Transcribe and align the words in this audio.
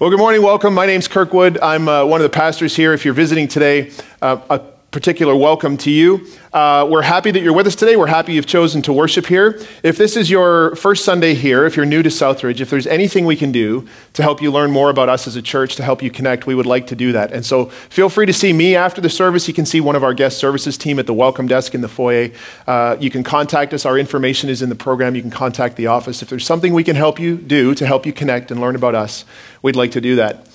Well, 0.00 0.10
good 0.10 0.18
morning. 0.18 0.42
Welcome. 0.42 0.74
My 0.74 0.86
name's 0.86 1.06
Kirk 1.06 1.32
Wood. 1.32 1.56
I'm 1.62 1.88
uh, 1.88 2.04
one 2.04 2.20
of 2.20 2.24
the 2.24 2.36
pastors 2.36 2.74
here. 2.74 2.92
If 2.94 3.04
you're 3.04 3.14
visiting 3.14 3.46
today, 3.46 3.92
uh, 4.20 4.58
particular 4.94 5.34
welcome 5.34 5.76
to 5.76 5.90
you. 5.90 6.24
Uh, 6.52 6.86
we're 6.88 7.02
happy 7.02 7.32
that 7.32 7.42
you're 7.42 7.52
with 7.52 7.66
us 7.66 7.74
today. 7.74 7.96
We're 7.96 8.06
happy 8.06 8.34
you've 8.34 8.46
chosen 8.46 8.80
to 8.82 8.92
worship 8.92 9.26
here. 9.26 9.60
If 9.82 9.96
this 9.96 10.16
is 10.16 10.30
your 10.30 10.76
first 10.76 11.04
Sunday 11.04 11.34
here, 11.34 11.66
if 11.66 11.74
you're 11.74 11.84
new 11.84 12.00
to 12.04 12.10
Southridge, 12.10 12.60
if 12.60 12.70
there's 12.70 12.86
anything 12.86 13.26
we 13.26 13.34
can 13.34 13.50
do 13.50 13.88
to 14.12 14.22
help 14.22 14.40
you 14.40 14.52
learn 14.52 14.70
more 14.70 14.90
about 14.90 15.08
us 15.08 15.26
as 15.26 15.34
a 15.34 15.42
church, 15.42 15.74
to 15.74 15.82
help 15.82 16.00
you 16.00 16.12
connect, 16.12 16.46
we 16.46 16.54
would 16.54 16.64
like 16.64 16.86
to 16.86 16.94
do 16.94 17.10
that. 17.10 17.32
And 17.32 17.44
so 17.44 17.66
feel 17.66 18.08
free 18.08 18.26
to 18.26 18.32
see 18.32 18.52
me 18.52 18.76
after 18.76 19.00
the 19.00 19.10
service. 19.10 19.48
You 19.48 19.54
can 19.54 19.66
see 19.66 19.80
one 19.80 19.96
of 19.96 20.04
our 20.04 20.14
guest 20.14 20.38
services 20.38 20.78
team 20.78 21.00
at 21.00 21.08
the 21.08 21.14
welcome 21.14 21.48
desk 21.48 21.74
in 21.74 21.80
the 21.80 21.88
foyer. 21.88 22.30
Uh, 22.64 22.96
you 23.00 23.10
can 23.10 23.24
contact 23.24 23.74
us. 23.74 23.84
Our 23.84 23.98
information 23.98 24.48
is 24.48 24.62
in 24.62 24.68
the 24.68 24.76
program. 24.76 25.16
You 25.16 25.22
can 25.22 25.30
contact 25.32 25.74
the 25.74 25.88
office. 25.88 26.22
If 26.22 26.28
there's 26.28 26.46
something 26.46 26.72
we 26.72 26.84
can 26.84 26.94
help 26.94 27.18
you 27.18 27.36
do 27.36 27.74
to 27.74 27.84
help 27.84 28.06
you 28.06 28.12
connect 28.12 28.52
and 28.52 28.60
learn 28.60 28.76
about 28.76 28.94
us, 28.94 29.24
we'd 29.60 29.74
like 29.74 29.90
to 29.90 30.00
do 30.00 30.14
that. 30.14 30.46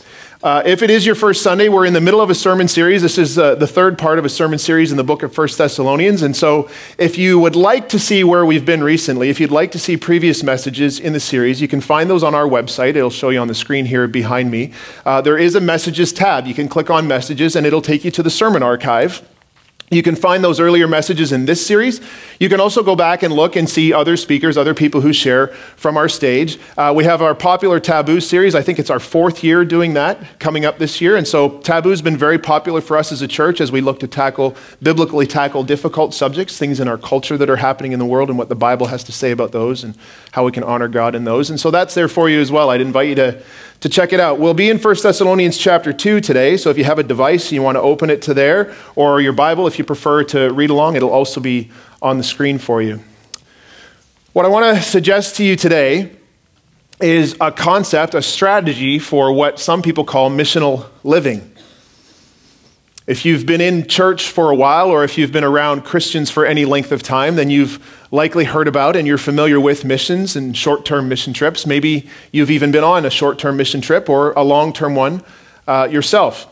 Uh, 0.41 0.63
if 0.65 0.81
it 0.81 0.89
is 0.89 1.05
your 1.05 1.15
first 1.15 1.43
Sunday, 1.43 1.67
we're 1.67 1.85
in 1.85 1.91
the 1.91 1.99
middle 1.99 2.21
of 2.21 2.29
a 2.29 2.35
sermon 2.35 2.65
series. 2.69 3.01
This 3.01 3.17
is 3.17 3.37
uh, 3.37 3.55
the 3.55 3.67
third 3.67 3.97
part 3.97 4.19
of 4.19 4.23
a 4.23 4.29
sermon 4.29 4.57
series 4.57 4.89
in 4.89 4.95
the 4.95 5.03
book 5.03 5.21
of 5.21 5.33
First 5.33 5.57
Thessalonians. 5.57 6.21
And 6.21 6.33
so, 6.33 6.69
if 6.97 7.17
you 7.17 7.37
would 7.39 7.57
like 7.57 7.89
to 7.89 7.99
see 7.99 8.23
where 8.23 8.45
we've 8.45 8.65
been 8.65 8.81
recently, 8.81 9.29
if 9.29 9.41
you'd 9.41 9.51
like 9.51 9.73
to 9.73 9.79
see 9.79 9.97
previous 9.97 10.41
messages 10.41 10.97
in 10.97 11.11
the 11.11 11.19
series, 11.19 11.59
you 11.59 11.67
can 11.67 11.81
find 11.81 12.09
those 12.09 12.23
on 12.23 12.33
our 12.33 12.45
website. 12.45 12.95
It'll 12.95 13.09
show 13.09 13.31
you 13.31 13.39
on 13.39 13.49
the 13.49 13.53
screen 13.53 13.85
here 13.85 14.07
behind 14.07 14.49
me. 14.49 14.71
Uh, 15.05 15.19
there 15.19 15.37
is 15.37 15.55
a 15.55 15.59
messages 15.59 16.13
tab. 16.13 16.47
You 16.47 16.53
can 16.53 16.69
click 16.69 16.89
on 16.89 17.05
messages, 17.05 17.57
and 17.57 17.67
it'll 17.67 17.81
take 17.81 18.05
you 18.05 18.11
to 18.11 18.23
the 18.23 18.29
sermon 18.29 18.63
archive. 18.63 19.21
You 19.91 20.03
can 20.03 20.15
find 20.15 20.43
those 20.43 20.59
earlier 20.59 20.87
messages 20.87 21.31
in 21.31 21.45
this 21.45 21.65
series. 21.65 21.99
You 22.39 22.47
can 22.47 22.59
also 22.59 22.83
go 22.83 22.95
back 22.95 23.23
and 23.23 23.33
look 23.33 23.55
and 23.55 23.67
see 23.67 23.91
other 23.91 24.17
speakers, 24.17 24.55
other 24.55 24.75
people 24.75 25.01
who 25.01 25.11
share 25.11 25.47
from 25.77 25.97
our 25.97 26.07
stage. 26.07 26.59
Uh, 26.77 26.93
we 26.95 27.05
have 27.05 27.23
our 27.23 27.33
popular 27.33 27.79
Taboo 27.79 28.21
series. 28.21 28.53
I 28.53 28.61
think 28.61 28.77
it's 28.77 28.91
our 28.91 28.99
fourth 28.99 29.43
year 29.43 29.65
doing 29.65 29.95
that 29.95 30.39
coming 30.39 30.63
up 30.63 30.77
this 30.77 31.01
year. 31.01 31.15
And 31.15 31.27
so 31.27 31.57
Taboo's 31.59 32.03
been 32.03 32.17
very 32.17 32.37
popular 32.37 32.81
for 32.81 32.97
us 32.97 33.11
as 33.11 33.23
a 33.23 33.27
church 33.27 33.59
as 33.59 33.71
we 33.71 33.81
look 33.81 33.99
to 34.01 34.07
tackle, 34.07 34.55
biblically 34.83 35.25
tackle 35.25 35.63
difficult 35.63 36.13
subjects, 36.13 36.57
things 36.57 36.79
in 36.79 36.87
our 36.87 36.97
culture 36.97 37.37
that 37.37 37.49
are 37.49 37.55
happening 37.55 37.91
in 37.91 37.97
the 37.99 38.05
world 38.05 38.29
and 38.29 38.37
what 38.37 38.49
the 38.49 38.55
Bible 38.55 38.87
has 38.87 39.03
to 39.05 39.11
say 39.11 39.31
about 39.31 39.51
those 39.53 39.83
and 39.83 39.97
how 40.33 40.45
we 40.45 40.51
can 40.51 40.63
honor 40.63 40.87
God 40.87 41.15
in 41.15 41.23
those. 41.23 41.49
And 41.49 41.59
so 41.59 41.71
that's 41.71 41.95
there 41.95 42.07
for 42.07 42.29
you 42.29 42.39
as 42.39 42.51
well. 42.51 42.69
I'd 42.69 42.81
invite 42.81 43.09
you 43.09 43.15
to 43.15 43.41
to 43.81 43.89
check 43.89 44.11
it 44.11 44.19
out. 44.19 44.39
We'll 44.39 44.53
be 44.53 44.69
in 44.69 44.77
1 44.77 44.95
Thessalonians 45.01 45.57
chapter 45.57 45.93
2 45.93 46.19
today, 46.21 46.57
so 46.57 46.69
if 46.69 46.77
you 46.77 46.83
have 46.83 46.99
a 46.99 47.03
device 47.03 47.45
and 47.45 47.53
you 47.53 47.61
want 47.61 47.75
to 47.75 47.81
open 47.81 48.09
it 48.09 48.21
to 48.23 48.33
there, 48.33 48.75
or 48.95 49.21
your 49.21 49.33
Bible, 49.33 49.67
if 49.67 49.79
you 49.79 49.85
prefer 49.85 50.23
to 50.25 50.51
read 50.51 50.69
along, 50.69 50.95
it'll 50.95 51.11
also 51.11 51.39
be 51.39 51.71
on 52.01 52.17
the 52.17 52.23
screen 52.23 52.57
for 52.57 52.81
you. 52.81 52.99
What 54.33 54.45
I 54.45 54.49
want 54.49 54.75
to 54.75 54.83
suggest 54.83 55.37
to 55.37 55.43
you 55.43 55.55
today 55.55 56.11
is 57.01 57.37
a 57.39 57.51
concept, 57.51 58.13
a 58.13 58.21
strategy 58.21 58.99
for 58.99 59.31
what 59.31 59.59
some 59.59 59.81
people 59.81 60.03
call 60.03 60.29
missional 60.29 60.85
living. 61.03 61.49
If 63.09 63.25
you've 63.25 63.47
been 63.47 63.59
in 63.59 63.87
church 63.87 64.29
for 64.29 64.51
a 64.51 64.55
while, 64.55 64.91
or 64.91 65.03
if 65.03 65.17
you've 65.17 65.31
been 65.31 65.43
around 65.43 65.83
Christians 65.83 66.29
for 66.29 66.45
any 66.45 66.63
length 66.63 66.91
of 66.91 67.01
time, 67.01 67.37
then 67.37 67.49
you've 67.49 67.83
likely 68.11 68.45
heard 68.45 68.67
about 68.67 68.95
and 68.95 69.07
you're 69.07 69.17
familiar 69.17 69.59
with 69.59 69.83
missions 69.83 70.35
and 70.35 70.55
short 70.55 70.85
term 70.85 71.09
mission 71.09 71.33
trips. 71.33 71.65
Maybe 71.65 72.07
you've 72.31 72.51
even 72.51 72.71
been 72.71 72.83
on 72.83 73.07
a 73.07 73.09
short 73.09 73.39
term 73.39 73.57
mission 73.57 73.81
trip 73.81 74.09
or 74.09 74.33
a 74.33 74.43
long 74.43 74.73
term 74.73 74.93
one 74.93 75.23
uh, 75.67 75.87
yourself. 75.89 76.45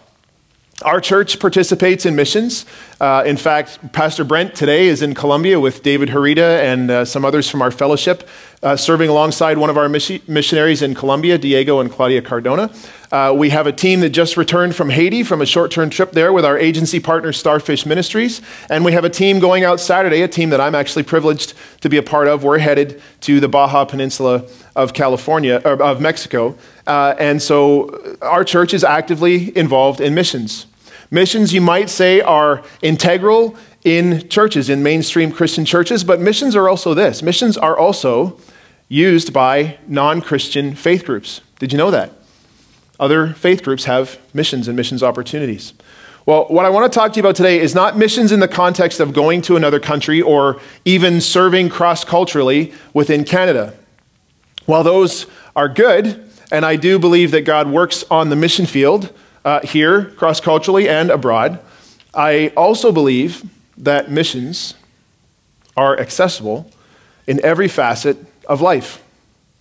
Our 0.84 1.02
church 1.02 1.40
participates 1.40 2.06
in 2.06 2.16
missions. 2.16 2.68
Uh, 3.02 3.24
in 3.26 3.36
fact, 3.36 3.80
Pastor 3.94 4.24
Brent 4.24 4.54
today 4.54 4.86
is 4.86 5.02
in 5.02 5.16
Colombia 5.16 5.60
with 5.60 5.82
David 5.82 6.10
Harita 6.10 6.60
and 6.60 6.92
uh, 6.92 7.04
some 7.04 7.26
others 7.26 7.50
from 7.50 7.64
our 7.64 7.72
fellowship, 7.72 8.30
uh, 8.62 8.76
serving 8.76 9.10
alongside 9.10 9.58
one 9.58 9.72
of 9.72 9.78
our 9.78 9.90
missionaries 9.90 10.84
in 10.84 10.94
Colombia, 10.94 11.40
Diego 11.40 11.80
and 11.80 11.92
Claudia 11.92 12.22
Cardona. 12.22 12.72
Uh, 13.12 13.34
we 13.36 13.50
have 13.50 13.66
a 13.66 13.72
team 13.72 14.02
that 14.02 14.10
just 14.10 14.38
returned 14.38 14.76
from 14.76 14.92
Haiti 14.92 15.24
from 15.24 15.42
a 15.42 15.48
short 15.48 15.72
term 15.72 15.90
trip 15.90 16.12
there 16.12 16.32
with 16.32 16.46
our 16.46 16.60
agency 16.60 17.00
partner, 17.00 17.34
Starfish 17.34 17.88
Ministries. 17.88 18.44
And 18.70 18.86
we 18.86 18.92
have 18.92 19.04
a 19.04 19.10
team 19.10 19.40
going 19.40 19.64
out 19.64 19.80
Saturday, 19.80 20.22
a 20.22 20.28
team 20.28 20.52
that 20.52 20.62
I'm 20.62 20.76
actually 20.76 21.04
privileged 21.04 21.56
to 21.82 21.90
be 21.90 21.98
a 21.98 22.04
part 22.04 22.28
of. 22.28 22.44
We're 22.44 22.60
headed 22.60 23.02
to 23.22 23.40
the 23.40 23.48
Baja 23.48 23.86
Peninsula 23.86 24.46
of 24.76 24.94
California, 24.94 25.60
or 25.66 25.82
of 25.82 26.02
Mexico. 26.02 26.56
Uh, 26.88 27.14
and 27.20 27.42
so 27.42 28.18
our 28.22 28.44
church 28.46 28.74
is 28.74 28.84
actively 28.84 29.56
involved 29.58 30.00
in 30.00 30.16
missions. 30.16 30.66
Missions, 31.12 31.54
you 31.54 31.62
might 31.62 31.90
say, 31.90 32.22
are 32.22 32.64
integral 32.82 33.56
in 33.84 34.28
churches, 34.30 34.70
in 34.70 34.84
mainstream 34.84 35.32
Christian 35.32 35.66
churches, 35.66 36.04
but 36.04 36.20
missions 36.20 36.56
are 36.56 36.68
also 36.68 36.94
this 36.94 37.22
missions 37.22 37.58
are 37.58 37.78
also 37.78 38.40
used 38.90 39.34
by 39.34 39.78
non 39.88 40.22
Christian 40.22 40.76
faith 40.76 41.06
groups. 41.06 41.42
Did 41.60 41.72
you 41.72 41.78
know 41.78 41.92
that? 41.92 42.14
Other 43.00 43.34
faith 43.34 43.64
groups 43.64 43.86
have 43.86 44.18
missions 44.34 44.68
and 44.68 44.76
missions 44.76 45.04
opportunities. 45.04 45.74
Well, 46.26 46.46
what 46.46 46.66
I 46.66 46.70
want 46.70 46.92
to 46.92 47.00
talk 47.00 47.14
to 47.14 47.18
you 47.18 47.22
about 47.22 47.36
today 47.36 47.60
is 47.60 47.74
not 47.74 47.98
missions 47.98 48.32
in 48.32 48.42
the 48.42 48.48
context 48.48 49.00
of 49.00 49.14
going 49.14 49.42
to 49.44 49.56
another 49.56 49.80
country 49.80 50.22
or 50.22 50.60
even 50.84 51.22
serving 51.22 51.70
cross 51.70 52.04
culturally 52.04 52.74
within 52.94 53.24
Canada. 53.24 53.74
While 54.66 54.84
those 54.84 55.28
are 55.56 55.70
good, 55.70 56.27
and 56.52 56.66
I 56.66 56.76
do 56.76 57.00
believe 57.00 57.32
that 57.32 57.42
God 57.42 57.70
works 57.70 58.04
on 58.10 58.30
the 58.30 58.36
mission 58.36 58.66
field 58.66 59.14
uh, 59.44 59.62
here, 59.62 60.06
cross 60.06 60.40
culturally, 60.40 60.90
and 60.90 61.10
abroad, 61.10 61.60
I 62.14 62.52
also 62.56 62.92
believe 62.92 63.44
that 63.78 64.10
missions 64.10 64.74
are 65.76 66.00
accessible 66.00 66.72
in 67.28 67.44
every 67.46 67.68
facet 67.68 68.18
of 68.48 68.62
life, 68.62 69.04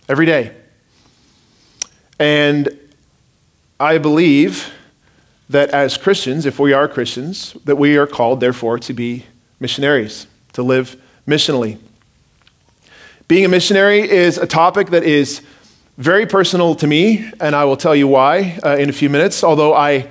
every 0.09 0.25
day. 0.25 0.55
And 2.19 2.77
I 3.79 3.97
believe 3.97 4.73
that 5.49 5.69
as 5.69 5.97
Christians, 5.97 6.45
if 6.45 6.59
we 6.59 6.73
are 6.73 6.87
Christians, 6.87 7.53
that 7.65 7.75
we 7.75 7.97
are 7.97 8.07
called, 8.07 8.39
therefore, 8.39 8.79
to 8.79 8.93
be 8.93 9.25
missionaries, 9.59 10.27
to 10.53 10.63
live 10.63 10.99
missionally. 11.27 11.77
Being 13.27 13.45
a 13.45 13.49
missionary 13.49 14.09
is 14.09 14.37
a 14.37 14.47
topic 14.47 14.87
that 14.89 15.03
is 15.03 15.41
very 15.97 16.27
personal 16.27 16.75
to 16.75 16.85
me, 16.85 17.29
and 17.39 17.55
I 17.55 17.65
will 17.65 17.75
tell 17.75 17.95
you 17.95 18.07
why 18.07 18.59
uh, 18.63 18.77
in 18.77 18.87
a 18.89 18.93
few 18.93 19.09
minutes, 19.09 19.43
although 19.43 19.73
I, 19.73 20.09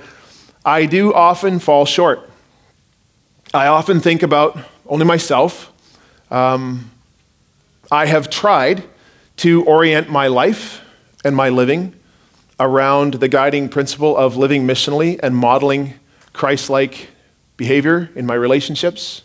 I 0.65 0.85
do 0.85 1.13
often 1.13 1.59
fall 1.59 1.85
short. 1.85 2.29
I 3.53 3.67
often 3.67 4.01
think 4.01 4.21
about 4.21 4.57
only 4.85 5.05
myself. 5.05 5.71
Um, 6.29 6.91
I 7.89 8.05
have 8.05 8.29
tried 8.29 8.83
to 9.37 9.63
orient 9.63 10.09
my 10.09 10.27
life 10.27 10.81
and 11.23 11.35
my 11.35 11.47
living 11.47 11.95
around 12.59 13.15
the 13.15 13.29
guiding 13.29 13.69
principle 13.69 14.17
of 14.17 14.35
living 14.35 14.67
missionally 14.67 15.17
and 15.23 15.35
modeling 15.35 15.93
Christ 16.33 16.69
like 16.69 17.09
behavior 17.55 18.09
in 18.13 18.25
my 18.25 18.33
relationships, 18.33 19.21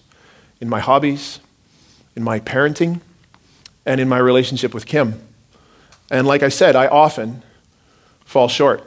in 0.60 0.68
my 0.68 0.78
hobbies, 0.78 1.40
in 2.14 2.22
my 2.22 2.38
parenting 2.38 3.00
and 3.84 4.00
in 4.00 4.08
my 4.08 4.18
relationship 4.18 4.72
with 4.72 4.86
Kim. 4.86 5.20
And 6.10 6.26
like 6.26 6.42
I 6.42 6.48
said, 6.48 6.76
I 6.76 6.86
often 6.86 7.42
fall 8.24 8.48
short. 8.48 8.84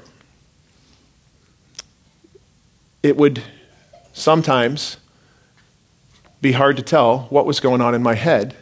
It 3.02 3.18
would 3.18 3.42
sometimes 4.14 4.98
be 6.42 6.52
hard 6.52 6.78
to 6.78 6.84
tell 6.84 7.22
what 7.30 7.46
was 7.46 7.59
going 7.59 7.81
on 7.81 7.96
in 7.96 8.03
my 8.03 8.16
head 8.16 8.56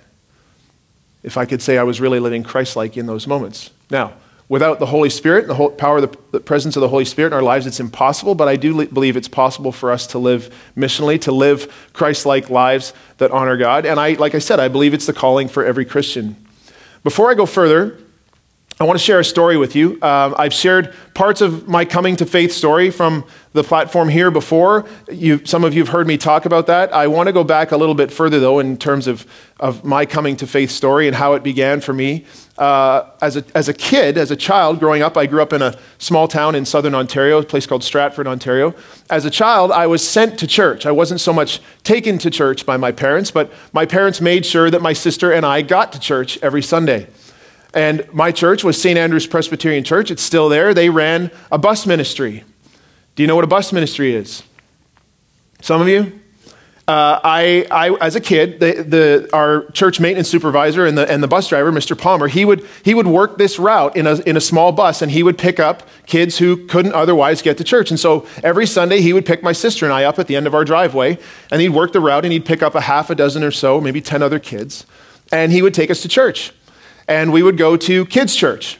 if 1.23 1.37
I 1.37 1.45
could 1.45 1.61
say 1.61 1.77
I 1.77 1.83
was 1.83 2.01
really 2.01 2.19
living 2.19 2.43
Christ 2.43 2.75
like 2.75 2.97
in 2.97 3.05
those 3.05 3.27
moments. 3.27 3.71
Now, 3.89 4.13
without 4.49 4.79
the 4.79 4.85
Holy 4.85 5.09
Spirit 5.09 5.49
and 5.49 5.57
the 5.57 5.69
power 5.69 6.01
the, 6.01 6.17
the, 6.31 6.39
presence 6.39 6.75
of 6.75 6.81
the 6.81 6.89
Holy 6.89 7.05
Spirit 7.05 7.27
in 7.29 7.33
our 7.33 7.41
lives, 7.41 7.65
it's 7.65 7.79
impossible, 7.79 8.35
but 8.35 8.47
I 8.47 8.55
do 8.55 8.75
li- 8.75 8.85
believe 8.87 9.15
it's 9.15 9.27
possible 9.27 9.71
for 9.71 9.91
us 9.91 10.05
to 10.07 10.19
live 10.19 10.53
missionally, 10.75 11.19
to 11.21 11.31
live 11.31 11.89
Christ 11.93 12.25
like 12.25 12.49
lives 12.49 12.93
that 13.17 13.31
honor 13.31 13.57
God. 13.57 13.85
And 13.85 13.99
I, 13.99 14.13
like 14.13 14.35
I 14.35 14.39
said, 14.39 14.59
I 14.59 14.67
believe 14.67 14.93
it's 14.93 15.05
the 15.05 15.13
calling 15.13 15.47
for 15.47 15.65
every 15.65 15.85
Christian. 15.85 16.35
Before 17.03 17.31
I 17.31 17.35
go 17.35 17.45
further, 17.45 17.97
I 18.83 18.85
want 18.85 18.99
to 18.99 19.05
share 19.05 19.21
a 19.21 19.23
story 19.23 19.55
with 19.55 19.77
you. 19.77 19.97
Uh, 20.01 20.35
I've 20.37 20.51
shared 20.53 20.93
parts 21.13 21.39
of 21.39 21.69
my 21.69 21.85
coming 21.85 22.17
to 22.17 22.25
faith 22.25 22.51
story 22.51 22.89
from 22.89 23.23
the 23.53 23.63
platform 23.63 24.09
here 24.09 24.29
before. 24.29 24.85
You, 25.09 25.39
some 25.45 25.63
of 25.63 25.73
you 25.73 25.79
have 25.79 25.87
heard 25.87 26.05
me 26.05 26.17
talk 26.17 26.45
about 26.45 26.67
that. 26.67 26.93
I 26.93 27.07
want 27.07 27.27
to 27.27 27.31
go 27.33 27.45
back 27.45 27.71
a 27.71 27.77
little 27.77 27.95
bit 27.95 28.11
further, 28.11 28.41
though, 28.41 28.59
in 28.59 28.75
terms 28.75 29.07
of, 29.07 29.25
of 29.57 29.85
my 29.85 30.05
coming 30.05 30.35
to 30.35 30.45
faith 30.45 30.69
story 30.69 31.07
and 31.07 31.15
how 31.15 31.31
it 31.31 31.43
began 31.43 31.79
for 31.79 31.93
me. 31.93 32.25
Uh, 32.57 33.09
as, 33.21 33.37
a, 33.37 33.45
as 33.55 33.69
a 33.69 33.73
kid, 33.73 34.17
as 34.17 34.31
a 34.31 34.35
child 34.35 34.81
growing 34.81 35.01
up, 35.01 35.15
I 35.15 35.27
grew 35.27 35.41
up 35.41 35.53
in 35.53 35.61
a 35.61 35.79
small 35.97 36.27
town 36.27 36.53
in 36.53 36.65
southern 36.65 36.93
Ontario, 36.93 37.37
a 37.37 37.43
place 37.43 37.65
called 37.65 37.85
Stratford, 37.85 38.27
Ontario. 38.27 38.75
As 39.09 39.23
a 39.23 39.31
child, 39.31 39.71
I 39.71 39.87
was 39.87 40.05
sent 40.05 40.37
to 40.39 40.45
church. 40.45 40.85
I 40.85 40.91
wasn't 40.91 41.21
so 41.21 41.31
much 41.31 41.61
taken 41.83 42.17
to 42.17 42.29
church 42.29 42.65
by 42.65 42.75
my 42.75 42.91
parents, 42.91 43.31
but 43.31 43.49
my 43.71 43.85
parents 43.85 44.19
made 44.19 44.45
sure 44.45 44.69
that 44.69 44.81
my 44.81 44.91
sister 44.91 45.31
and 45.31 45.45
I 45.45 45.61
got 45.61 45.93
to 45.93 46.01
church 46.01 46.37
every 46.41 46.61
Sunday. 46.61 47.07
And 47.73 48.07
my 48.13 48.31
church 48.31 48.63
was 48.63 48.79
St. 48.79 48.97
Andrew's 48.97 49.25
Presbyterian 49.27 49.83
Church. 49.83 50.11
It's 50.11 50.21
still 50.21 50.49
there. 50.49 50.73
They 50.73 50.89
ran 50.89 51.31
a 51.51 51.57
bus 51.57 51.85
ministry. 51.85 52.43
Do 53.15 53.23
you 53.23 53.27
know 53.27 53.35
what 53.35 53.43
a 53.43 53.47
bus 53.47 53.73
ministry 53.73 54.13
is? 54.13 54.43
Some 55.61 55.81
of 55.81 55.87
you? 55.87 56.19
uh, 56.85 57.21
I, 57.23 57.65
I, 57.71 57.91
as 58.01 58.17
a 58.17 58.19
kid, 58.19 58.59
the, 58.59 58.83
the, 58.83 59.29
our 59.31 59.71
church 59.71 60.01
maintenance 60.01 60.27
supervisor 60.27 60.85
and 60.85 60.97
the, 60.97 61.09
and 61.09 61.23
the 61.23 61.29
bus 61.29 61.47
driver, 61.47 61.71
Mr. 61.71 61.97
Palmer, 61.97 62.27
he 62.27 62.43
would, 62.43 62.67
he 62.83 62.93
would 62.93 63.07
work 63.07 63.37
this 63.37 63.57
route 63.57 63.95
in 63.95 64.05
a, 64.05 64.15
in 64.23 64.35
a 64.35 64.41
small 64.41 64.73
bus 64.73 65.01
and 65.01 65.09
he 65.09 65.23
would 65.23 65.37
pick 65.37 65.61
up 65.61 65.87
kids 66.07 66.37
who 66.37 66.67
couldn't 66.67 66.93
otherwise 66.93 67.41
get 67.41 67.57
to 67.59 67.63
church. 67.63 67.89
And 67.89 67.97
so 67.97 68.27
every 68.43 68.65
Sunday, 68.65 68.99
he 68.99 69.13
would 69.13 69.25
pick 69.25 69.41
my 69.41 69.53
sister 69.53 69.85
and 69.85 69.93
I 69.93 70.03
up 70.03 70.19
at 70.19 70.27
the 70.27 70.35
end 70.35 70.45
of 70.45 70.53
our 70.53 70.65
driveway 70.65 71.17
and 71.49 71.61
he'd 71.61 71.69
work 71.69 71.93
the 71.93 72.01
route 72.01 72.25
and 72.25 72.33
he'd 72.33 72.45
pick 72.45 72.61
up 72.61 72.75
a 72.75 72.81
half 72.81 73.09
a 73.09 73.15
dozen 73.15 73.45
or 73.45 73.51
so, 73.51 73.79
maybe 73.79 74.01
10 74.01 74.21
other 74.21 74.39
kids, 74.39 74.85
and 75.31 75.53
he 75.53 75.61
would 75.61 75.73
take 75.73 75.89
us 75.89 76.01
to 76.01 76.09
church. 76.09 76.51
And 77.07 77.33
we 77.33 77.43
would 77.43 77.57
go 77.57 77.77
to 77.77 78.05
kids' 78.05 78.35
church. 78.35 78.79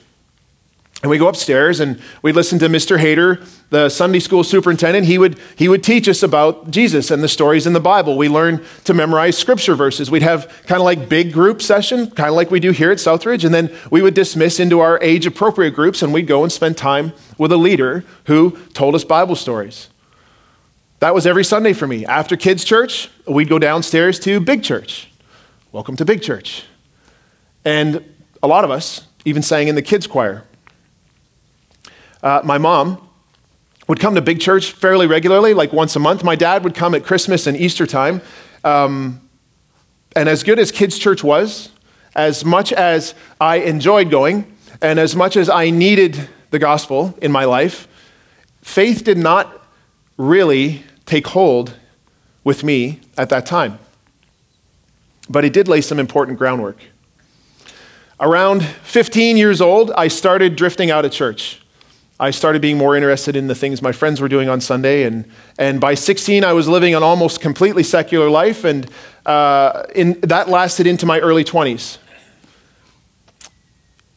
And 1.03 1.09
we 1.09 1.17
go 1.17 1.27
upstairs 1.27 1.81
and 1.81 2.01
we 2.21 2.31
listen 2.31 2.59
to 2.59 2.69
Mr. 2.69 2.97
Hayter, 2.97 3.43
the 3.71 3.89
Sunday 3.89 4.19
school 4.19 4.41
superintendent. 4.41 5.05
He 5.05 5.17
would, 5.17 5.37
he 5.57 5.67
would 5.67 5.83
teach 5.83 6.07
us 6.07 6.23
about 6.23 6.71
Jesus 6.71 7.11
and 7.11 7.21
the 7.21 7.27
stories 7.27 7.67
in 7.67 7.73
the 7.73 7.81
Bible. 7.81 8.17
We 8.17 8.29
learn 8.29 8.63
to 8.85 8.93
memorize 8.93 9.37
scripture 9.37 9.75
verses. 9.75 10.09
We'd 10.09 10.21
have 10.21 10.47
kind 10.65 10.79
of 10.79 10.85
like 10.85 11.09
big 11.09 11.33
group 11.33 11.61
session, 11.61 12.09
kind 12.11 12.29
of 12.29 12.35
like 12.35 12.51
we 12.51 12.61
do 12.61 12.71
here 12.71 12.89
at 12.89 12.99
Southridge. 12.99 13.43
And 13.43 13.53
then 13.53 13.75
we 13.91 14.01
would 14.01 14.13
dismiss 14.13 14.61
into 14.61 14.79
our 14.79 14.97
age 15.01 15.25
appropriate 15.25 15.71
groups 15.71 16.01
and 16.01 16.13
we'd 16.13 16.25
go 16.25 16.41
and 16.41 16.49
spend 16.49 16.77
time 16.77 17.11
with 17.37 17.51
a 17.51 17.57
leader 17.57 18.05
who 18.27 18.51
told 18.73 18.95
us 18.95 19.03
Bible 19.03 19.35
stories. 19.35 19.89
That 20.99 21.13
was 21.13 21.27
every 21.27 21.43
Sunday 21.43 21.73
for 21.73 21.85
me. 21.85 22.05
After 22.05 22.37
kids' 22.37 22.63
church, 22.63 23.09
we'd 23.27 23.49
go 23.49 23.59
downstairs 23.59 24.21
to 24.21 24.39
big 24.39 24.63
church. 24.63 25.09
Welcome 25.73 25.97
to 25.97 26.05
big 26.05 26.21
church. 26.21 26.63
And 27.65 28.12
a 28.43 28.47
lot 28.47 28.65
of 28.65 28.69
us 28.69 29.07
even 29.25 29.41
sang 29.41 29.69
in 29.69 29.75
the 29.75 29.81
kids' 29.81 30.05
choir. 30.05 30.43
Uh, 32.21 32.41
my 32.43 32.57
mom 32.57 33.09
would 33.87 33.99
come 33.99 34.15
to 34.15 34.21
big 34.21 34.39
church 34.39 34.73
fairly 34.73 35.07
regularly, 35.07 35.53
like 35.53 35.71
once 35.73 35.95
a 35.95 35.99
month. 35.99 36.23
My 36.23 36.35
dad 36.35 36.63
would 36.63 36.75
come 36.75 36.93
at 36.93 37.03
Christmas 37.03 37.47
and 37.47 37.57
Easter 37.57 37.87
time. 37.87 38.21
Um, 38.63 39.27
and 40.15 40.27
as 40.29 40.43
good 40.43 40.59
as 40.59 40.71
kids' 40.71 40.99
church 40.99 41.23
was, 41.23 41.69
as 42.15 42.45
much 42.45 42.71
as 42.73 43.15
I 43.41 43.57
enjoyed 43.57 44.11
going, 44.11 44.55
and 44.81 44.99
as 44.99 45.15
much 45.15 45.37
as 45.37 45.49
I 45.49 45.69
needed 45.69 46.29
the 46.51 46.59
gospel 46.59 47.17
in 47.21 47.31
my 47.31 47.45
life, 47.45 47.87
faith 48.61 49.03
did 49.03 49.17
not 49.17 49.65
really 50.17 50.83
take 51.05 51.27
hold 51.27 51.75
with 52.43 52.63
me 52.63 52.99
at 53.17 53.29
that 53.29 53.45
time. 53.45 53.79
But 55.29 55.45
it 55.45 55.53
did 55.53 55.67
lay 55.67 55.81
some 55.81 55.99
important 55.99 56.37
groundwork. 56.37 56.77
Around 58.23 58.63
15 58.63 59.35
years 59.35 59.59
old, 59.59 59.91
I 59.91 60.07
started 60.07 60.55
drifting 60.55 60.89
out 60.89 61.03
of 61.03 61.11
church. 61.11 61.61
I 62.21 62.31
started 62.31 62.61
being 62.61 62.77
more 62.77 62.95
interested 62.95 63.35
in 63.35 63.47
the 63.47 63.53
things 63.53 63.81
my 63.81 63.91
friends 63.91 64.21
were 64.21 64.29
doing 64.29 64.47
on 64.47 64.61
Sunday. 64.61 65.03
And, 65.03 65.29
and 65.59 65.81
by 65.81 65.95
16, 65.95 66.45
I 66.45 66.53
was 66.53 66.69
living 66.69 66.95
an 66.95 67.03
almost 67.03 67.41
completely 67.41 67.83
secular 67.83 68.29
life, 68.29 68.63
and 68.63 68.89
uh, 69.25 69.83
in, 69.93 70.21
that 70.21 70.47
lasted 70.47 70.87
into 70.87 71.05
my 71.05 71.19
early 71.19 71.43
20s. 71.43 71.97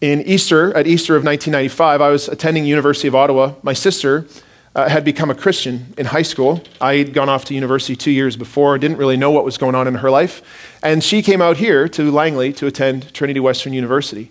In 0.00 0.22
Easter, 0.22 0.72
at 0.76 0.86
Easter 0.86 1.16
of 1.16 1.24
1995, 1.24 2.00
I 2.00 2.08
was 2.08 2.28
attending 2.28 2.64
University 2.64 3.08
of 3.08 3.16
Ottawa. 3.16 3.54
My 3.64 3.72
sister 3.72 4.28
uh, 4.76 4.90
had 4.90 5.04
become 5.06 5.30
a 5.30 5.34
Christian 5.34 5.94
in 5.96 6.04
high 6.04 6.22
school. 6.22 6.62
I 6.82 6.96
had 6.96 7.14
gone 7.14 7.30
off 7.30 7.46
to 7.46 7.54
university 7.54 7.96
two 7.96 8.10
years 8.10 8.36
before, 8.36 8.76
didn't 8.76 8.98
really 8.98 9.16
know 9.16 9.30
what 9.30 9.42
was 9.42 9.56
going 9.56 9.74
on 9.74 9.88
in 9.88 9.94
her 9.94 10.10
life. 10.10 10.78
And 10.82 11.02
she 11.02 11.22
came 11.22 11.40
out 11.40 11.56
here 11.56 11.88
to 11.88 12.10
Langley 12.10 12.52
to 12.52 12.66
attend 12.66 13.14
Trinity 13.14 13.40
Western 13.40 13.72
University. 13.72 14.30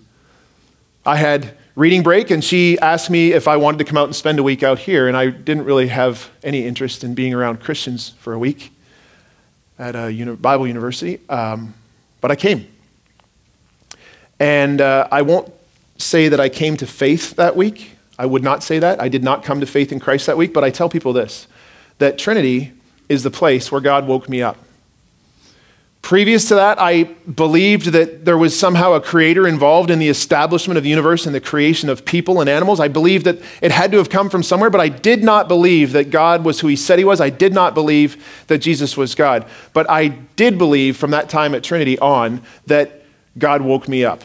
I 1.03 1.15
had 1.15 1.57
reading 1.75 2.03
break, 2.03 2.29
and 2.29 2.43
she 2.43 2.77
asked 2.77 3.09
me 3.09 3.33
if 3.33 3.47
I 3.47 3.57
wanted 3.57 3.79
to 3.79 3.85
come 3.85 3.97
out 3.97 4.05
and 4.05 4.15
spend 4.15 4.37
a 4.37 4.43
week 4.43 4.61
out 4.61 4.77
here, 4.77 5.07
and 5.07 5.17
I 5.17 5.31
didn't 5.31 5.65
really 5.65 5.87
have 5.87 6.29
any 6.43 6.63
interest 6.63 7.03
in 7.03 7.15
being 7.15 7.33
around 7.33 7.59
Christians 7.59 8.11
for 8.19 8.33
a 8.33 8.39
week 8.39 8.71
at 9.79 9.95
a 9.95 10.13
uni- 10.13 10.35
Bible 10.35 10.67
university, 10.67 11.21
um, 11.27 11.73
but 12.21 12.29
I 12.29 12.35
came. 12.35 12.67
And 14.39 14.79
uh, 14.79 15.07
I 15.11 15.23
won't 15.23 15.51
say 15.97 16.29
that 16.29 16.39
I 16.39 16.49
came 16.49 16.77
to 16.77 16.85
faith 16.85 17.35
that 17.35 17.55
week. 17.55 17.94
I 18.17 18.25
would 18.25 18.43
not 18.43 18.63
say 18.63 18.79
that. 18.79 19.01
I 19.01 19.09
did 19.09 19.23
not 19.23 19.43
come 19.43 19.59
to 19.59 19.65
faith 19.65 19.91
in 19.91 19.99
Christ 19.99 20.25
that 20.27 20.37
week, 20.37 20.53
but 20.53 20.63
I 20.63 20.69
tell 20.69 20.89
people 20.89 21.13
this 21.13 21.47
that 21.97 22.17
Trinity 22.17 22.73
is 23.07 23.23
the 23.23 23.31
place 23.31 23.71
where 23.71 23.81
God 23.81 24.07
woke 24.07 24.27
me 24.27 24.41
up. 24.41 24.57
Previous 26.01 26.49
to 26.49 26.55
that, 26.55 26.79
I 26.79 27.05
believed 27.05 27.87
that 27.87 28.25
there 28.25 28.37
was 28.37 28.57
somehow 28.57 28.93
a 28.93 29.01
creator 29.01 29.47
involved 29.47 29.89
in 29.89 29.97
the 29.97 30.07
establishment 30.07 30.77
of 30.77 30.83
the 30.83 30.89
universe 30.89 31.25
and 31.25 31.33
the 31.33 31.41
creation 31.41 31.89
of 31.89 32.05
people 32.05 32.41
and 32.41 32.47
animals. 32.47 32.79
I 32.79 32.89
believed 32.89 33.25
that 33.25 33.39
it 33.59 33.71
had 33.71 33.91
to 33.91 33.97
have 33.97 34.11
come 34.11 34.29
from 34.29 34.43
somewhere, 34.43 34.69
but 34.69 34.79
I 34.79 34.87
did 34.87 35.23
not 35.23 35.47
believe 35.47 35.93
that 35.93 36.11
God 36.11 36.45
was 36.45 36.59
who 36.59 36.67
he 36.67 36.75
said 36.75 36.99
he 36.99 37.05
was. 37.05 37.19
I 37.19 37.31
did 37.31 37.53
not 37.53 37.73
believe 37.73 38.23
that 38.47 38.59
Jesus 38.59 38.95
was 38.95 39.15
God. 39.15 39.47
But 39.73 39.89
I 39.89 40.09
did 40.09 40.59
believe 40.59 40.95
from 40.95 41.09
that 41.09 41.27
time 41.27 41.55
at 41.55 41.63
Trinity 41.63 41.97
on 41.97 42.43
that 42.67 43.03
God 43.39 43.63
woke 43.63 43.87
me 43.87 44.05
up. 44.05 44.23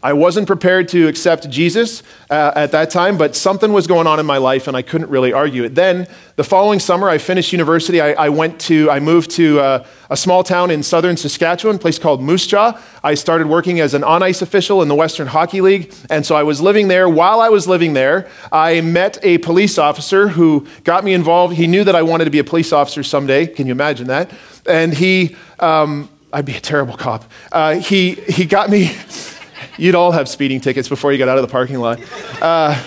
I 0.00 0.12
wasn't 0.12 0.46
prepared 0.46 0.86
to 0.90 1.08
accept 1.08 1.50
Jesus 1.50 2.04
uh, 2.30 2.52
at 2.54 2.70
that 2.70 2.88
time, 2.90 3.18
but 3.18 3.34
something 3.34 3.72
was 3.72 3.88
going 3.88 4.06
on 4.06 4.20
in 4.20 4.26
my 4.26 4.36
life 4.36 4.68
and 4.68 4.76
I 4.76 4.82
couldn't 4.82 5.10
really 5.10 5.32
argue 5.32 5.64
it. 5.64 5.74
Then, 5.74 6.06
the 6.36 6.44
following 6.44 6.78
summer, 6.78 7.08
I 7.08 7.18
finished 7.18 7.50
university. 7.50 8.00
I, 8.00 8.12
I 8.12 8.28
went 8.28 8.60
to, 8.60 8.88
I 8.92 9.00
moved 9.00 9.32
to 9.32 9.58
uh, 9.58 9.86
a 10.08 10.16
small 10.16 10.44
town 10.44 10.70
in 10.70 10.84
southern 10.84 11.16
Saskatchewan, 11.16 11.76
a 11.76 11.78
place 11.80 11.98
called 11.98 12.22
Moose 12.22 12.46
Jaw. 12.46 12.80
I 13.02 13.14
started 13.14 13.48
working 13.48 13.80
as 13.80 13.92
an 13.92 14.04
on 14.04 14.22
ice 14.22 14.40
official 14.40 14.82
in 14.82 14.88
the 14.88 14.94
Western 14.94 15.26
Hockey 15.26 15.60
League. 15.60 15.92
And 16.10 16.24
so 16.24 16.36
I 16.36 16.44
was 16.44 16.60
living 16.60 16.86
there. 16.86 17.08
While 17.08 17.40
I 17.40 17.48
was 17.48 17.66
living 17.66 17.94
there, 17.94 18.30
I 18.52 18.80
met 18.82 19.18
a 19.24 19.38
police 19.38 19.78
officer 19.78 20.28
who 20.28 20.68
got 20.84 21.02
me 21.02 21.12
involved. 21.12 21.56
He 21.56 21.66
knew 21.66 21.82
that 21.82 21.96
I 21.96 22.02
wanted 22.02 22.26
to 22.26 22.30
be 22.30 22.38
a 22.38 22.44
police 22.44 22.72
officer 22.72 23.02
someday. 23.02 23.48
Can 23.48 23.66
you 23.66 23.72
imagine 23.72 24.06
that? 24.06 24.30
And 24.64 24.94
he, 24.94 25.34
um, 25.58 26.08
I'd 26.32 26.46
be 26.46 26.54
a 26.54 26.60
terrible 26.60 26.96
cop. 26.96 27.24
Uh, 27.50 27.80
he, 27.80 28.12
he 28.12 28.44
got 28.44 28.70
me. 28.70 28.92
You'd 29.78 29.94
all 29.94 30.10
have 30.10 30.28
speeding 30.28 30.60
tickets 30.60 30.88
before 30.88 31.12
you 31.12 31.18
got 31.18 31.28
out 31.28 31.38
of 31.38 31.42
the 31.42 31.52
parking 31.52 31.78
lot. 31.78 32.00
Uh, 32.42 32.82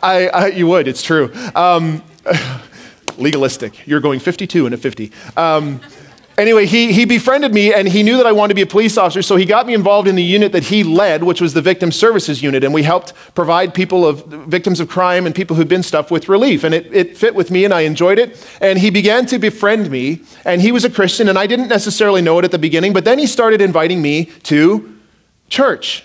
I, 0.00 0.28
I, 0.28 0.46
you 0.46 0.68
would, 0.68 0.86
it's 0.86 1.02
true. 1.02 1.34
Um, 1.56 2.04
legalistic. 3.18 3.84
You're 3.86 4.00
going 4.00 4.20
52 4.20 4.64
and 4.64 4.74
a 4.74 4.78
50. 4.78 5.10
Um, 5.36 5.80
anyway, 6.38 6.66
he, 6.66 6.92
he 6.92 7.04
befriended 7.04 7.52
me 7.52 7.74
and 7.74 7.88
he 7.88 8.04
knew 8.04 8.16
that 8.18 8.26
I 8.26 8.32
wanted 8.32 8.50
to 8.50 8.54
be 8.54 8.62
a 8.62 8.66
police 8.66 8.96
officer, 8.96 9.22
so 9.22 9.34
he 9.34 9.44
got 9.44 9.66
me 9.66 9.74
involved 9.74 10.06
in 10.06 10.14
the 10.14 10.22
unit 10.22 10.52
that 10.52 10.62
he 10.62 10.84
led, 10.84 11.24
which 11.24 11.40
was 11.40 11.52
the 11.52 11.62
Victim 11.62 11.90
Services 11.90 12.40
Unit. 12.40 12.62
And 12.62 12.72
we 12.72 12.84
helped 12.84 13.12
provide 13.34 13.74
people 13.74 14.06
of 14.06 14.24
victims 14.26 14.78
of 14.78 14.88
crime 14.88 15.26
and 15.26 15.34
people 15.34 15.56
who'd 15.56 15.68
been 15.68 15.82
stuff 15.82 16.12
with 16.12 16.28
relief. 16.28 16.62
And 16.62 16.72
it, 16.72 16.94
it 16.94 17.16
fit 17.16 17.34
with 17.34 17.50
me 17.50 17.64
and 17.64 17.74
I 17.74 17.80
enjoyed 17.80 18.20
it. 18.20 18.46
And 18.60 18.78
he 18.78 18.90
began 18.90 19.26
to 19.26 19.38
befriend 19.40 19.90
me. 19.90 20.20
And 20.44 20.62
he 20.62 20.70
was 20.70 20.84
a 20.84 20.90
Christian, 20.90 21.28
and 21.28 21.36
I 21.36 21.48
didn't 21.48 21.68
necessarily 21.68 22.22
know 22.22 22.38
it 22.38 22.44
at 22.44 22.52
the 22.52 22.58
beginning, 22.58 22.92
but 22.92 23.04
then 23.04 23.18
he 23.18 23.26
started 23.26 23.60
inviting 23.60 24.00
me 24.00 24.26
to 24.44 24.93
church. 25.48 26.04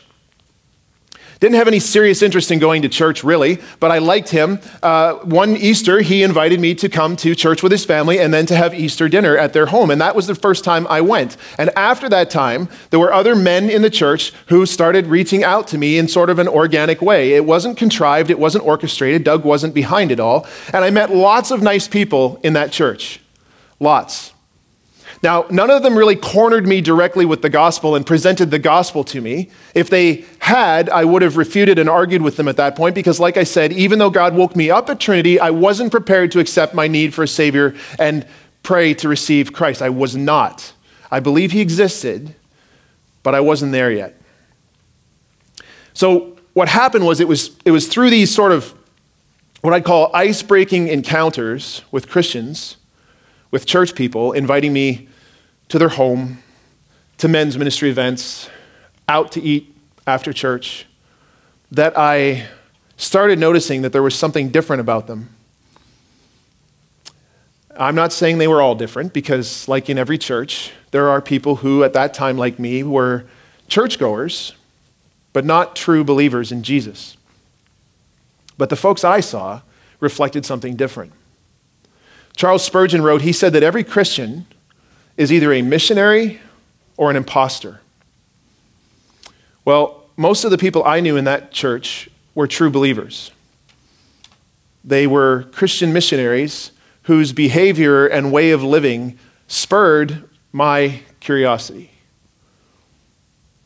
Didn't 1.39 1.55
have 1.55 1.69
any 1.69 1.79
serious 1.79 2.21
interest 2.21 2.51
in 2.51 2.59
going 2.59 2.81
to 2.81 2.89
church, 2.89 3.23
really, 3.23 3.59
but 3.79 3.91
I 3.91 3.99
liked 3.99 4.27
him. 4.27 4.59
Uh, 4.83 5.13
one 5.19 5.55
Easter, 5.55 6.01
he 6.01 6.21
invited 6.21 6.59
me 6.59 6.75
to 6.75 6.89
come 6.89 7.15
to 7.15 7.33
church 7.33 7.63
with 7.63 7.71
his 7.71 7.85
family 7.85 8.19
and 8.19 8.33
then 8.33 8.45
to 8.47 8.57
have 8.57 8.73
Easter 8.73 9.07
dinner 9.07 9.37
at 9.37 9.53
their 9.53 9.67
home. 9.67 9.89
And 9.89 10.01
that 10.01 10.17
was 10.17 10.27
the 10.27 10.35
first 10.35 10.65
time 10.65 10.85
I 10.87 10.99
went. 10.99 11.37
And 11.57 11.69
after 11.77 12.09
that 12.09 12.29
time, 12.29 12.67
there 12.89 12.99
were 12.99 13.13
other 13.13 13.37
men 13.37 13.69
in 13.69 13.83
the 13.83 13.89
church 13.89 14.33
who 14.47 14.65
started 14.65 15.07
reaching 15.07 15.45
out 15.45 15.65
to 15.67 15.77
me 15.77 15.97
in 15.97 16.09
sort 16.09 16.29
of 16.29 16.39
an 16.39 16.49
organic 16.49 17.01
way. 17.01 17.31
It 17.31 17.45
wasn't 17.45 17.77
contrived, 17.77 18.29
it 18.29 18.39
wasn't 18.39 18.65
orchestrated. 18.65 19.23
Doug 19.23 19.45
wasn't 19.45 19.73
behind 19.73 20.11
it 20.11 20.19
all. 20.19 20.45
And 20.73 20.83
I 20.83 20.89
met 20.89 21.09
lots 21.09 21.51
of 21.51 21.61
nice 21.61 21.87
people 21.87 22.41
in 22.43 22.51
that 22.53 22.73
church. 22.73 23.21
Lots. 23.79 24.33
Now, 25.21 25.45
none 25.49 25.69
of 25.69 25.83
them 25.83 25.97
really 25.97 26.15
cornered 26.15 26.65
me 26.65 26.79
directly 26.79 27.25
with 27.25 27.41
the 27.41 27.49
gospel 27.49 27.95
and 27.95 28.05
presented 28.05 28.51
the 28.51 28.59
gospel 28.59 29.03
to 29.05 29.19
me. 29.19 29.49
If 29.75 29.89
they 29.89 30.23
had, 30.39 30.89
I 30.89 31.03
would 31.03 31.21
have 31.21 31.35
refuted 31.35 31.77
and 31.77 31.89
argued 31.89 32.21
with 32.21 32.37
them 32.37 32.47
at 32.47 32.55
that 32.55 32.77
point 32.77 32.95
because, 32.95 33.19
like 33.19 33.35
I 33.35 33.43
said, 33.43 33.73
even 33.73 33.99
though 33.99 34.09
God 34.09 34.33
woke 34.33 34.55
me 34.55 34.71
up 34.71 34.89
at 34.89 34.99
Trinity, 34.99 35.37
I 35.37 35.49
wasn't 35.49 35.91
prepared 35.91 36.31
to 36.31 36.39
accept 36.39 36.73
my 36.73 36.87
need 36.87 37.13
for 37.13 37.23
a 37.23 37.27
Savior 37.27 37.75
and 37.99 38.25
pray 38.63 38.93
to 38.93 39.09
receive 39.09 39.51
Christ. 39.51 39.81
I 39.81 39.89
was 39.89 40.15
not. 40.15 40.71
I 41.11 41.19
believe 41.19 41.51
He 41.51 41.59
existed, 41.59 42.33
but 43.21 43.35
I 43.35 43.41
wasn't 43.41 43.73
there 43.73 43.91
yet. 43.91 44.15
So, 45.93 46.37
what 46.53 46.69
happened 46.69 47.05
was 47.05 47.19
it 47.19 47.27
was, 47.27 47.57
it 47.65 47.71
was 47.71 47.89
through 47.89 48.09
these 48.09 48.33
sort 48.33 48.53
of 48.53 48.73
what 49.61 49.73
I'd 49.73 49.83
call 49.83 50.11
ice 50.13 50.41
breaking 50.41 50.87
encounters 50.87 51.83
with 51.91 52.07
Christians, 52.07 52.77
with 53.51 53.65
church 53.65 53.95
people, 53.95 54.31
inviting 54.31 54.71
me 54.71 55.08
to 55.69 55.79
their 55.79 55.89
home, 55.89 56.39
to 57.19 57.27
men's 57.27 57.57
ministry 57.57 57.89
events, 57.89 58.49
out 59.07 59.31
to 59.33 59.41
eat 59.41 59.75
after 60.05 60.33
church, 60.33 60.85
that 61.71 61.97
I 61.97 62.47
started 62.97 63.39
noticing 63.39 63.83
that 63.83 63.93
there 63.93 64.03
was 64.03 64.15
something 64.15 64.49
different 64.49 64.81
about 64.81 65.07
them. 65.07 65.29
I'm 67.77 67.95
not 67.95 68.11
saying 68.11 68.39
they 68.39 68.47
were 68.47 68.61
all 68.61 68.75
different 68.75 69.13
because, 69.13 69.67
like 69.67 69.89
in 69.89 69.97
every 69.97 70.17
church, 70.17 70.71
there 70.91 71.07
are 71.09 71.21
people 71.21 71.57
who, 71.57 71.83
at 71.83 71.93
that 71.93 72.13
time, 72.13 72.37
like 72.37 72.59
me, 72.59 72.83
were 72.83 73.25
churchgoers, 73.67 74.53
but 75.31 75.45
not 75.45 75.75
true 75.75 76.03
believers 76.03 76.51
in 76.51 76.63
Jesus. 76.63 77.15
But 78.57 78.69
the 78.69 78.75
folks 78.75 79.03
I 79.03 79.21
saw 79.21 79.61
reflected 79.99 80.45
something 80.45 80.75
different. 80.75 81.13
Charles 82.35 82.65
Spurgeon 82.65 83.01
wrote, 83.01 83.21
he 83.21 83.31
said 83.31 83.53
that 83.53 83.63
every 83.63 83.83
Christian 83.83 84.45
is 85.19 85.33
either 85.33 85.51
a 85.51 85.61
missionary 85.61 86.39
or 86.95 87.09
an 87.09 87.17
impostor. 87.17 87.81
Well, 89.65 90.05
most 90.15 90.45
of 90.45 90.51
the 90.51 90.57
people 90.57 90.85
I 90.85 91.01
knew 91.01 91.17
in 91.17 91.25
that 91.25 91.51
church 91.51 92.09
were 92.33 92.47
true 92.47 92.69
believers. 92.69 93.31
They 94.85 95.07
were 95.07 95.43
Christian 95.51 95.91
missionaries 95.91 96.71
whose 97.03 97.33
behavior 97.33 98.07
and 98.07 98.31
way 98.31 98.51
of 98.51 98.63
living 98.63 99.19
spurred 99.49 100.23
my 100.53 101.01
curiosity. 101.19 101.91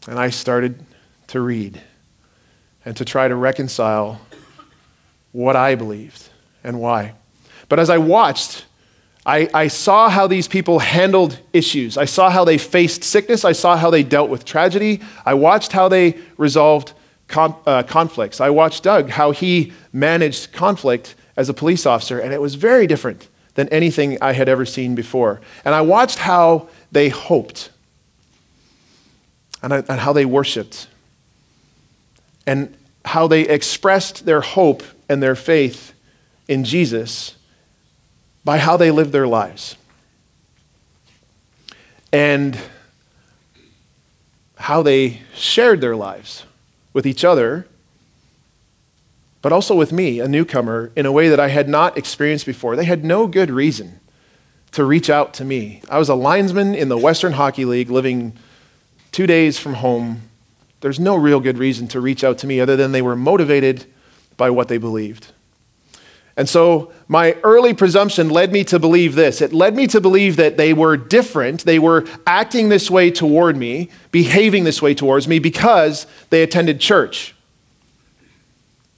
And 0.07 0.17
I 0.17 0.31
started 0.31 0.83
to 1.27 1.39
read 1.39 1.79
and 2.83 2.97
to 2.97 3.05
try 3.05 3.27
to 3.27 3.35
reconcile 3.35 4.19
what 5.33 5.55
I 5.55 5.75
believed 5.75 6.29
and 6.63 6.79
why. 6.79 7.13
But 7.69 7.79
as 7.79 7.91
I 7.91 7.99
watched, 7.99 8.65
I, 9.25 9.49
I, 9.53 9.67
saw 9.69 10.09
how 10.09 10.27
these 10.27 10.49
people 10.49 10.79
handled 10.79 11.39
issues. 11.53 11.97
I 11.97 12.05
saw 12.05 12.29
how 12.29 12.43
they 12.43 12.57
faced 12.57 13.05
sickness. 13.05 13.45
I 13.45 13.53
saw 13.53 13.77
how 13.77 13.89
they 13.89 14.03
dealt 14.03 14.29
with 14.29 14.43
tragedy. 14.43 15.01
I 15.25 15.33
watched 15.33 15.71
how 15.71 15.87
they 15.87 16.17
resolved 16.37 16.93
con- 17.29 17.55
uh, 17.65 17.83
conflicts. 17.83 18.41
I 18.41 18.49
watched 18.49 18.83
Doug, 18.83 19.09
how 19.09 19.31
he 19.31 19.71
managed 19.93 20.51
conflict 20.51 21.15
as 21.37 21.47
a 21.47 21.53
police 21.53 21.85
officer, 21.85 22.19
and 22.19 22.33
it 22.33 22.41
was 22.41 22.55
very 22.55 22.85
different 22.85 23.29
than 23.55 23.69
anything 23.69 24.17
I 24.21 24.33
had 24.33 24.49
ever 24.49 24.65
seen 24.65 24.93
before. 24.93 25.39
And 25.63 25.73
I 25.73 25.81
watched 25.81 26.17
how 26.17 26.67
they 26.91 27.09
hoped 27.09 27.69
and, 29.61 29.73
I, 29.73 29.77
and 29.77 29.99
how 29.99 30.11
they 30.11 30.25
worshiped 30.25 30.87
and 32.45 32.75
how 33.05 33.27
they 33.27 33.47
expressed 33.47 34.25
their 34.25 34.41
hope 34.41 34.83
and 35.07 35.23
their 35.23 35.35
faith 35.35 35.93
in 36.47 36.63
Jesus 36.65 37.35
by 38.45 38.57
how 38.57 38.77
they 38.77 38.91
lived 38.91 39.11
their 39.11 39.27
lives 39.27 39.77
and 42.11 42.57
how 44.55 44.81
they 44.81 45.21
shared 45.33 45.81
their 45.81 45.95
lives 45.95 46.45
with 46.93 47.05
each 47.05 47.25
other, 47.25 47.67
but 49.41 49.51
also 49.51 49.75
with 49.75 49.91
me, 49.91 50.19
a 50.19 50.27
newcomer, 50.27 50.91
in 50.95 51.05
a 51.05 51.11
way 51.11 51.27
that 51.27 51.39
I 51.39 51.49
had 51.49 51.67
not 51.67 51.97
experienced 51.97 52.45
before. 52.45 52.75
They 52.75 52.85
had 52.85 53.03
no 53.03 53.27
good 53.27 53.49
reason 53.49 53.99
to 54.71 54.85
reach 54.85 55.09
out 55.09 55.33
to 55.35 55.45
me. 55.45 55.81
I 55.89 55.97
was 55.97 56.09
a 56.09 56.15
linesman 56.15 56.75
in 56.75 56.89
the 56.89 56.97
Western 56.97 57.33
Hockey 57.33 57.65
League 57.65 57.89
living 57.89 58.33
two 59.11 59.27
days 59.27 59.59
from 59.59 59.75
home. 59.75 60.21
There's 60.81 60.99
no 60.99 61.15
real 61.15 61.39
good 61.39 61.57
reason 61.57 61.87
to 61.89 61.99
reach 61.99 62.23
out 62.23 62.37
to 62.39 62.47
me 62.47 62.59
other 62.59 62.75
than 62.75 62.91
they 62.91 63.01
were 63.01 63.15
motivated 63.15 63.85
by 64.37 64.49
what 64.49 64.67
they 64.67 64.77
believed. 64.77 65.31
And 66.35 66.49
so 66.49 66.91
my 67.07 67.33
early 67.43 67.73
presumption 67.73 68.29
led 68.29 68.51
me 68.51 68.63
to 68.65 68.79
believe 68.79 69.13
this. 69.13 69.41
It 69.41 69.53
led 69.53 69.75
me 69.75 69.85
to 69.87 70.01
believe 70.01 70.37
that 70.37 70.57
they 70.57 70.73
were 70.73 70.97
different. 70.97 71.63
They 71.63 71.77
were 71.77 72.05
acting 72.25 72.69
this 72.69 72.89
way 72.89 73.11
toward 73.11 73.55
me, 73.55 73.89
behaving 74.11 74.63
this 74.63 74.81
way 74.81 74.95
towards 74.95 75.27
me 75.27 75.37
because 75.37 76.07
they 76.31 76.41
attended 76.41 76.79
church. 76.79 77.35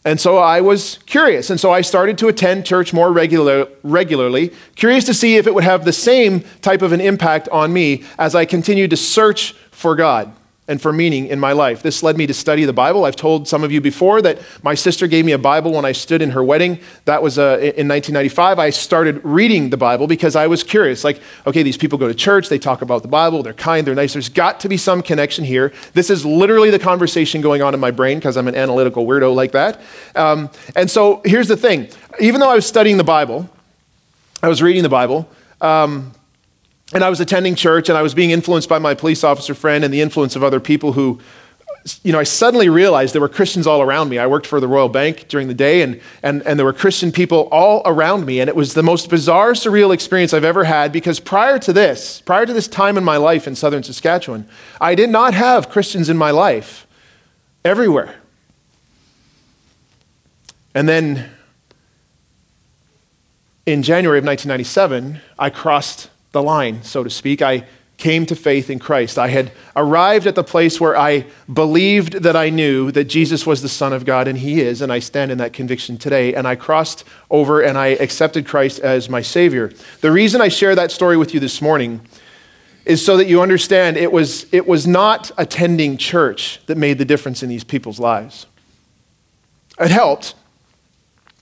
And 0.05 0.21
so 0.21 0.37
I 0.37 0.61
was 0.61 0.99
curious. 1.07 1.49
And 1.49 1.59
so 1.59 1.71
I 1.71 1.81
started 1.81 2.17
to 2.19 2.27
attend 2.27 2.65
church 2.65 2.93
more 2.93 3.11
regular, 3.11 3.67
regularly, 3.83 4.53
curious 4.75 5.03
to 5.05 5.13
see 5.13 5.35
if 5.35 5.47
it 5.47 5.53
would 5.53 5.63
have 5.63 5.83
the 5.83 5.93
same 5.93 6.41
type 6.61 6.81
of 6.81 6.93
an 6.93 7.01
impact 7.01 7.49
on 7.49 7.73
me 7.73 8.03
as 8.17 8.35
I 8.35 8.45
continued 8.45 8.91
to 8.91 8.97
search 8.97 9.53
for 9.71 9.95
God 9.95 10.31
and 10.67 10.81
for 10.81 10.91
meaning 10.91 11.27
in 11.27 11.39
my 11.39 11.51
life. 11.51 11.83
This 11.83 12.01
led 12.01 12.17
me 12.17 12.25
to 12.25 12.33
study 12.33 12.65
the 12.65 12.73
Bible. 12.73 13.05
I've 13.05 13.15
told 13.15 13.47
some 13.47 13.63
of 13.63 13.71
you 13.71 13.79
before 13.81 14.21
that 14.23 14.39
my 14.63 14.73
sister 14.73 15.05
gave 15.05 15.23
me 15.23 15.31
a 15.31 15.37
Bible 15.37 15.73
when 15.73 15.85
I 15.85 15.91
stood 15.91 16.23
in 16.23 16.31
her 16.31 16.43
wedding. 16.43 16.79
That 17.05 17.21
was 17.21 17.37
uh, 17.37 17.59
in 17.59 17.87
1995. 17.87 18.57
I 18.57 18.71
started 18.71 19.23
reading 19.23 19.69
the 19.69 19.77
Bible 19.77 20.07
because 20.07 20.35
I 20.35 20.47
was 20.47 20.63
curious. 20.63 21.03
Like, 21.03 21.21
okay, 21.45 21.61
these 21.61 21.77
people 21.77 21.99
go 21.99 22.07
to 22.07 22.15
church, 22.15 22.49
they 22.49 22.57
talk 22.57 22.81
about 22.81 23.03
the 23.03 23.07
Bible, 23.07 23.43
they're 23.43 23.53
kind, 23.53 23.85
they're 23.85 23.93
nice. 23.93 24.13
There's 24.13 24.29
got 24.29 24.59
to 24.61 24.69
be 24.69 24.77
some 24.77 25.03
connection 25.03 25.45
here. 25.45 25.71
This 25.93 26.09
is 26.09 26.25
literally 26.25 26.71
the 26.71 26.79
conversation 26.79 27.41
going 27.41 27.61
on 27.61 27.75
in 27.75 27.79
my 27.79 27.91
brain 27.91 28.17
because 28.17 28.35
I'm 28.35 28.47
an 28.47 28.55
analytical 28.55 29.05
weirdo 29.05 29.35
like 29.35 29.51
that. 29.51 29.81
Um, 30.15 30.49
and 30.75 30.89
so 30.89 31.21
here's 31.25 31.47
the 31.47 31.57
thing 31.57 31.89
even 32.19 32.39
though 32.39 32.49
I 32.49 32.55
was 32.55 32.65
studying 32.65 32.97
the 32.97 33.03
Bible, 33.03 33.49
I 34.41 34.47
was 34.47 34.63
reading 34.63 34.83
the 34.83 34.89
Bible. 34.89 35.29
Um, 35.61 36.11
and 36.93 37.03
I 37.03 37.09
was 37.09 37.19
attending 37.19 37.55
church 37.55 37.89
and 37.89 37.97
I 37.97 38.01
was 38.01 38.13
being 38.13 38.31
influenced 38.31 38.69
by 38.69 38.79
my 38.79 38.93
police 38.93 39.23
officer 39.23 39.55
friend 39.55 39.83
and 39.83 39.93
the 39.93 40.01
influence 40.01 40.35
of 40.35 40.43
other 40.43 40.59
people 40.59 40.93
who, 40.93 41.19
you 42.03 42.11
know, 42.11 42.19
I 42.19 42.23
suddenly 42.23 42.69
realized 42.69 43.15
there 43.15 43.21
were 43.21 43.29
Christians 43.29 43.65
all 43.65 43.81
around 43.81 44.09
me. 44.09 44.19
I 44.19 44.27
worked 44.27 44.45
for 44.45 44.59
the 44.59 44.67
Royal 44.67 44.89
Bank 44.89 45.27
during 45.27 45.47
the 45.47 45.55
day 45.55 45.81
and, 45.81 45.99
and, 46.21 46.43
and 46.43 46.59
there 46.59 46.65
were 46.65 46.73
Christian 46.73 47.11
people 47.11 47.47
all 47.51 47.81
around 47.85 48.25
me. 48.25 48.39
And 48.39 48.49
it 48.49 48.55
was 48.55 48.75
the 48.75 48.83
most 48.83 49.09
bizarre, 49.09 49.53
surreal 49.53 49.93
experience 49.93 50.31
I've 50.31 50.43
ever 50.43 50.63
had 50.63 50.91
because 50.91 51.19
prior 51.19 51.57
to 51.59 51.73
this, 51.73 52.21
prior 52.21 52.45
to 52.45 52.53
this 52.53 52.67
time 52.67 52.97
in 52.97 53.03
my 53.03 53.17
life 53.17 53.47
in 53.47 53.55
southern 53.55 53.81
Saskatchewan, 53.81 54.47
I 54.79 54.93
did 54.93 55.09
not 55.09 55.33
have 55.33 55.69
Christians 55.69 56.07
in 56.07 56.17
my 56.17 56.31
life 56.31 56.85
everywhere. 57.63 58.15
And 60.75 60.87
then 60.87 61.31
in 63.65 63.81
January 63.81 64.19
of 64.19 64.25
1997, 64.25 65.19
I 65.39 65.49
crossed 65.49 66.09
the 66.35 66.43
line, 66.43 66.83
so 66.83 67.03
to 67.03 67.09
speak. 67.09 67.41
I 67.41 67.65
came 67.97 68.25
to 68.25 68.35
faith 68.35 68.69
in 68.69 68.77
Christ. 68.77 69.17
I 69.17 69.29
had 69.29 69.53
arrived 69.73 70.27
at 70.27 70.35
the 70.35 70.43
place 70.43 70.81
where 70.81 70.97
I 70.97 71.25
believed 71.51 72.23
that 72.23 72.35
I 72.35 72.49
knew 72.49 72.91
that 72.91 73.05
Jesus 73.05 73.47
was 73.47 73.61
the 73.61 73.69
Son 73.69 73.93
of 73.93 74.03
God, 74.03 74.27
and 74.27 74.37
He 74.37 74.59
is, 74.59 74.81
and 74.81 74.91
I 74.91 74.99
stand 74.99 75.31
in 75.31 75.37
that 75.37 75.53
conviction 75.53 75.97
today. 75.97 76.35
And 76.35 76.45
I 76.45 76.55
crossed 76.55 77.05
over 77.31 77.61
and 77.61 77.77
I 77.77 77.87
accepted 77.87 78.45
Christ 78.45 78.79
as 78.79 79.09
my 79.09 79.21
Savior. 79.21 79.71
The 80.01 80.11
reason 80.11 80.41
I 80.41 80.49
share 80.49 80.75
that 80.75 80.91
story 80.91 81.15
with 81.15 81.33
you 81.33 81.39
this 81.39 81.61
morning 81.61 82.01
is 82.83 83.03
so 83.03 83.15
that 83.15 83.27
you 83.27 83.41
understand 83.41 83.95
it 83.95 84.11
was, 84.11 84.45
it 84.53 84.67
was 84.67 84.85
not 84.85 85.31
attending 85.37 85.95
church 85.95 86.59
that 86.65 86.77
made 86.77 86.97
the 86.97 87.05
difference 87.05 87.43
in 87.43 87.49
these 87.49 87.63
people's 87.63 87.99
lives. 87.99 88.45
It 89.79 89.89
helped. 89.89 90.35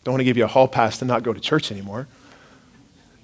Don't 0.04 0.14
want 0.14 0.20
to 0.20 0.26
give 0.26 0.38
you 0.38 0.46
a 0.46 0.48
hall 0.48 0.68
pass 0.68 1.00
to 1.00 1.06
not 1.06 1.24
go 1.24 1.34
to 1.34 1.40
church 1.40 1.72
anymore. 1.72 2.08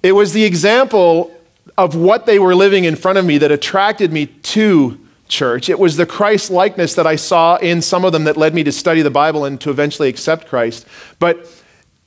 It 0.02 0.12
was 0.12 0.32
the 0.32 0.44
example 0.44 1.34
of 1.80 1.96
what 1.96 2.26
they 2.26 2.38
were 2.38 2.54
living 2.54 2.84
in 2.84 2.94
front 2.94 3.16
of 3.16 3.24
me 3.24 3.38
that 3.38 3.50
attracted 3.50 4.12
me 4.12 4.26
to 4.26 5.00
church. 5.28 5.70
It 5.70 5.78
was 5.78 5.96
the 5.96 6.04
Christ 6.04 6.50
likeness 6.50 6.94
that 6.96 7.06
I 7.06 7.16
saw 7.16 7.56
in 7.56 7.80
some 7.80 8.04
of 8.04 8.12
them 8.12 8.24
that 8.24 8.36
led 8.36 8.54
me 8.54 8.62
to 8.64 8.70
study 8.70 9.00
the 9.00 9.10
Bible 9.10 9.46
and 9.46 9.58
to 9.62 9.70
eventually 9.70 10.10
accept 10.10 10.46
Christ. 10.46 10.86
But 11.18 11.46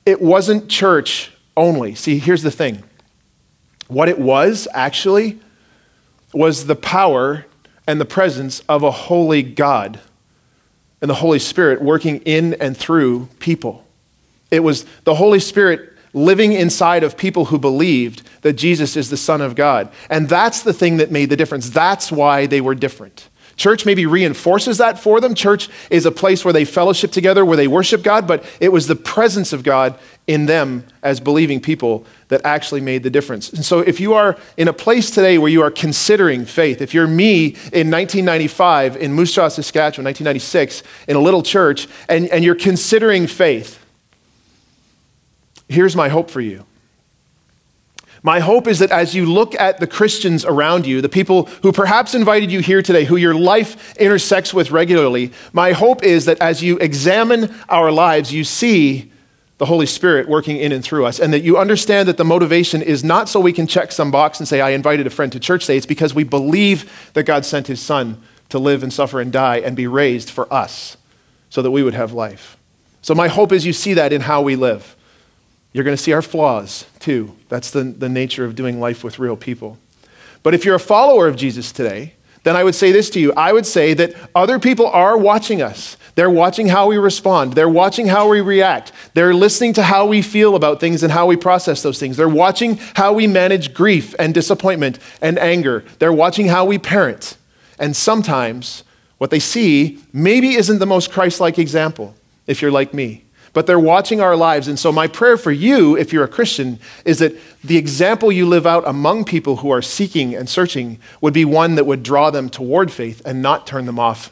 it 0.06 0.22
wasn't 0.22 0.68
church 0.68 1.32
only. 1.56 1.96
See, 1.96 2.18
here's 2.20 2.44
the 2.44 2.52
thing 2.52 2.84
what 3.88 4.08
it 4.08 4.16
was 4.16 4.68
actually 4.72 5.40
was 6.32 6.66
the 6.66 6.76
power 6.76 7.44
and 7.84 8.00
the 8.00 8.04
presence 8.04 8.60
of 8.68 8.84
a 8.84 8.92
holy 8.92 9.42
God 9.42 9.98
and 11.00 11.10
the 11.10 11.16
Holy 11.16 11.40
Spirit 11.40 11.82
working 11.82 12.20
in 12.20 12.54
and 12.54 12.76
through 12.76 13.28
people. 13.40 13.84
It 14.52 14.60
was 14.60 14.86
the 15.02 15.16
Holy 15.16 15.40
Spirit 15.40 15.93
living 16.14 16.52
inside 16.52 17.04
of 17.04 17.16
people 17.16 17.46
who 17.46 17.58
believed 17.58 18.22
that 18.42 18.54
Jesus 18.54 18.96
is 18.96 19.10
the 19.10 19.16
Son 19.16 19.40
of 19.40 19.54
God. 19.54 19.92
And 20.08 20.28
that's 20.28 20.62
the 20.62 20.72
thing 20.72 20.96
that 20.98 21.10
made 21.10 21.28
the 21.28 21.36
difference. 21.36 21.70
That's 21.70 22.10
why 22.10 22.46
they 22.46 22.60
were 22.60 22.74
different. 22.74 23.28
Church 23.56 23.86
maybe 23.86 24.06
reinforces 24.06 24.78
that 24.78 24.98
for 24.98 25.20
them. 25.20 25.34
Church 25.34 25.68
is 25.90 26.06
a 26.06 26.10
place 26.10 26.44
where 26.44 26.52
they 26.52 26.64
fellowship 26.64 27.12
together, 27.12 27.44
where 27.44 27.56
they 27.56 27.68
worship 27.68 28.02
God, 28.02 28.26
but 28.26 28.44
it 28.60 28.70
was 28.70 28.86
the 28.86 28.96
presence 28.96 29.52
of 29.52 29.62
God 29.62 29.98
in 30.26 30.46
them 30.46 30.84
as 31.02 31.20
believing 31.20 31.60
people 31.60 32.04
that 32.28 32.40
actually 32.44 32.80
made 32.80 33.02
the 33.02 33.10
difference. 33.10 33.52
And 33.52 33.64
so 33.64 33.80
if 33.80 34.00
you 34.00 34.14
are 34.14 34.36
in 34.56 34.68
a 34.68 34.72
place 34.72 35.10
today 35.10 35.38
where 35.38 35.50
you 35.50 35.62
are 35.62 35.70
considering 35.70 36.44
faith, 36.46 36.80
if 36.80 36.94
you're 36.94 37.06
me 37.06 37.46
in 37.72 37.90
1995 37.90 38.96
in 38.96 39.12
Moose 39.12 39.32
Jaw, 39.32 39.48
Saskatchewan, 39.48 40.06
1996, 40.06 40.82
in 41.06 41.16
a 41.16 41.20
little 41.20 41.42
church, 41.42 41.86
and, 42.08 42.28
and 42.30 42.42
you're 42.42 42.54
considering 42.54 43.26
faith, 43.26 43.83
Here's 45.74 45.96
my 45.96 46.08
hope 46.08 46.30
for 46.30 46.40
you. 46.40 46.64
My 48.22 48.40
hope 48.40 48.66
is 48.66 48.78
that 48.78 48.90
as 48.90 49.14
you 49.14 49.26
look 49.26 49.54
at 49.60 49.80
the 49.80 49.86
Christians 49.86 50.46
around 50.46 50.86
you, 50.86 51.02
the 51.02 51.10
people 51.10 51.44
who 51.62 51.72
perhaps 51.72 52.14
invited 52.14 52.50
you 52.50 52.60
here 52.60 52.80
today, 52.80 53.04
who 53.04 53.16
your 53.16 53.34
life 53.34 53.94
intersects 53.96 54.54
with 54.54 54.70
regularly, 54.70 55.32
my 55.52 55.72
hope 55.72 56.02
is 56.02 56.24
that 56.24 56.40
as 56.40 56.62
you 56.62 56.78
examine 56.78 57.54
our 57.68 57.92
lives, 57.92 58.32
you 58.32 58.44
see 58.44 59.12
the 59.58 59.66
Holy 59.66 59.84
Spirit 59.84 60.28
working 60.28 60.56
in 60.56 60.72
and 60.72 60.82
through 60.82 61.04
us, 61.04 61.20
and 61.20 61.34
that 61.34 61.42
you 61.42 61.58
understand 61.58 62.08
that 62.08 62.16
the 62.16 62.24
motivation 62.24 62.80
is 62.80 63.04
not 63.04 63.28
so 63.28 63.38
we 63.40 63.52
can 63.52 63.66
check 63.66 63.92
some 63.92 64.10
box 64.10 64.38
and 64.40 64.48
say, 64.48 64.60
I 64.60 64.70
invited 64.70 65.06
a 65.06 65.10
friend 65.10 65.30
to 65.32 65.40
church 65.40 65.66
today. 65.66 65.76
It's 65.76 65.86
because 65.86 66.14
we 66.14 66.24
believe 66.24 67.10
that 67.12 67.24
God 67.24 67.44
sent 67.44 67.66
his 67.66 67.80
son 67.80 68.22
to 68.48 68.58
live 68.58 68.82
and 68.82 68.92
suffer 68.92 69.20
and 69.20 69.32
die 69.32 69.56
and 69.56 69.76
be 69.76 69.86
raised 69.86 70.30
for 70.30 70.50
us 70.52 70.96
so 71.50 71.62
that 71.62 71.70
we 71.70 71.82
would 71.82 71.94
have 71.94 72.12
life. 72.12 72.56
So, 73.02 73.14
my 73.14 73.28
hope 73.28 73.52
is 73.52 73.66
you 73.66 73.74
see 73.74 73.94
that 73.94 74.14
in 74.14 74.22
how 74.22 74.40
we 74.40 74.56
live. 74.56 74.96
You're 75.74 75.84
going 75.84 75.96
to 75.96 76.02
see 76.02 76.12
our 76.12 76.22
flaws 76.22 76.86
too. 77.00 77.36
That's 77.50 77.70
the, 77.72 77.82
the 77.82 78.08
nature 78.08 78.44
of 78.46 78.54
doing 78.54 78.80
life 78.80 79.04
with 79.04 79.18
real 79.18 79.36
people. 79.36 79.76
But 80.42 80.54
if 80.54 80.64
you're 80.64 80.76
a 80.76 80.80
follower 80.80 81.26
of 81.26 81.36
Jesus 81.36 81.72
today, 81.72 82.14
then 82.44 82.56
I 82.56 82.62
would 82.62 82.74
say 82.74 82.92
this 82.92 83.10
to 83.10 83.20
you. 83.20 83.32
I 83.36 83.52
would 83.52 83.66
say 83.66 83.92
that 83.94 84.14
other 84.34 84.58
people 84.58 84.86
are 84.86 85.18
watching 85.18 85.60
us. 85.60 85.96
They're 86.14 86.30
watching 86.30 86.68
how 86.68 86.86
we 86.86 86.96
respond. 86.96 87.54
They're 87.54 87.68
watching 87.68 88.06
how 88.06 88.28
we 88.28 88.40
react. 88.40 88.92
They're 89.14 89.34
listening 89.34 89.72
to 89.72 89.82
how 89.82 90.06
we 90.06 90.22
feel 90.22 90.54
about 90.54 90.78
things 90.78 91.02
and 91.02 91.10
how 91.10 91.26
we 91.26 91.36
process 91.36 91.82
those 91.82 91.98
things. 91.98 92.16
They're 92.16 92.28
watching 92.28 92.76
how 92.94 93.14
we 93.14 93.26
manage 93.26 93.74
grief 93.74 94.14
and 94.18 94.32
disappointment 94.32 95.00
and 95.20 95.38
anger. 95.38 95.84
They're 95.98 96.12
watching 96.12 96.46
how 96.46 96.66
we 96.66 96.78
parent. 96.78 97.36
And 97.80 97.96
sometimes 97.96 98.84
what 99.18 99.30
they 99.30 99.40
see 99.40 99.98
maybe 100.12 100.54
isn't 100.54 100.78
the 100.78 100.86
most 100.86 101.10
Christ 101.10 101.40
like 101.40 101.58
example, 101.58 102.14
if 102.46 102.62
you're 102.62 102.70
like 102.70 102.94
me. 102.94 103.24
But 103.54 103.66
they're 103.66 103.78
watching 103.78 104.20
our 104.20 104.36
lives. 104.36 104.68
And 104.68 104.78
so, 104.78 104.92
my 104.92 105.06
prayer 105.06 105.38
for 105.38 105.52
you, 105.52 105.96
if 105.96 106.12
you're 106.12 106.24
a 106.24 106.28
Christian, 106.28 106.78
is 107.06 107.20
that 107.20 107.34
the 107.62 107.78
example 107.78 108.30
you 108.30 108.46
live 108.46 108.66
out 108.66 108.86
among 108.86 109.24
people 109.24 109.56
who 109.56 109.70
are 109.70 109.80
seeking 109.80 110.34
and 110.34 110.48
searching 110.48 110.98
would 111.22 111.32
be 111.32 111.46
one 111.46 111.76
that 111.76 111.86
would 111.86 112.02
draw 112.02 112.30
them 112.30 112.50
toward 112.50 112.92
faith 112.92 113.22
and 113.24 113.40
not 113.40 113.66
turn 113.66 113.86
them 113.86 113.98
off 113.98 114.30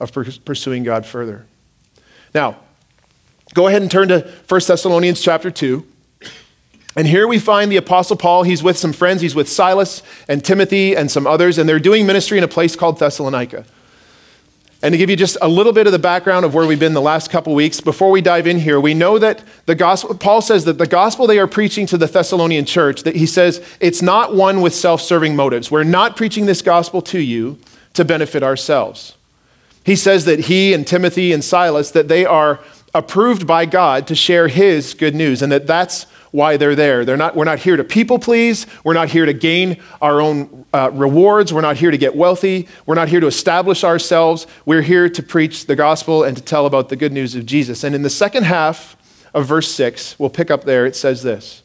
of 0.00 0.12
pursuing 0.44 0.82
God 0.82 1.06
further. 1.06 1.46
Now, 2.34 2.58
go 3.54 3.68
ahead 3.68 3.80
and 3.80 3.90
turn 3.90 4.08
to 4.08 4.28
1 4.48 4.60
Thessalonians 4.66 5.20
chapter 5.22 5.50
2. 5.50 5.86
And 6.96 7.06
here 7.06 7.26
we 7.26 7.38
find 7.38 7.72
the 7.72 7.76
Apostle 7.76 8.16
Paul. 8.16 8.42
He's 8.44 8.62
with 8.62 8.78
some 8.78 8.92
friends. 8.92 9.20
He's 9.22 9.34
with 9.34 9.48
Silas 9.48 10.02
and 10.28 10.44
Timothy 10.44 10.96
and 10.96 11.10
some 11.10 11.26
others, 11.26 11.58
and 11.58 11.68
they're 11.68 11.80
doing 11.80 12.06
ministry 12.06 12.38
in 12.38 12.44
a 12.44 12.48
place 12.48 12.76
called 12.76 12.98
Thessalonica. 12.98 13.64
And 14.84 14.92
to 14.92 14.98
give 14.98 15.08
you 15.08 15.16
just 15.16 15.38
a 15.40 15.48
little 15.48 15.72
bit 15.72 15.86
of 15.86 15.94
the 15.94 15.98
background 15.98 16.44
of 16.44 16.52
where 16.52 16.66
we've 16.66 16.78
been 16.78 16.92
the 16.92 17.00
last 17.00 17.30
couple 17.30 17.54
weeks, 17.54 17.80
before 17.80 18.10
we 18.10 18.20
dive 18.20 18.46
in 18.46 18.58
here, 18.58 18.78
we 18.78 18.92
know 18.92 19.18
that 19.18 19.42
the 19.64 19.74
gospel, 19.74 20.14
Paul 20.14 20.42
says 20.42 20.66
that 20.66 20.76
the 20.76 20.86
gospel 20.86 21.26
they 21.26 21.38
are 21.38 21.46
preaching 21.46 21.86
to 21.86 21.96
the 21.96 22.06
Thessalonian 22.06 22.66
church, 22.66 23.04
that 23.04 23.16
he 23.16 23.24
says 23.24 23.66
it's 23.80 24.02
not 24.02 24.34
one 24.34 24.60
with 24.60 24.74
self 24.74 25.00
serving 25.00 25.34
motives. 25.36 25.70
We're 25.70 25.84
not 25.84 26.16
preaching 26.16 26.44
this 26.44 26.60
gospel 26.60 27.00
to 27.00 27.18
you 27.18 27.58
to 27.94 28.04
benefit 28.04 28.42
ourselves. 28.42 29.16
He 29.86 29.96
says 29.96 30.26
that 30.26 30.40
he 30.40 30.74
and 30.74 30.86
Timothy 30.86 31.32
and 31.32 31.42
Silas, 31.42 31.90
that 31.92 32.08
they 32.08 32.26
are 32.26 32.60
approved 32.94 33.46
by 33.46 33.66
God 33.66 34.06
to 34.06 34.14
share 34.14 34.48
his 34.48 34.94
good 34.94 35.14
news, 35.14 35.42
and 35.42 35.50
that 35.52 35.66
that's 35.66 36.06
why 36.34 36.56
they're 36.56 36.74
there. 36.74 37.04
They're 37.04 37.16
not, 37.16 37.36
we're 37.36 37.44
not 37.44 37.60
here 37.60 37.76
to 37.76 37.84
people 37.84 38.18
please. 38.18 38.66
We're 38.82 38.94
not 38.94 39.08
here 39.08 39.24
to 39.24 39.32
gain 39.32 39.80
our 40.02 40.20
own 40.20 40.66
uh, 40.72 40.90
rewards. 40.92 41.52
We're 41.52 41.60
not 41.60 41.76
here 41.76 41.92
to 41.92 41.96
get 41.96 42.16
wealthy. 42.16 42.66
We're 42.86 42.96
not 42.96 43.08
here 43.08 43.20
to 43.20 43.28
establish 43.28 43.84
ourselves. 43.84 44.48
We're 44.66 44.82
here 44.82 45.08
to 45.08 45.22
preach 45.22 45.66
the 45.66 45.76
gospel 45.76 46.24
and 46.24 46.36
to 46.36 46.42
tell 46.42 46.66
about 46.66 46.88
the 46.88 46.96
good 46.96 47.12
news 47.12 47.36
of 47.36 47.46
Jesus. 47.46 47.84
And 47.84 47.94
in 47.94 48.02
the 48.02 48.10
second 48.10 48.44
half 48.44 48.96
of 49.32 49.46
verse 49.46 49.72
6, 49.74 50.18
we'll 50.18 50.28
pick 50.28 50.50
up 50.50 50.64
there, 50.64 50.86
it 50.86 50.96
says 50.96 51.22
this 51.22 51.62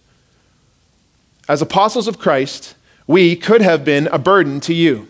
As 1.47 1.63
apostles 1.63 2.07
of 2.07 2.19
Christ, 2.19 2.75
we 3.07 3.35
could 3.35 3.61
have 3.61 3.83
been 3.83 4.05
a 4.11 4.19
burden 4.19 4.59
to 4.61 4.73
you, 4.75 5.07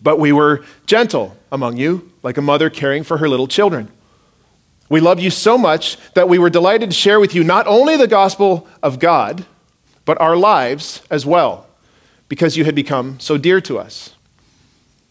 but 0.00 0.20
we 0.20 0.30
were 0.30 0.64
gentle 0.86 1.36
among 1.50 1.76
you, 1.76 2.12
like 2.22 2.36
a 2.36 2.42
mother 2.42 2.70
caring 2.70 3.02
for 3.02 3.18
her 3.18 3.28
little 3.28 3.48
children. 3.48 3.90
We 4.88 5.00
love 5.00 5.20
you 5.20 5.30
so 5.30 5.58
much 5.58 5.98
that 6.14 6.28
we 6.28 6.38
were 6.38 6.50
delighted 6.50 6.90
to 6.90 6.96
share 6.96 7.20
with 7.20 7.34
you 7.34 7.44
not 7.44 7.66
only 7.66 7.96
the 7.96 8.06
gospel 8.06 8.66
of 8.82 8.98
God, 8.98 9.44
but 10.04 10.20
our 10.20 10.36
lives 10.36 11.02
as 11.10 11.26
well, 11.26 11.66
because 12.28 12.56
you 12.56 12.64
had 12.64 12.74
become 12.74 13.20
so 13.20 13.36
dear 13.36 13.60
to 13.62 13.78
us. 13.78 14.14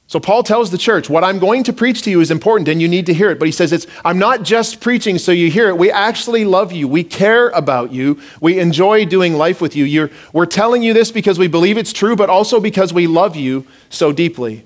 So 0.09 0.21
Paul 0.21 0.41
tells 0.41 0.71
the 0.71 0.77
church, 0.77 1.09
what 1.09 1.25
I'm 1.25 1.37
going 1.37 1.63
to 1.65 1.73
preach 1.73 2.01
to 2.03 2.09
you 2.09 2.21
is 2.21 2.31
important 2.31 2.69
and 2.69 2.81
you 2.81 2.87
need 2.87 3.07
to 3.07 3.13
hear 3.13 3.29
it. 3.29 3.39
But 3.39 3.49
he 3.49 3.51
says 3.51 3.73
it's 3.73 3.85
I'm 4.05 4.17
not 4.17 4.41
just 4.41 4.79
preaching 4.79 5.17
so 5.17 5.33
you 5.33 5.51
hear 5.51 5.67
it. 5.67 5.77
We 5.77 5.91
actually 5.91 6.45
love 6.45 6.71
you. 6.71 6.87
We 6.87 7.03
care 7.03 7.49
about 7.49 7.91
you. 7.91 8.19
We 8.39 8.57
enjoy 8.57 9.05
doing 9.05 9.33
life 9.33 9.59
with 9.59 9.75
you. 9.75 9.83
You're, 9.83 10.09
we're 10.31 10.45
telling 10.45 10.81
you 10.81 10.93
this 10.93 11.11
because 11.11 11.37
we 11.37 11.49
believe 11.49 11.77
it's 11.77 11.91
true, 11.91 12.15
but 12.15 12.29
also 12.29 12.61
because 12.61 12.93
we 12.93 13.05
love 13.05 13.35
you 13.35 13.67
so 13.89 14.13
deeply. 14.13 14.65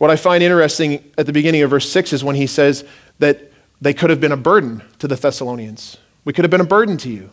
What 0.00 0.10
I 0.10 0.16
find 0.16 0.42
interesting 0.42 1.04
at 1.18 1.26
the 1.26 1.32
beginning 1.34 1.60
of 1.60 1.68
verse 1.68 1.86
6 1.92 2.14
is 2.14 2.24
when 2.24 2.34
he 2.34 2.46
says 2.46 2.86
that 3.18 3.52
they 3.82 3.92
could 3.92 4.08
have 4.08 4.18
been 4.18 4.32
a 4.32 4.36
burden 4.36 4.82
to 4.98 5.06
the 5.06 5.14
Thessalonians. 5.14 5.98
We 6.24 6.32
could 6.32 6.42
have 6.42 6.50
been 6.50 6.62
a 6.62 6.64
burden 6.64 6.96
to 6.96 7.10
you. 7.10 7.28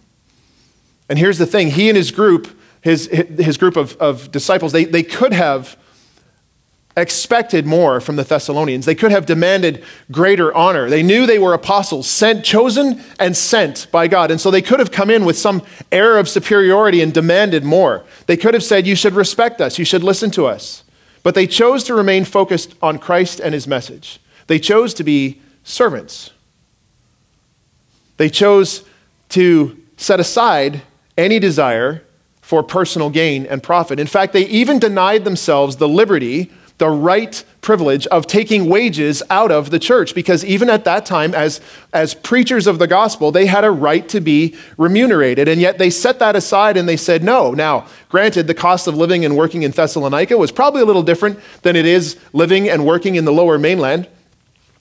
And 1.07 1.17
here's 1.17 1.37
the 1.37 1.45
thing 1.45 1.71
he 1.71 1.87
and 1.87 1.95
his 1.95 2.11
group, 2.11 2.49
his, 2.81 3.07
his 3.07 3.57
group 3.57 3.77
of, 3.77 3.95
of 4.01 4.33
disciples, 4.33 4.73
they, 4.73 4.83
they 4.83 5.01
could 5.01 5.31
have 5.31 5.77
expected 6.97 7.65
more 7.65 8.01
from 8.01 8.17
the 8.17 8.25
Thessalonians. 8.25 8.85
They 8.85 8.95
could 8.95 9.11
have 9.11 9.25
demanded 9.25 9.81
greater 10.11 10.53
honor. 10.53 10.89
They 10.89 11.03
knew 11.03 11.25
they 11.25 11.39
were 11.39 11.53
apostles, 11.53 12.09
sent, 12.09 12.43
chosen, 12.43 13.01
and 13.17 13.37
sent 13.37 13.87
by 13.93 14.09
God. 14.09 14.29
And 14.29 14.41
so 14.41 14.51
they 14.51 14.61
could 14.61 14.79
have 14.79 14.91
come 14.91 15.09
in 15.09 15.23
with 15.23 15.37
some 15.37 15.63
air 15.89 16.17
of 16.17 16.27
superiority 16.27 16.99
and 16.99 17.13
demanded 17.13 17.63
more. 17.63 18.03
They 18.25 18.35
could 18.35 18.53
have 18.53 18.63
said, 18.63 18.85
You 18.85 18.97
should 18.97 19.13
respect 19.13 19.61
us, 19.61 19.79
you 19.79 19.85
should 19.85 20.03
listen 20.03 20.31
to 20.31 20.47
us. 20.47 20.83
But 21.23 21.35
they 21.35 21.47
chose 21.47 21.83
to 21.85 21.93
remain 21.93 22.25
focused 22.25 22.75
on 22.81 22.99
Christ 22.99 23.39
and 23.39 23.53
his 23.53 23.67
message. 23.67 24.19
They 24.47 24.59
chose 24.59 24.93
to 24.95 25.03
be 25.03 25.41
servants. 25.63 26.31
They 28.17 28.29
chose 28.29 28.83
to 29.29 29.77
set 29.97 30.19
aside 30.19 30.81
any 31.17 31.39
desire 31.39 32.03
for 32.41 32.63
personal 32.63 33.09
gain 33.09 33.45
and 33.45 33.61
profit. 33.61 33.99
In 33.99 34.07
fact, 34.07 34.31
they 34.31 34.45
even 34.47 34.79
denied 34.79 35.25
themselves 35.25 35.75
the 35.75 35.87
liberty 35.87 36.49
the 36.77 36.89
right 36.89 37.43
privilege 37.61 38.05
of 38.07 38.27
taking 38.27 38.69
wages 38.69 39.23
out 39.29 39.51
of 39.51 39.71
the 39.71 39.79
church 39.79 40.13
because 40.13 40.45
even 40.45 40.69
at 40.69 40.83
that 40.85 41.05
time 41.05 41.33
as, 41.33 41.59
as 41.91 42.13
preachers 42.13 42.67
of 42.67 42.79
the 42.79 42.87
gospel 42.87 43.31
they 43.31 43.45
had 43.45 43.63
a 43.63 43.71
right 43.71 44.07
to 44.09 44.21
be 44.21 44.55
remunerated 44.77 45.47
and 45.47 45.59
yet 45.59 45.77
they 45.77 45.89
set 45.89 46.19
that 46.19 46.35
aside 46.35 46.77
and 46.77 46.87
they 46.87 46.97
said 46.97 47.23
no 47.23 47.51
now 47.51 47.85
granted 48.09 48.47
the 48.47 48.53
cost 48.53 48.87
of 48.87 48.95
living 48.95 49.25
and 49.25 49.35
working 49.35 49.63
in 49.63 49.71
thessalonica 49.71 50.37
was 50.37 50.51
probably 50.51 50.81
a 50.81 50.85
little 50.85 51.03
different 51.03 51.39
than 51.63 51.75
it 51.75 51.85
is 51.85 52.17
living 52.31 52.69
and 52.69 52.85
working 52.85 53.15
in 53.15 53.25
the 53.25 53.33
lower 53.33 53.57
mainland 53.57 54.07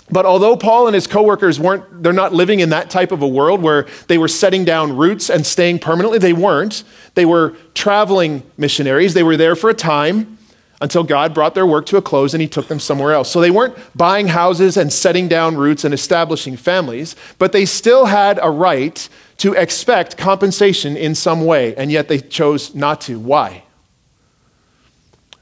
but 0.08 0.24
although 0.24 0.56
Paul 0.56 0.86
and 0.86 0.94
his 0.94 1.08
coworkers 1.08 1.58
weren't, 1.58 2.04
they're 2.04 2.12
not 2.12 2.32
living 2.32 2.60
in 2.60 2.68
that 2.68 2.90
type 2.90 3.10
of 3.10 3.22
a 3.22 3.26
world 3.26 3.60
where 3.60 3.88
they 4.06 4.18
were 4.18 4.28
setting 4.28 4.64
down 4.64 4.96
roots 4.96 5.28
and 5.28 5.44
staying 5.44 5.80
permanently. 5.80 6.20
They 6.20 6.32
weren't. 6.32 6.84
They 7.14 7.24
were 7.24 7.56
traveling 7.74 8.44
missionaries. 8.56 9.14
They 9.14 9.24
were 9.24 9.36
there 9.36 9.56
for 9.56 9.68
a 9.68 9.74
time 9.74 10.35
until 10.80 11.04
God 11.04 11.32
brought 11.32 11.54
their 11.54 11.66
work 11.66 11.86
to 11.86 11.96
a 11.96 12.02
close 12.02 12.34
and 12.34 12.40
he 12.40 12.48
took 12.48 12.68
them 12.68 12.80
somewhere 12.80 13.12
else. 13.12 13.30
So 13.30 13.40
they 13.40 13.50
weren't 13.50 13.76
buying 13.96 14.28
houses 14.28 14.76
and 14.76 14.92
setting 14.92 15.28
down 15.28 15.56
roots 15.56 15.84
and 15.84 15.94
establishing 15.94 16.56
families, 16.56 17.16
but 17.38 17.52
they 17.52 17.64
still 17.64 18.04
had 18.06 18.38
a 18.42 18.50
right 18.50 19.08
to 19.38 19.54
expect 19.54 20.16
compensation 20.16 20.96
in 20.96 21.14
some 21.14 21.44
way, 21.44 21.74
and 21.76 21.90
yet 21.90 22.08
they 22.08 22.18
chose 22.18 22.74
not 22.74 23.00
to. 23.02 23.18
Why? 23.18 23.64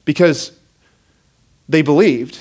Because 0.04 0.52
they 1.68 1.82
believed 1.82 2.38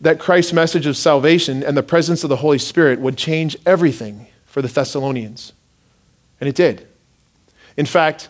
that 0.00 0.18
Christ's 0.18 0.52
message 0.52 0.86
of 0.86 0.96
salvation 0.96 1.62
and 1.62 1.76
the 1.76 1.82
presence 1.82 2.24
of 2.24 2.30
the 2.30 2.36
Holy 2.36 2.58
Spirit 2.58 3.00
would 3.00 3.16
change 3.16 3.56
everything 3.64 4.26
for 4.46 4.60
the 4.60 4.68
Thessalonians. 4.68 5.52
And 6.40 6.48
it 6.48 6.54
did. 6.54 6.86
In 7.76 7.86
fact, 7.86 8.28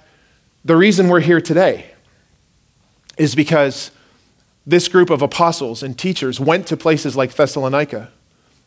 the 0.65 0.77
reason 0.77 1.09
we're 1.09 1.21
here 1.21 1.41
today 1.41 1.87
is 3.17 3.35
because 3.35 3.91
this 4.67 4.89
group 4.89 5.11
of 5.11 5.23
apostles 5.23 5.83
and 5.83 5.99
teachers 5.99 6.41
went 6.41 6.67
to 6.69 6.77
places 6.77 7.17
like 7.17 7.35
Thessalonica 7.35 8.11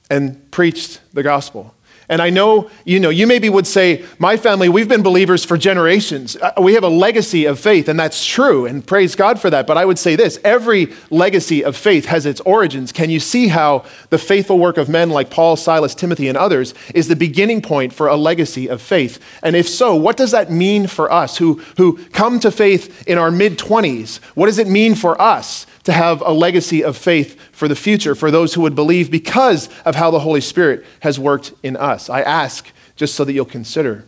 and 0.10 0.52
preached 0.52 1.02
the 1.14 1.24
gospel. 1.24 1.74
And 2.10 2.22
I 2.22 2.30
know, 2.30 2.70
you 2.86 3.02
know, 3.02 3.10
you 3.10 3.28
maybe 3.28 3.50
would 3.50 3.68
say, 3.68 4.06
my 4.18 4.38
family, 4.38 4.70
we've 4.70 4.88
been 4.88 5.04
believers 5.04 5.44
for 5.44 5.58
generations. 5.58 6.38
Uh, 6.38 6.54
we 6.62 6.74
have 6.76 6.86
a 6.86 6.90
legacy 6.90 7.44
of 7.46 7.60
faith, 7.60 7.90
and 7.90 8.00
that's 8.00 8.26
true, 8.26 8.66
and 8.66 8.86
praise 8.86 9.14
God 9.14 9.42
for 9.42 9.50
that. 9.50 9.68
But 9.68 9.78
I 9.78 9.84
would 9.84 10.00
say 10.00 10.16
this 10.16 10.40
every 10.46 10.94
legacy 11.10 11.66
of 11.66 11.76
faith 11.76 12.06
has 12.06 12.26
its 12.26 12.40
origins. 12.42 12.94
Can 12.94 13.10
you 13.10 13.20
see 13.20 13.50
how 13.50 13.84
the 14.10 14.18
faithful 14.18 14.58
work 14.58 14.78
of 14.78 14.88
men 14.88 15.10
like 15.10 15.30
Paul, 15.30 15.58
Silas, 15.58 15.94
Timothy, 15.94 16.30
and 16.30 16.38
others 16.38 16.74
is 16.96 17.10
the 17.10 17.16
beginning 17.18 17.62
point 17.62 17.92
for 17.92 18.08
a 18.08 18.16
legacy 18.16 18.70
of 18.70 18.82
faith? 18.82 19.22
And 19.44 19.54
if 19.54 19.68
so, 19.68 19.94
what 19.94 20.16
does 20.16 20.32
that 20.32 20.50
mean 20.50 20.88
for 20.88 21.12
us 21.12 21.38
who, 21.38 21.56
who 21.76 21.98
come 22.10 22.40
to 22.40 22.52
faith 22.52 23.06
in 23.06 23.18
our 23.18 23.32
mid 23.32 23.60
20s? 23.60 24.20
What 24.34 24.46
does 24.46 24.60
it 24.60 24.70
mean 24.70 24.96
for 24.96 25.22
us? 25.22 25.66
To 25.88 25.94
have 25.94 26.20
a 26.20 26.34
legacy 26.34 26.84
of 26.84 26.98
faith 26.98 27.40
for 27.54 27.70
the 27.70 27.76
future 27.76 28.14
for 28.14 28.30
those 28.30 28.54
who 28.54 28.60
would 28.60 28.76
believe 28.76 29.10
because 29.10 29.70
of 29.86 29.96
how 29.96 30.12
the 30.12 30.20
Holy 30.20 30.42
Spirit 30.42 30.86
has 31.00 31.18
worked 31.18 31.54
in 31.64 31.78
us. 31.78 32.10
I 32.10 32.24
ask 32.24 32.70
just 32.98 33.16
so 33.16 33.24
that 33.24 33.32
you'll 33.32 33.46
consider. 33.46 34.04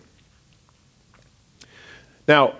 Now, 2.27 2.55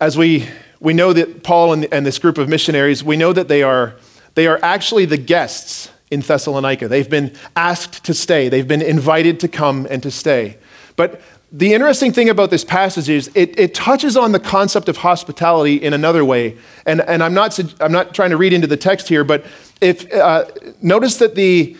as 0.00 0.18
we, 0.18 0.48
we 0.80 0.92
know 0.92 1.12
that 1.12 1.44
Paul 1.44 1.72
and, 1.72 1.86
and 1.92 2.04
this 2.04 2.18
group 2.18 2.36
of 2.36 2.48
missionaries, 2.48 3.04
we 3.04 3.16
know 3.16 3.32
that 3.32 3.46
they 3.46 3.62
are, 3.62 3.94
they 4.34 4.48
are 4.48 4.58
actually 4.60 5.04
the 5.04 5.16
guests 5.16 5.88
in 6.10 6.18
Thessalonica. 6.18 6.88
They've 6.88 7.08
been 7.08 7.36
asked 7.54 8.06
to 8.06 8.12
stay, 8.12 8.48
they've 8.48 8.66
been 8.66 8.82
invited 8.82 9.38
to 9.38 9.46
come 9.46 9.86
and 9.88 10.02
to 10.02 10.10
stay. 10.10 10.58
But 10.96 11.20
the 11.52 11.74
interesting 11.74 12.12
thing 12.12 12.28
about 12.28 12.50
this 12.50 12.64
passage 12.64 13.08
is 13.08 13.28
it, 13.34 13.58
it, 13.58 13.74
touches 13.74 14.16
on 14.16 14.30
the 14.32 14.38
concept 14.38 14.88
of 14.88 14.98
hospitality 14.98 15.74
in 15.76 15.92
another 15.92 16.24
way. 16.24 16.56
And, 16.86 17.00
and 17.00 17.22
I'm, 17.22 17.34
not, 17.34 17.58
I'm 17.80 17.90
not 17.90 18.14
trying 18.14 18.30
to 18.30 18.36
read 18.36 18.52
into 18.52 18.68
the 18.68 18.76
text 18.76 19.08
here, 19.08 19.24
but 19.24 19.44
if, 19.80 20.12
uh, 20.12 20.44
notice 20.80 21.16
that 21.16 21.34
the, 21.34 21.76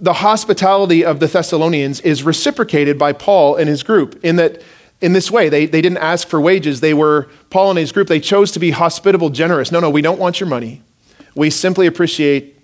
the 0.00 0.14
hospitality 0.14 1.04
of 1.04 1.20
the 1.20 1.26
Thessalonians 1.26 2.00
is 2.00 2.22
reciprocated 2.22 2.98
by 2.98 3.12
Paul 3.12 3.56
and 3.56 3.68
his 3.68 3.82
group 3.82 4.24
in 4.24 4.36
that 4.36 4.62
in 5.00 5.12
this 5.12 5.30
way 5.30 5.50
they, 5.50 5.66
they 5.66 5.82
didn't 5.82 5.98
ask 5.98 6.28
for 6.28 6.40
wages. 6.40 6.80
They 6.80 6.94
were 6.94 7.28
paul 7.50 7.70
and 7.70 7.78
his 7.78 7.92
group 7.92 8.08
they 8.08 8.20
chose 8.20 8.52
to 8.52 8.58
be 8.58 8.70
hospitable 8.70 9.28
generous. 9.28 9.70
No 9.70 9.80
no 9.80 9.90
we 9.90 10.00
don't 10.00 10.18
want 10.18 10.40
your 10.40 10.48
money. 10.48 10.82
We 11.34 11.50
simply 11.50 11.86
appreciate 11.86 12.56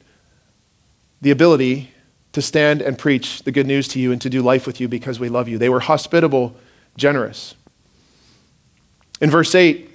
the 1.20 1.32
ability 1.32 1.90
to 2.32 2.42
stand 2.42 2.80
and 2.82 2.98
preach 2.98 3.42
the 3.42 3.52
good 3.52 3.66
news 3.66 3.88
to 3.88 4.00
you 4.00 4.12
and 4.12 4.20
to 4.20 4.30
do 4.30 4.42
life 4.42 4.66
with 4.66 4.80
you 4.80 4.88
because 4.88 5.18
we 5.18 5.28
love 5.28 5.48
you. 5.48 5.58
They 5.58 5.68
were 5.68 5.80
hospitable, 5.80 6.54
generous. 6.96 7.54
In 9.20 9.30
verse 9.30 9.54
8, 9.54 9.90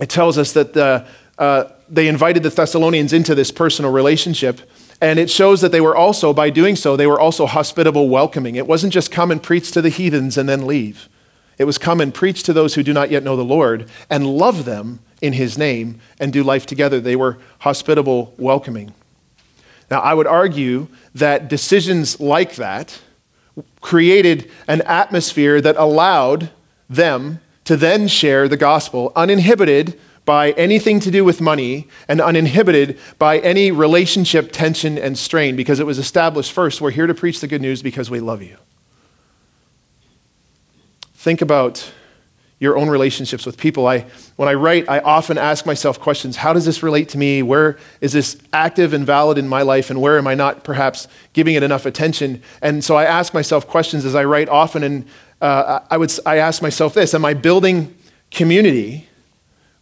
it 0.00 0.08
tells 0.08 0.38
us 0.38 0.52
that 0.52 0.72
the, 0.72 1.06
uh, 1.38 1.64
they 1.88 2.08
invited 2.08 2.42
the 2.42 2.50
Thessalonians 2.50 3.12
into 3.12 3.34
this 3.34 3.50
personal 3.50 3.92
relationship. 3.92 4.60
And 5.00 5.18
it 5.18 5.30
shows 5.30 5.60
that 5.60 5.72
they 5.72 5.80
were 5.80 5.94
also, 5.94 6.32
by 6.32 6.50
doing 6.50 6.74
so, 6.74 6.96
they 6.96 7.06
were 7.06 7.20
also 7.20 7.46
hospitable, 7.46 8.08
welcoming. 8.08 8.56
It 8.56 8.66
wasn't 8.66 8.92
just 8.92 9.10
come 9.10 9.30
and 9.30 9.42
preach 9.42 9.70
to 9.72 9.82
the 9.82 9.90
heathens 9.90 10.38
and 10.38 10.48
then 10.48 10.66
leave. 10.66 11.08
It 11.58 11.64
was 11.64 11.78
come 11.78 12.00
and 12.00 12.12
preach 12.12 12.42
to 12.44 12.52
those 12.52 12.74
who 12.74 12.82
do 12.82 12.92
not 12.92 13.10
yet 13.10 13.22
know 13.22 13.36
the 13.36 13.44
Lord 13.44 13.90
and 14.10 14.26
love 14.26 14.64
them 14.64 15.00
in 15.20 15.34
his 15.34 15.56
name 15.56 16.00
and 16.18 16.32
do 16.32 16.42
life 16.42 16.66
together. 16.66 17.00
They 17.00 17.16
were 17.16 17.38
hospitable, 17.60 18.34
welcoming. 18.38 18.94
Now, 19.90 20.00
I 20.00 20.14
would 20.14 20.26
argue 20.26 20.88
that 21.14 21.48
decisions 21.48 22.20
like 22.20 22.56
that 22.56 23.00
created 23.80 24.50
an 24.66 24.82
atmosphere 24.82 25.60
that 25.60 25.76
allowed 25.76 26.50
them 26.90 27.40
to 27.64 27.76
then 27.76 28.08
share 28.08 28.48
the 28.48 28.56
gospel 28.56 29.12
uninhibited 29.16 29.98
by 30.24 30.50
anything 30.52 30.98
to 31.00 31.10
do 31.10 31.24
with 31.24 31.40
money 31.40 31.88
and 32.08 32.20
uninhibited 32.20 32.98
by 33.18 33.38
any 33.38 33.70
relationship 33.70 34.50
tension 34.52 34.98
and 34.98 35.16
strain 35.16 35.54
because 35.54 35.78
it 35.78 35.86
was 35.86 35.98
established 35.98 36.52
first 36.52 36.80
we're 36.80 36.90
here 36.90 37.06
to 37.06 37.14
preach 37.14 37.40
the 37.40 37.46
good 37.46 37.62
news 37.62 37.80
because 37.80 38.10
we 38.10 38.18
love 38.18 38.42
you. 38.42 38.56
Think 41.14 41.42
about 41.42 41.92
your 42.58 42.78
own 42.78 42.88
relationships 42.88 43.44
with 43.44 43.58
people. 43.58 43.86
I, 43.86 44.06
when 44.36 44.48
I 44.48 44.54
write, 44.54 44.88
I 44.88 45.00
often 45.00 45.36
ask 45.36 45.66
myself 45.66 46.00
questions 46.00 46.36
How 46.36 46.52
does 46.52 46.64
this 46.64 46.82
relate 46.82 47.10
to 47.10 47.18
me? 47.18 47.42
Where 47.42 47.78
is 48.00 48.12
this 48.12 48.38
active 48.52 48.92
and 48.94 49.04
valid 49.04 49.36
in 49.38 49.46
my 49.46 49.62
life? 49.62 49.90
And 49.90 50.00
where 50.00 50.16
am 50.18 50.26
I 50.26 50.34
not 50.34 50.64
perhaps 50.64 51.06
giving 51.32 51.54
it 51.54 51.62
enough 51.62 51.84
attention? 51.84 52.42
And 52.62 52.82
so 52.82 52.96
I 52.96 53.04
ask 53.04 53.34
myself 53.34 53.66
questions 53.66 54.04
as 54.04 54.14
I 54.14 54.24
write 54.24 54.48
often. 54.48 54.82
And 54.82 55.06
uh, 55.40 55.80
I, 55.90 55.98
would, 55.98 56.12
I 56.24 56.38
ask 56.38 56.62
myself 56.62 56.94
this 56.94 57.12
Am 57.14 57.24
I 57.24 57.34
building 57.34 57.94
community 58.30 59.08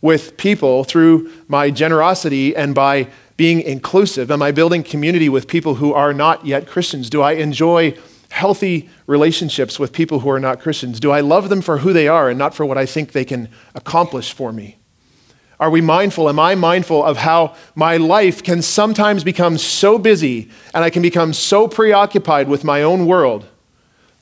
with 0.01 0.37
people 0.37 0.85
through 0.85 1.31
my 1.49 1.71
generosity 1.71 2.55
and 2.57 2.75
by 2.75 3.09
being 3.37 3.61
inclusive? 3.61 4.31
Am 4.31 4.43
I 4.43 4.51
building 4.51 4.83
community 4.83 5.29
with 5.29 5.47
people 5.49 5.77
who 5.77 5.93
are 5.93 6.13
not 6.13 6.45
yet 6.45 6.67
Christians? 6.67 7.09
Do 7.09 7.23
I 7.23 7.33
enjoy 7.33 7.97
healthy 8.35 8.89
relationships 9.07 9.79
with 9.79 9.93
people 9.93 10.19
who 10.19 10.29
are 10.29 10.41
not 10.41 10.59
Christians? 10.59 10.99
Do 10.99 11.13
I 11.13 11.21
love 11.21 11.49
them 11.49 11.63
for 11.63 11.79
who 11.79 11.93
they 11.93 12.09
are 12.09 12.29
and 12.29 12.37
not 12.37 12.53
for 12.53 12.67
what 12.67 12.77
I 12.77 12.85
think 12.85 13.13
they 13.13 13.25
can 13.25 13.49
accomplish 13.77 14.33
for 14.33 14.53
me? 14.53 14.77
Are 15.61 15.71
we 15.71 15.81
mindful? 15.81 16.29
Am 16.29 16.41
I 16.41 16.57
mindful 16.57 17.05
of 17.05 17.17
how 17.17 17.55
my 17.77 17.97
life 17.97 18.43
can 18.43 18.61
sometimes 18.61 19.23
become 19.23 19.57
so 19.57 19.99
busy 19.99 20.51
and 20.75 20.83
I 20.83 20.91
can 20.91 21.01
become 21.01 21.33
so 21.33 21.69
preoccupied 21.69 22.49
with 22.49 22.65
my 22.65 22.83
own 22.83 23.07
world 23.07 23.47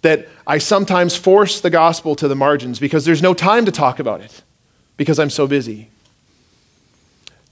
that 0.03 0.29
I 0.46 0.59
sometimes 0.59 1.16
force 1.16 1.62
the 1.62 1.70
gospel 1.70 2.14
to 2.16 2.29
the 2.29 2.37
margins 2.37 2.79
because 2.79 3.07
there's 3.07 3.22
no 3.22 3.33
time 3.33 3.64
to 3.64 3.72
talk 3.72 3.98
about 3.98 4.20
it 4.20 4.42
because 4.98 5.18
I'm 5.18 5.31
so 5.31 5.46
busy? 5.46 5.88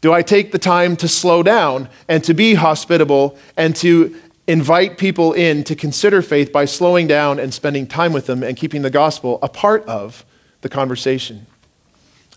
Do 0.03 0.12
I 0.12 0.20
take 0.20 0.53
the 0.53 0.59
time 0.59 0.94
to 0.96 1.09
slow 1.09 1.42
down 1.42 1.88
and 2.07 2.23
to 2.25 2.35
be 2.35 2.53
hospitable 2.53 3.38
and 3.57 3.75
to 3.77 4.14
invite 4.50 4.98
people 4.98 5.32
in 5.32 5.62
to 5.62 5.76
consider 5.76 6.20
faith 6.22 6.50
by 6.50 6.64
slowing 6.64 7.06
down 7.06 7.38
and 7.38 7.54
spending 7.54 7.86
time 7.86 8.12
with 8.12 8.26
them 8.26 8.42
and 8.42 8.56
keeping 8.56 8.82
the 8.82 8.90
gospel 8.90 9.38
a 9.42 9.48
part 9.48 9.84
of 9.86 10.24
the 10.62 10.68
conversation. 10.68 11.46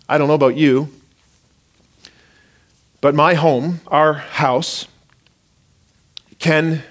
I 0.07 0.19
don't 0.19 0.27
know 0.27 0.35
about 0.35 0.55
you, 0.55 0.89
but 3.01 3.15
my 3.15 3.33
home, 3.33 3.81
our 3.87 4.13
house, 4.13 4.87
can, 6.37 6.83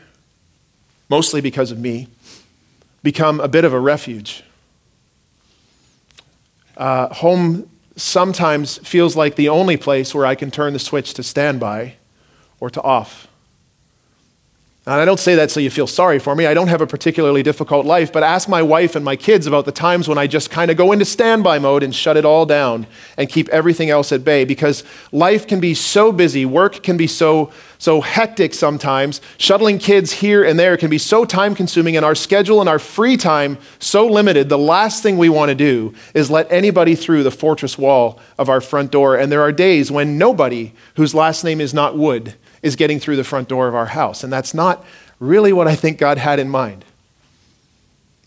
mostly 1.09 1.41
because 1.41 1.71
of 1.71 1.79
me, 1.79 2.09
become 3.05 3.39
a 3.39 3.47
bit 3.47 3.65
of 3.65 3.73
a 3.73 3.79
refuge. 3.79 4.43
Uh, 6.77 7.15
home 7.15 7.71
sometimes 7.95 8.79
feels 8.79 9.15
like 9.15 9.37
the 9.37 9.49
only 9.49 9.77
place 9.77 10.13
where 10.13 10.27
I 10.27 10.35
can 10.35 10.51
turn 10.51 10.73
the 10.73 10.81
switch 10.81 11.15
to 11.15 11.23
standby 11.23 11.95
or 12.59 12.71
to 12.71 12.83
off. 12.83 13.29
And 14.85 14.97
I 14.97 15.05
don't 15.05 15.21
say 15.21 15.37
that 15.37 15.53
so 15.53 15.61
you 15.61 15.71
feel 15.71 15.87
sorry 15.87 16.19
for 16.19 16.35
me. 16.35 16.45
I 16.45 16.55
don't 16.55 16.67
have 16.67 16.81
a 16.81 16.89
particularly 16.89 17.45
difficult 17.45 17.87
life, 17.87 18.13
but 18.13 18.25
ask 18.25 18.49
my 18.49 18.63
wife 18.63 18.97
and 18.97 19.05
my 19.05 19.15
kids 19.15 19.47
about 19.47 19.65
the 19.65 19.71
times 19.71 20.09
when 20.09 20.19
I 20.19 20.27
just 20.27 20.51
kind 20.51 20.73
of 20.73 20.77
go 20.77 20.91
into 20.91 21.05
standby 21.05 21.61
mode 21.61 21.85
and 21.85 21.95
shut 21.95 22.17
it 22.17 22.25
all 22.25 22.45
down 22.47 22.89
and 23.17 23.29
keep 23.29 23.49
everything 23.51 23.91
else 23.91 24.11
at 24.11 24.25
bay 24.25 24.45
because 24.45 24.83
life 25.13 25.47
can 25.47 25.61
be 25.61 25.75
so 25.75 26.11
busy, 26.11 26.45
work 26.45 26.83
can 26.83 26.97
be 26.97 27.07
so 27.07 27.53
so 27.79 28.01
hectic 28.01 28.55
sometimes. 28.55 29.21
Shuttling 29.39 29.79
kids 29.79 30.13
here 30.13 30.45
and 30.45 30.59
there 30.59 30.77
can 30.77 30.91
be 30.91 30.99
so 30.99 31.25
time 31.25 31.55
consuming 31.55 31.97
and 31.97 32.05
our 32.05 32.15
schedule 32.15 32.61
and 32.61 32.69
our 32.69 32.79
free 32.79 33.17
time 33.17 33.59
so 33.81 34.07
limited. 34.07 34.49
The 34.49 34.59
last 34.59 35.03
thing 35.03 35.17
we 35.19 35.29
want 35.29 35.49
to 35.49 35.57
do 35.57 35.93
is 36.15 36.31
let 36.31 36.51
anybody 36.51 36.95
through 36.95 37.25
the 37.25 37.33
fortress 37.33 37.77
wall 37.77 38.21
of 38.39 38.49
our 38.49 38.61
front 38.61 38.93
door. 38.93 39.17
And 39.17 39.33
there 39.33 39.43
are 39.43 39.51
days 39.51 39.91
when 39.91 40.17
nobody 40.17 40.73
whose 40.95 41.13
last 41.13 41.43
name 41.43 41.61
is 41.61 41.75
not 41.75 41.99
Wood 41.99 42.35
is 42.63 42.77
getting 42.77 43.01
through 43.01 43.17
the 43.17 43.25
front 43.25 43.49
door 43.49 43.69
of 43.69 43.75
our 43.75 43.87
house. 43.87 44.25
And 44.25 44.33
that's 44.33 44.55
not 44.55 44.85
really 45.19 45.53
what 45.53 45.69
I 45.69 45.75
think 45.75 45.99
God 45.99 46.19
had 46.19 46.39
in 46.39 46.49
mind. 46.49 46.85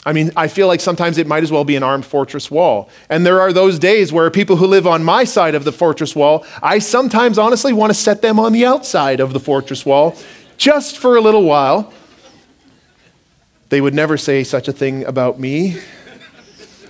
I 0.06 0.14
mean, 0.14 0.32
I 0.36 0.48
feel 0.48 0.68
like 0.68 0.82
sometimes 0.82 1.18
it 1.18 1.26
might 1.26 1.42
as 1.42 1.52
well 1.52 1.64
be 1.64 1.76
an 1.76 1.82
armed 1.82 2.06
fortress 2.06 2.52
wall. 2.52 2.90
And 3.10 3.26
there 3.26 3.42
are 3.42 3.52
those 3.52 3.80
days 3.80 4.14
where 4.14 4.30
people 4.30 4.56
who 4.56 4.68
live 4.68 4.86
on 4.86 5.04
my 5.04 5.24
side 5.24 5.56
of 5.56 5.64
the 5.64 5.72
fortress 5.72 6.16
wall, 6.16 6.46
I 6.62 6.78
sometimes 6.78 7.40
honestly 7.40 7.74
want 7.74 7.90
to 7.90 7.96
set 7.96 8.22
them 8.22 8.40
on 8.40 8.54
the 8.54 8.66
outside 8.66 9.20
of 9.20 9.34
the 9.34 9.40
fortress 9.40 9.84
wall 9.84 10.16
just 10.58 11.00
for 11.00 11.16
a 11.16 11.22
little 11.22 11.44
while. 11.44 11.92
They 13.70 13.82
would 13.82 13.96
never 13.96 14.16
say 14.16 14.44
such 14.44 14.68
a 14.68 14.72
thing 14.72 15.06
about 15.06 15.40
me. 15.40 15.80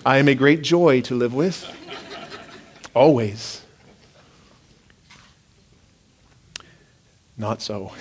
I 0.06 0.18
am 0.18 0.28
a 0.28 0.36
great 0.36 0.62
joy 0.62 1.02
to 1.02 1.16
live 1.16 1.34
with. 1.34 1.66
Always. 2.94 3.65
Not 7.38 7.62
so. 7.62 7.92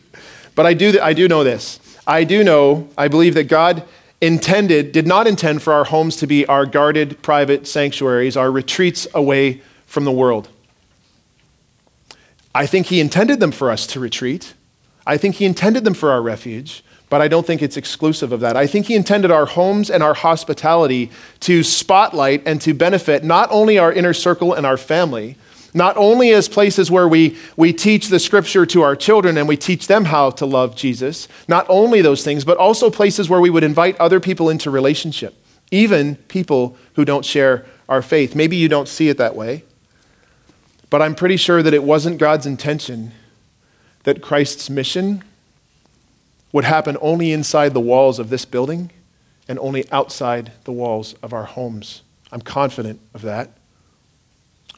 but 0.54 0.66
I 0.66 0.74
do, 0.74 0.98
I 1.00 1.12
do 1.12 1.28
know 1.28 1.44
this. 1.44 1.80
I 2.06 2.24
do 2.24 2.44
know, 2.44 2.88
I 2.98 3.08
believe 3.08 3.34
that 3.34 3.44
God 3.44 3.84
intended, 4.20 4.92
did 4.92 5.06
not 5.06 5.26
intend 5.26 5.62
for 5.62 5.72
our 5.72 5.84
homes 5.84 6.16
to 6.16 6.26
be 6.26 6.46
our 6.46 6.66
guarded 6.66 7.22
private 7.22 7.66
sanctuaries, 7.66 8.36
our 8.36 8.50
retreats 8.50 9.06
away 9.14 9.62
from 9.86 10.04
the 10.04 10.12
world. 10.12 10.48
I 12.54 12.66
think 12.66 12.86
He 12.86 13.00
intended 13.00 13.40
them 13.40 13.52
for 13.52 13.70
us 13.70 13.86
to 13.88 14.00
retreat. 14.00 14.54
I 15.06 15.16
think 15.16 15.36
He 15.36 15.44
intended 15.44 15.84
them 15.84 15.94
for 15.94 16.10
our 16.10 16.22
refuge, 16.22 16.84
but 17.10 17.20
I 17.20 17.28
don't 17.28 17.46
think 17.46 17.62
it's 17.62 17.76
exclusive 17.76 18.32
of 18.32 18.40
that. 18.40 18.56
I 18.56 18.66
think 18.66 18.86
He 18.86 18.94
intended 18.94 19.30
our 19.30 19.46
homes 19.46 19.90
and 19.90 20.02
our 20.02 20.14
hospitality 20.14 21.10
to 21.40 21.62
spotlight 21.62 22.42
and 22.46 22.60
to 22.62 22.72
benefit 22.72 23.24
not 23.24 23.48
only 23.50 23.78
our 23.78 23.92
inner 23.92 24.14
circle 24.14 24.54
and 24.54 24.64
our 24.64 24.76
family, 24.76 25.36
not 25.74 25.96
only 25.96 26.32
as 26.32 26.48
places 26.48 26.90
where 26.90 27.08
we, 27.08 27.36
we 27.56 27.72
teach 27.72 28.08
the 28.08 28.20
scripture 28.20 28.64
to 28.64 28.82
our 28.82 28.94
children 28.94 29.36
and 29.36 29.48
we 29.48 29.56
teach 29.56 29.88
them 29.88 30.04
how 30.04 30.30
to 30.30 30.46
love 30.46 30.76
Jesus, 30.76 31.26
not 31.48 31.66
only 31.68 32.00
those 32.00 32.22
things, 32.22 32.44
but 32.44 32.56
also 32.56 32.90
places 32.90 33.28
where 33.28 33.40
we 33.40 33.50
would 33.50 33.64
invite 33.64 33.98
other 34.00 34.20
people 34.20 34.48
into 34.48 34.70
relationship, 34.70 35.34
even 35.72 36.14
people 36.14 36.76
who 36.94 37.04
don't 37.04 37.24
share 37.24 37.66
our 37.88 38.02
faith. 38.02 38.36
Maybe 38.36 38.56
you 38.56 38.68
don't 38.68 38.88
see 38.88 39.08
it 39.08 39.18
that 39.18 39.34
way, 39.34 39.64
but 40.90 41.02
I'm 41.02 41.16
pretty 41.16 41.36
sure 41.36 41.60
that 41.60 41.74
it 41.74 41.82
wasn't 41.82 42.18
God's 42.18 42.46
intention 42.46 43.10
that 44.04 44.22
Christ's 44.22 44.70
mission 44.70 45.24
would 46.52 46.64
happen 46.64 46.96
only 47.00 47.32
inside 47.32 47.74
the 47.74 47.80
walls 47.80 48.20
of 48.20 48.30
this 48.30 48.44
building 48.44 48.92
and 49.48 49.58
only 49.58 49.90
outside 49.90 50.52
the 50.64 50.72
walls 50.72 51.14
of 51.14 51.32
our 51.32 51.44
homes. 51.44 52.02
I'm 52.30 52.40
confident 52.40 53.00
of 53.12 53.22
that. 53.22 53.50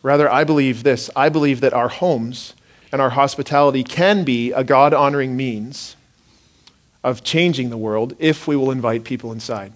Rather, 0.06 0.30
I 0.30 0.44
believe 0.44 0.84
this 0.84 1.10
I 1.16 1.28
believe 1.30 1.60
that 1.62 1.72
our 1.72 1.88
homes 1.88 2.54
and 2.92 3.02
our 3.02 3.10
hospitality 3.10 3.82
can 3.82 4.22
be 4.22 4.52
a 4.52 4.62
God 4.62 4.94
honoring 4.94 5.36
means 5.36 5.96
of 7.02 7.24
changing 7.24 7.70
the 7.70 7.76
world 7.76 8.14
if 8.20 8.46
we 8.46 8.54
will 8.54 8.70
invite 8.70 9.02
people 9.02 9.32
inside. 9.32 9.72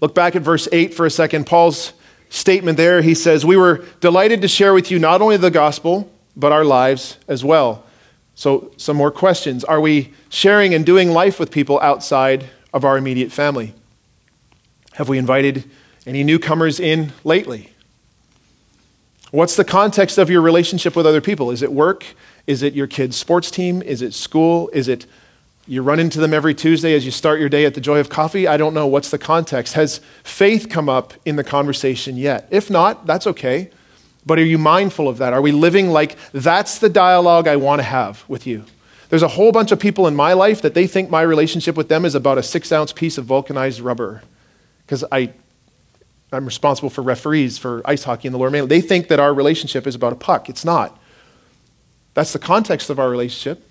Look 0.00 0.14
back 0.14 0.34
at 0.34 0.40
verse 0.40 0.66
8 0.72 0.94
for 0.94 1.04
a 1.04 1.10
second. 1.10 1.44
Paul's 1.44 1.92
statement 2.30 2.78
there, 2.78 3.02
he 3.02 3.14
says, 3.14 3.44
We 3.44 3.58
were 3.58 3.84
delighted 4.00 4.40
to 4.40 4.48
share 4.48 4.72
with 4.72 4.90
you 4.90 4.98
not 4.98 5.20
only 5.20 5.36
the 5.36 5.50
gospel, 5.50 6.10
but 6.34 6.50
our 6.50 6.64
lives 6.64 7.18
as 7.28 7.44
well. 7.44 7.84
So, 8.34 8.72
some 8.78 8.96
more 8.96 9.10
questions. 9.10 9.62
Are 9.62 9.78
we 9.78 10.14
sharing 10.30 10.72
and 10.72 10.86
doing 10.86 11.10
life 11.10 11.38
with 11.38 11.50
people 11.50 11.78
outside 11.80 12.46
of 12.72 12.86
our 12.86 12.96
immediate 12.96 13.30
family? 13.30 13.74
Have 14.94 15.10
we 15.10 15.18
invited 15.18 15.70
any 16.06 16.24
newcomers 16.24 16.80
in 16.80 17.12
lately? 17.24 17.74
What's 19.30 19.56
the 19.56 19.64
context 19.64 20.16
of 20.16 20.30
your 20.30 20.40
relationship 20.40 20.96
with 20.96 21.06
other 21.06 21.20
people? 21.20 21.50
Is 21.50 21.62
it 21.62 21.72
work? 21.72 22.04
Is 22.46 22.62
it 22.62 22.74
your 22.74 22.86
kid's 22.86 23.16
sports 23.16 23.50
team? 23.50 23.82
Is 23.82 24.00
it 24.00 24.14
school? 24.14 24.70
Is 24.72 24.88
it 24.88 25.06
you 25.66 25.82
run 25.82 26.00
into 26.00 26.18
them 26.18 26.32
every 26.32 26.54
Tuesday 26.54 26.94
as 26.94 27.04
you 27.04 27.10
start 27.10 27.38
your 27.38 27.50
day 27.50 27.66
at 27.66 27.74
the 27.74 27.80
Joy 27.80 27.98
of 27.98 28.08
Coffee? 28.08 28.46
I 28.46 28.56
don't 28.56 28.72
know. 28.72 28.86
What's 28.86 29.10
the 29.10 29.18
context? 29.18 29.74
Has 29.74 30.00
faith 30.22 30.68
come 30.70 30.88
up 30.88 31.12
in 31.26 31.36
the 31.36 31.44
conversation 31.44 32.16
yet? 32.16 32.48
If 32.50 32.70
not, 32.70 33.06
that's 33.06 33.26
okay. 33.26 33.70
But 34.24 34.38
are 34.38 34.44
you 34.44 34.56
mindful 34.56 35.08
of 35.08 35.18
that? 35.18 35.34
Are 35.34 35.42
we 35.42 35.52
living 35.52 35.90
like 35.90 36.16
that's 36.32 36.78
the 36.78 36.88
dialogue 36.88 37.46
I 37.46 37.56
want 37.56 37.80
to 37.80 37.84
have 37.84 38.24
with 38.28 38.46
you? 38.46 38.64
There's 39.10 39.22
a 39.22 39.28
whole 39.28 39.52
bunch 39.52 39.72
of 39.72 39.78
people 39.78 40.06
in 40.06 40.16
my 40.16 40.32
life 40.32 40.62
that 40.62 40.72
they 40.72 40.86
think 40.86 41.10
my 41.10 41.22
relationship 41.22 41.76
with 41.76 41.88
them 41.88 42.06
is 42.06 42.14
about 42.14 42.38
a 42.38 42.42
six 42.42 42.72
ounce 42.72 42.92
piece 42.92 43.18
of 43.18 43.26
vulcanized 43.26 43.80
rubber. 43.80 44.22
Because 44.86 45.04
I, 45.12 45.34
I'm 46.32 46.44
responsible 46.44 46.90
for 46.90 47.02
referees 47.02 47.56
for 47.58 47.82
ice 47.84 48.04
hockey 48.04 48.28
in 48.28 48.32
the 48.32 48.38
lower 48.38 48.50
mainland. 48.50 48.70
They 48.70 48.80
think 48.80 49.08
that 49.08 49.18
our 49.18 49.32
relationship 49.32 49.86
is 49.86 49.94
about 49.94 50.12
a 50.12 50.16
puck. 50.16 50.48
It's 50.48 50.64
not. 50.64 50.98
That's 52.14 52.32
the 52.32 52.38
context 52.38 52.90
of 52.90 52.98
our 52.98 53.08
relationship. 53.08 53.64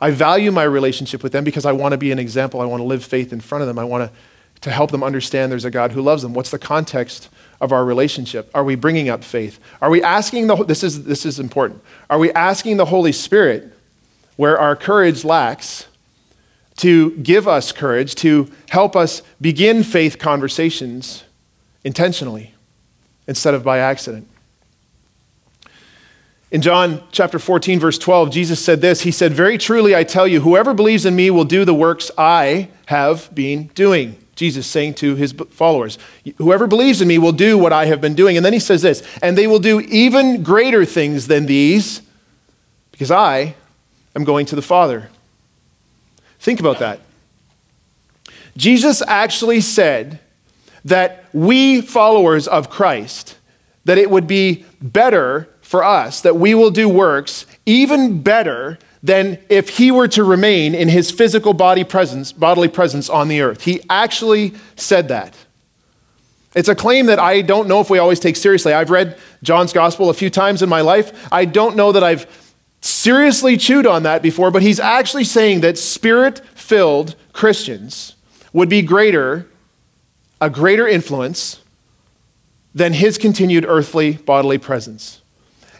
I 0.00 0.10
value 0.10 0.50
my 0.50 0.64
relationship 0.64 1.22
with 1.22 1.30
them 1.32 1.44
because 1.44 1.64
I 1.64 1.72
want 1.72 1.92
to 1.92 1.98
be 1.98 2.10
an 2.10 2.18
example. 2.18 2.60
I 2.60 2.64
want 2.64 2.80
to 2.80 2.84
live 2.84 3.04
faith 3.04 3.32
in 3.32 3.40
front 3.40 3.62
of 3.62 3.68
them. 3.68 3.78
I 3.78 3.84
want 3.84 4.10
to, 4.10 4.60
to 4.62 4.70
help 4.70 4.90
them 4.90 5.04
understand 5.04 5.52
there's 5.52 5.64
a 5.64 5.70
God 5.70 5.92
who 5.92 6.02
loves 6.02 6.22
them. 6.22 6.34
What's 6.34 6.50
the 6.50 6.58
context 6.58 7.28
of 7.60 7.70
our 7.70 7.84
relationship? 7.84 8.50
Are 8.52 8.64
we 8.64 8.74
bringing 8.74 9.08
up 9.08 9.22
faith? 9.22 9.60
Are 9.80 9.90
we 9.90 10.02
asking 10.02 10.48
the, 10.48 10.56
this 10.56 10.82
is, 10.82 11.04
this 11.04 11.24
is 11.24 11.38
important. 11.38 11.82
Are 12.10 12.18
we 12.18 12.32
asking 12.32 12.78
the 12.78 12.86
Holy 12.86 13.12
Spirit 13.12 13.72
where 14.36 14.58
our 14.58 14.74
courage 14.74 15.24
lacks 15.24 15.86
to 16.78 17.12
give 17.18 17.46
us 17.46 17.70
courage, 17.70 18.16
to 18.16 18.50
help 18.70 18.96
us 18.96 19.22
begin 19.40 19.84
faith 19.84 20.18
conversations 20.18 21.22
intentionally 21.84 22.54
instead 23.26 23.54
of 23.54 23.62
by 23.62 23.78
accident? 23.78 24.28
In 26.52 26.60
John 26.60 27.02
chapter 27.10 27.38
14, 27.38 27.80
verse 27.80 27.98
12, 27.98 28.30
Jesus 28.30 28.62
said 28.62 28.82
this 28.82 29.00
He 29.00 29.10
said, 29.10 29.32
Very 29.32 29.56
truly 29.56 29.96
I 29.96 30.04
tell 30.04 30.28
you, 30.28 30.40
whoever 30.40 30.74
believes 30.74 31.06
in 31.06 31.16
me 31.16 31.30
will 31.30 31.44
do 31.44 31.64
the 31.64 31.74
works 31.74 32.10
I 32.18 32.68
have 32.86 33.34
been 33.34 33.68
doing. 33.68 34.18
Jesus 34.34 34.66
saying 34.66 34.94
to 34.94 35.14
his 35.14 35.32
followers, 35.32 35.98
Whoever 36.36 36.66
believes 36.66 37.00
in 37.00 37.08
me 37.08 37.16
will 37.16 37.32
do 37.32 37.56
what 37.56 37.72
I 37.72 37.86
have 37.86 38.02
been 38.02 38.14
doing. 38.14 38.36
And 38.36 38.44
then 38.44 38.52
he 38.52 38.58
says 38.58 38.82
this, 38.82 39.02
and 39.22 39.36
they 39.36 39.46
will 39.46 39.58
do 39.58 39.80
even 39.80 40.42
greater 40.42 40.84
things 40.84 41.26
than 41.26 41.46
these, 41.46 42.02
because 42.90 43.10
I 43.10 43.54
am 44.14 44.24
going 44.24 44.44
to 44.46 44.56
the 44.56 44.62
Father. 44.62 45.08
Think 46.38 46.60
about 46.60 46.80
that. 46.80 47.00
Jesus 48.56 49.02
actually 49.06 49.62
said 49.62 50.18
that 50.84 51.21
we 51.32 51.80
followers 51.80 52.46
of 52.48 52.70
Christ, 52.70 53.36
that 53.84 53.98
it 53.98 54.10
would 54.10 54.26
be 54.26 54.64
better 54.80 55.48
for 55.60 55.82
us 55.82 56.20
that 56.20 56.36
we 56.36 56.54
will 56.54 56.70
do 56.70 56.88
works 56.88 57.46
even 57.64 58.22
better 58.22 58.78
than 59.02 59.38
if 59.48 59.70
he 59.70 59.90
were 59.90 60.06
to 60.08 60.22
remain 60.22 60.74
in 60.74 60.88
his 60.88 61.10
physical 61.10 61.54
body 61.54 61.82
presence, 61.82 62.30
bodily 62.30 62.68
presence 62.68 63.08
on 63.08 63.28
the 63.28 63.40
earth. 63.40 63.62
He 63.62 63.80
actually 63.88 64.54
said 64.76 65.08
that. 65.08 65.34
It's 66.54 66.68
a 66.68 66.74
claim 66.74 67.06
that 67.06 67.18
I 67.18 67.40
don't 67.40 67.66
know 67.66 67.80
if 67.80 67.88
we 67.88 67.98
always 67.98 68.20
take 68.20 68.36
seriously. 68.36 68.74
I've 68.74 68.90
read 68.90 69.18
John's 69.42 69.72
gospel 69.72 70.10
a 70.10 70.14
few 70.14 70.28
times 70.28 70.62
in 70.62 70.68
my 70.68 70.82
life. 70.82 71.28
I 71.32 71.46
don't 71.46 71.76
know 71.76 71.92
that 71.92 72.04
I've 72.04 72.26
seriously 72.82 73.56
chewed 73.56 73.86
on 73.86 74.02
that 74.02 74.22
before, 74.22 74.50
but 74.50 74.62
he's 74.62 74.78
actually 74.78 75.24
saying 75.24 75.62
that 75.62 75.78
spirit 75.78 76.46
filled 76.54 77.16
Christians 77.32 78.14
would 78.52 78.68
be 78.68 78.82
greater, 78.82 79.48
a 80.42 80.50
greater 80.50 80.88
influence 80.88 81.60
than 82.74 82.92
his 82.92 83.16
continued 83.16 83.64
earthly 83.64 84.14
bodily 84.14 84.58
presence. 84.58 85.20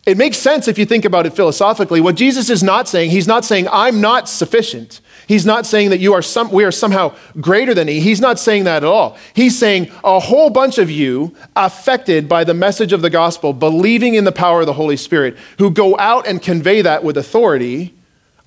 It 0.07 0.17
makes 0.17 0.37
sense 0.37 0.69
if 0.69 0.79
you 0.79 0.87
think 0.87 1.05
about 1.05 1.27
it 1.27 1.35
philosophically. 1.35 2.01
What 2.01 2.15
Jesus 2.15 2.49
is 2.49 2.63
not 2.63 2.89
saying, 2.89 3.11
he's 3.11 3.27
not 3.27 3.45
saying, 3.45 3.67
I'm 3.73 4.01
not 4.01 4.29
sufficient. 4.29 5.01
He's 5.27 5.45
not 5.45 5.67
saying 5.67 5.91
that 5.91 5.99
you 5.99 6.13
are 6.13 6.23
some, 6.23 6.51
we 6.53 6.63
are 6.63 6.71
somehow 6.71 7.17
greater 7.41 7.75
than 7.75 7.89
he. 7.89 8.01
He's 8.01 8.21
not 8.21 8.39
saying 8.39 8.65
that 8.65 8.85
at 8.85 8.89
all. 8.89 9.17
He's 9.35 9.59
saying 9.59 9.91
a 10.05 10.21
whole 10.21 10.49
bunch 10.49 10.79
of 10.79 10.91
you 10.91 11.35
affected 11.57 12.29
by 12.29 12.45
the 12.45 12.55
message 12.55 12.93
of 12.93 13.03
the 13.03 13.11
gospel, 13.11 13.53
believing 13.53 14.15
in 14.15 14.23
the 14.23 14.33
power 14.33 14.61
of 14.61 14.67
the 14.67 14.73
Holy 14.73 14.97
Spirit, 14.97 15.37
who 15.59 15.73
go 15.73 15.99
out 15.99 16.27
and 16.29 16.41
convey 16.41 16.83
that 16.83 17.03
with 17.03 17.17
authority, 17.17 17.95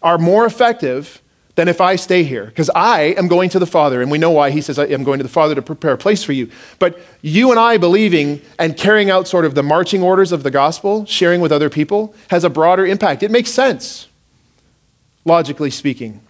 are 0.01 0.17
more 0.17 0.45
effective 0.45 1.21
than 1.55 1.69
if 1.69 1.79
I 1.79 1.95
stay 1.95 2.23
here, 2.23 2.45
because 2.45 2.69
I 2.75 3.15
am 3.17 3.27
going 3.27 3.49
to 3.51 3.59
the 3.59 3.65
Father. 3.65 4.01
And 4.01 4.11
we 4.11 4.17
know 4.17 4.31
why 4.31 4.51
he 4.51 4.61
says, 4.61 4.77
I 4.77 4.85
am 4.87 5.03
going 5.03 5.19
to 5.19 5.23
the 5.23 5.29
Father 5.29 5.55
to 5.55 5.61
prepare 5.61 5.93
a 5.93 5.97
place 5.97 6.23
for 6.23 6.33
you. 6.33 6.49
But 6.79 6.99
you 7.21 7.49
and 7.51 7.59
I 7.59 7.77
believing 7.77 8.41
and 8.59 8.75
carrying 8.75 9.09
out 9.09 9.27
sort 9.27 9.45
of 9.45 9.55
the 9.55 9.63
marching 9.63 10.03
orders 10.03 10.33
of 10.33 10.43
the 10.43 10.51
gospel, 10.51 11.05
sharing 11.05 11.39
with 11.39 11.53
other 11.53 11.69
people, 11.69 12.13
has 12.29 12.43
a 12.43 12.49
broader 12.49 12.85
impact. 12.85 13.23
It 13.23 13.31
makes 13.31 13.51
sense, 13.51 14.07
logically 15.23 15.71
speaking. 15.71 16.21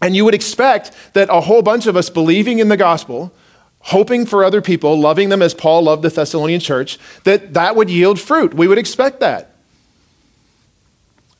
And 0.00 0.14
you 0.14 0.24
would 0.24 0.34
expect 0.34 0.92
that 1.14 1.28
a 1.28 1.40
whole 1.40 1.62
bunch 1.62 1.86
of 1.86 1.96
us 1.96 2.08
believing 2.08 2.60
in 2.60 2.68
the 2.68 2.76
gospel, 2.76 3.32
hoping 3.80 4.26
for 4.26 4.44
other 4.44 4.62
people, 4.62 4.98
loving 4.98 5.28
them 5.28 5.42
as 5.42 5.54
Paul 5.54 5.82
loved 5.82 6.02
the 6.02 6.08
Thessalonian 6.08 6.60
church, 6.60 6.98
that 7.24 7.54
that 7.54 7.74
would 7.74 7.90
yield 7.90 8.20
fruit. 8.20 8.54
We 8.54 8.68
would 8.68 8.78
expect 8.78 9.20
that. 9.20 9.56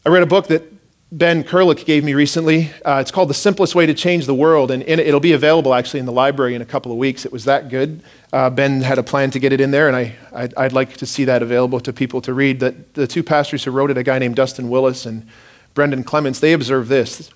I 0.04 0.08
read 0.08 0.22
a 0.22 0.26
book 0.26 0.48
that 0.48 0.69
Ben 1.12 1.42
Kerlick 1.42 1.86
gave 1.86 2.04
me 2.04 2.14
recently. 2.14 2.70
Uh, 2.84 2.98
it's 3.00 3.10
called 3.10 3.28
The 3.28 3.34
Simplest 3.34 3.74
Way 3.74 3.84
to 3.84 3.94
Change 3.94 4.26
the 4.26 4.34
World, 4.34 4.70
and 4.70 4.80
it, 4.84 5.12
will 5.12 5.18
be 5.18 5.32
available 5.32 5.74
actually 5.74 5.98
in 5.98 6.06
the 6.06 6.12
library 6.12 6.54
in 6.54 6.62
a 6.62 6.64
couple 6.64 6.92
of 6.92 6.98
weeks. 6.98 7.26
It 7.26 7.32
was 7.32 7.46
that 7.46 7.68
good. 7.68 8.00
Uh, 8.32 8.48
ben 8.48 8.80
had 8.80 8.96
a 8.96 9.02
plan 9.02 9.32
to 9.32 9.40
get 9.40 9.52
it 9.52 9.60
in 9.60 9.72
there, 9.72 9.88
and 9.88 9.96
I, 9.96 10.14
I'd, 10.32 10.54
I'd, 10.54 10.72
like 10.72 10.96
to 10.98 11.06
see 11.06 11.24
that 11.24 11.42
available 11.42 11.80
to 11.80 11.92
people 11.92 12.20
to 12.20 12.32
read. 12.32 12.60
The, 12.60 12.76
the 12.94 13.08
two 13.08 13.24
pastors 13.24 13.64
who 13.64 13.72
wrote 13.72 13.90
it, 13.90 13.98
a 13.98 14.04
guy 14.04 14.20
named 14.20 14.36
Dustin 14.36 14.70
Willis 14.70 15.04
and 15.04 15.26
Brandon 15.74 16.04
Clements, 16.04 16.38
they 16.38 16.52
observed 16.52 16.88
this. 16.88 17.28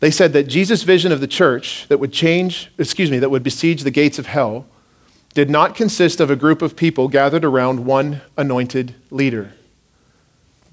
They 0.00 0.10
said 0.10 0.34
that 0.34 0.42
Jesus' 0.42 0.82
vision 0.82 1.10
of 1.10 1.22
the 1.22 1.26
church 1.26 1.86
that 1.88 1.96
would 1.96 2.12
change, 2.12 2.70
excuse 2.76 3.10
me, 3.10 3.18
that 3.20 3.30
would 3.30 3.42
besiege 3.42 3.84
the 3.84 3.90
gates 3.90 4.18
of 4.18 4.26
hell 4.26 4.66
did 5.32 5.48
not 5.48 5.74
consist 5.74 6.20
of 6.20 6.30
a 6.30 6.36
group 6.36 6.60
of 6.60 6.76
people 6.76 7.08
gathered 7.08 7.44
around 7.44 7.86
one 7.86 8.20
anointed 8.36 8.94
leader 9.10 9.54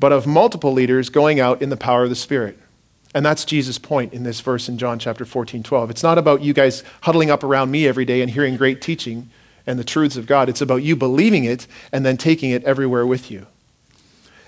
but 0.02 0.12
of 0.12 0.26
multiple 0.26 0.74
leaders 0.74 1.10
going 1.10 1.40
out 1.40 1.62
in 1.62 1.70
the 1.70 1.78
power 1.78 2.04
of 2.04 2.10
the 2.10 2.16
Spirit. 2.16 2.58
And 3.14 3.24
that's 3.24 3.46
Jesus' 3.46 3.78
point 3.78 4.14
in 4.14 4.24
this 4.24 4.42
verse 4.42 4.68
in 4.68 4.80
John 4.80 4.98
chapter 4.98 5.26
14, 5.26 5.62
12. 5.62 5.92
It's 5.92 6.02
not 6.02 6.18
about 6.18 6.42
you 6.42 6.54
guys 6.54 6.84
huddling 7.02 7.30
up 7.30 7.44
around 7.44 7.70
me 7.70 7.88
every 7.88 8.04
day 8.04 8.22
and 8.22 8.32
hearing 8.32 8.58
great 8.58 8.82
teaching 8.82 9.30
and 9.68 9.78
the 9.78 9.84
truths 9.84 10.18
of 10.18 10.26
God. 10.26 10.50
It's 10.50 10.60
about 10.60 10.78
you 10.78 10.96
believing 10.96 11.44
it 11.44 11.68
and 11.92 12.04
then 12.04 12.18
taking 12.18 12.50
it 12.50 12.64
everywhere 12.64 13.06
with 13.06 13.30
you. 13.30 13.46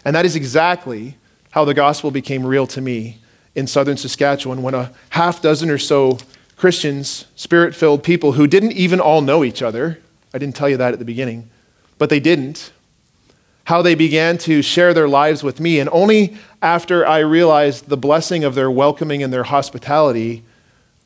And 0.04 0.16
that 0.16 0.26
is 0.26 0.36
exactly 0.36 1.18
how 1.52 1.66
the 1.66 1.76
gospel 1.76 2.10
became 2.10 2.44
real 2.44 2.66
to 2.68 2.82
me 2.82 3.20
in 3.54 3.68
southern 3.68 3.98
Saskatchewan 3.98 4.64
when 4.64 4.74
a 4.74 4.92
half 5.12 5.40
dozen 5.40 5.70
or 5.70 5.78
so 5.78 6.18
Christians, 6.58 7.26
spirit 7.36 7.76
filled 7.76 8.04
people 8.04 8.32
who 8.32 8.48
didn't 8.48 8.72
even 8.72 9.00
all 9.00 9.22
know 9.22 9.44
each 9.44 9.62
other, 9.62 10.00
I 10.34 10.40
didn't 10.40 10.56
tell 10.56 10.70
you 10.70 10.78
that 10.78 10.94
at 10.94 11.00
the 11.00 11.06
beginning, 11.06 11.52
but 12.00 12.10
they 12.10 12.20
didn't, 12.20 12.72
how 13.66 13.82
they 13.82 13.96
began 13.96 14.38
to 14.38 14.62
share 14.62 14.94
their 14.94 15.08
lives 15.08 15.44
with 15.44 15.60
me. 15.60 15.80
And 15.80 15.90
only 15.92 16.38
after 16.62 17.08
I 17.08 17.20
realized 17.20 17.88
the 17.88 17.98
blessing 17.98 18.44
of 18.44 18.56
their 18.56 18.70
welcoming 18.70 19.24
and 19.24 19.32
their 19.32 19.44
hospitality 19.44 20.44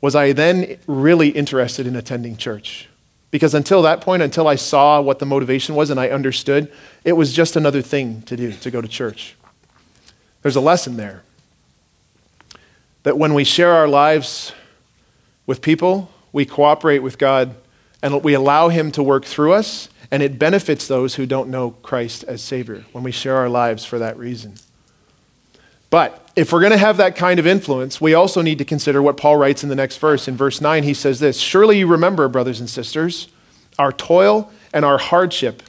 was 0.02 0.15
I 0.15 0.32
then 0.32 0.78
really 0.88 1.30
interested 1.30 1.88
in 1.88 1.96
attending 1.96 2.38
church. 2.38 2.88
Because 3.30 3.54
until 3.54 3.82
that 3.84 4.02
point, 4.02 4.24
until 4.24 4.48
I 4.48 4.56
saw 4.56 5.02
what 5.02 5.20
the 5.20 5.26
motivation 5.26 5.76
was 5.76 5.89
and 5.89 6.00
I 6.00 6.10
understood, 6.10 6.72
it 7.04 7.13
was 7.13 7.34
just 7.34 7.56
another 7.56 7.82
thing 7.82 8.22
to 8.24 8.38
do, 8.38 8.52
to 8.54 8.72
go 8.72 8.82
to 8.82 8.88
church. 8.88 9.36
There's 10.41 10.56
a 10.56 10.62
lesson 10.62 10.98
there. 10.98 11.24
That 13.04 13.17
when 13.17 13.34
we 13.34 13.43
share 13.43 13.74
our 13.74 13.88
lives 13.88 14.54
with 15.46 15.62
people, 15.62 16.10
we 16.32 16.46
cooperate 16.46 17.00
with 17.00 17.17
God 17.17 17.56
and 18.02 18.24
we 18.24 18.34
allow 18.34 18.70
Him 18.70 18.91
to 18.93 19.04
work 19.04 19.26
through 19.26 19.54
us 19.54 19.89
and 20.12 20.24
it 20.24 20.39
benefits 20.39 20.88
those 20.88 21.15
who 21.15 21.26
don't 21.26 21.50
know 21.50 21.72
Christ 21.72 22.24
as 22.24 22.41
Savior 22.41 22.86
when 22.91 23.04
we 23.04 23.12
share 23.12 23.36
our 23.38 23.50
lives 23.50 23.86
for 23.86 24.00
that 24.00 24.17
reason. 24.17 24.56
But 25.89 26.30
if 26.36 26.52
we're 26.52 26.60
going 26.60 26.72
to 26.72 26.78
have 26.78 26.98
that 26.98 27.15
kind 27.15 27.39
of 27.39 27.48
influence, 27.48 28.02
we 28.02 28.13
also 28.13 28.41
need 28.41 28.58
to 28.58 28.65
consider 28.65 29.02
what 29.02 29.17
Paul 29.17 29.38
writes 29.38 29.63
in 29.63 29.70
the 29.70 29.76
next 29.76 29.98
verse. 29.98 30.28
In 30.28 30.36
verse 30.36 30.60
9, 30.60 30.84
he 30.84 30.93
says 30.93 31.20
this 31.20 31.39
Surely 31.39 31.80
you 31.80 31.88
remember, 31.88 32.28
brothers 32.28 32.60
and 32.60 32.70
sisters, 32.70 33.30
our 33.80 33.91
toil 33.91 34.52
and 34.74 34.84
our 34.84 34.98
hardship 34.98 35.63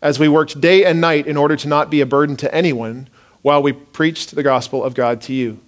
as 0.00 0.18
we 0.18 0.28
worked 0.28 0.60
day 0.60 0.84
and 0.84 1.00
night 1.00 1.26
in 1.26 1.36
order 1.36 1.56
to 1.56 1.68
not 1.68 1.90
be 1.90 2.00
a 2.00 2.06
burden 2.06 2.36
to 2.36 2.52
anyone 2.54 3.08
while 3.42 3.62
we 3.62 3.72
preached 3.72 4.34
the 4.34 4.42
gospel 4.42 4.82
of 4.84 4.94
God 4.94 5.20
to 5.22 5.32
you. 5.32 5.58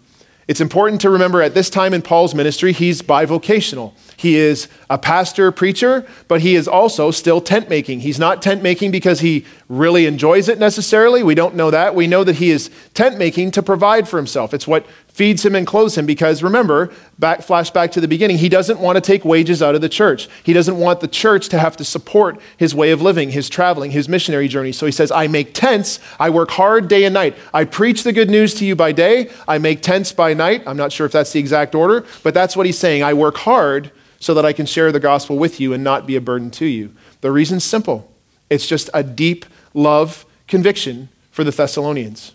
It's 0.50 0.60
important 0.60 1.00
to 1.02 1.10
remember 1.10 1.42
at 1.42 1.54
this 1.54 1.70
time 1.70 1.94
in 1.94 2.02
Paul's 2.02 2.34
ministry, 2.34 2.72
he's 2.72 3.02
bivocational. 3.02 3.92
He 4.16 4.34
is 4.34 4.66
a 4.90 4.98
pastor, 4.98 5.52
preacher, 5.52 6.04
but 6.26 6.40
he 6.40 6.56
is 6.56 6.66
also 6.66 7.12
still 7.12 7.40
tent 7.40 7.70
making. 7.70 8.00
He's 8.00 8.18
not 8.18 8.42
tent 8.42 8.60
making 8.60 8.90
because 8.90 9.20
he 9.20 9.46
really 9.68 10.06
enjoys 10.06 10.48
it 10.48 10.58
necessarily. 10.58 11.22
We 11.22 11.36
don't 11.36 11.54
know 11.54 11.70
that. 11.70 11.94
We 11.94 12.08
know 12.08 12.24
that 12.24 12.34
he 12.34 12.50
is 12.50 12.68
tent 12.94 13.16
making 13.16 13.52
to 13.52 13.62
provide 13.62 14.08
for 14.08 14.16
himself. 14.16 14.52
It's 14.52 14.66
what 14.66 14.84
feeds 15.20 15.44
him 15.44 15.54
and 15.54 15.66
clothes 15.66 15.98
him 15.98 16.06
because 16.06 16.42
remember, 16.42 16.90
back, 17.18 17.42
flash 17.42 17.70
back 17.70 17.92
to 17.92 18.00
the 18.00 18.08
beginning, 18.08 18.38
he 18.38 18.48
doesn't 18.48 18.80
want 18.80 18.96
to 18.96 19.02
take 19.02 19.22
wages 19.22 19.62
out 19.62 19.74
of 19.74 19.82
the 19.82 19.88
church. 19.90 20.30
He 20.42 20.54
doesn't 20.54 20.78
want 20.78 21.00
the 21.00 21.08
church 21.08 21.50
to 21.50 21.58
have 21.58 21.76
to 21.76 21.84
support 21.84 22.40
his 22.56 22.74
way 22.74 22.90
of 22.90 23.02
living, 23.02 23.28
his 23.28 23.50
traveling, 23.50 23.90
his 23.90 24.08
missionary 24.08 24.48
journey. 24.48 24.72
So 24.72 24.86
he 24.86 24.92
says, 24.92 25.10
I 25.10 25.26
make 25.26 25.52
tents, 25.52 26.00
I 26.18 26.30
work 26.30 26.50
hard 26.50 26.88
day 26.88 27.04
and 27.04 27.12
night. 27.12 27.36
I 27.52 27.66
preach 27.66 28.02
the 28.02 28.14
good 28.14 28.30
news 28.30 28.54
to 28.54 28.64
you 28.64 28.74
by 28.74 28.92
day, 28.92 29.30
I 29.46 29.58
make 29.58 29.82
tents 29.82 30.10
by 30.10 30.32
night. 30.32 30.62
I'm 30.66 30.78
not 30.78 30.90
sure 30.90 31.04
if 31.04 31.12
that's 31.12 31.32
the 31.32 31.38
exact 31.38 31.74
order, 31.74 32.06
but 32.22 32.32
that's 32.32 32.56
what 32.56 32.64
he's 32.64 32.78
saying. 32.78 33.02
I 33.02 33.12
work 33.12 33.36
hard 33.36 33.92
so 34.20 34.32
that 34.32 34.46
I 34.46 34.54
can 34.54 34.64
share 34.64 34.90
the 34.90 35.00
gospel 35.00 35.36
with 35.36 35.60
you 35.60 35.74
and 35.74 35.84
not 35.84 36.06
be 36.06 36.16
a 36.16 36.22
burden 36.22 36.50
to 36.52 36.64
you. 36.64 36.94
The 37.20 37.30
reason's 37.30 37.64
simple 37.64 38.10
it's 38.48 38.66
just 38.66 38.88
a 38.94 39.02
deep 39.02 39.44
love 39.74 40.24
conviction 40.48 41.10
for 41.30 41.44
the 41.44 41.50
Thessalonians. 41.50 42.32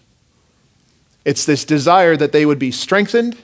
It's 1.25 1.45
this 1.45 1.65
desire 1.65 2.15
that 2.15 2.31
they 2.31 2.45
would 2.45 2.59
be 2.59 2.71
strengthened 2.71 3.35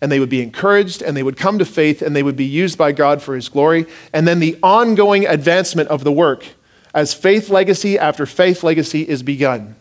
and 0.00 0.12
they 0.12 0.20
would 0.20 0.28
be 0.28 0.42
encouraged 0.42 1.02
and 1.02 1.16
they 1.16 1.22
would 1.22 1.36
come 1.36 1.58
to 1.58 1.64
faith 1.64 2.02
and 2.02 2.14
they 2.14 2.22
would 2.22 2.36
be 2.36 2.44
used 2.44 2.78
by 2.78 2.92
God 2.92 3.22
for 3.22 3.34
his 3.34 3.48
glory. 3.48 3.86
And 4.12 4.28
then 4.28 4.38
the 4.38 4.58
ongoing 4.62 5.26
advancement 5.26 5.88
of 5.88 6.04
the 6.04 6.12
work 6.12 6.46
as 6.94 7.14
faith 7.14 7.48
legacy 7.50 7.98
after 7.98 8.26
faith 8.26 8.62
legacy 8.62 9.02
is 9.02 9.22
begun, 9.22 9.76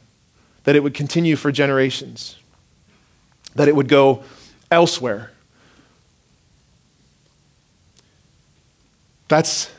that 0.63 0.75
it 0.75 0.83
would 0.83 0.93
continue 0.93 1.35
for 1.35 1.51
generations, 1.51 2.37
that 3.55 3.67
it 3.67 3.75
would 3.75 3.87
go 3.87 4.23
elsewhere. 4.71 5.31
That's 9.27 9.71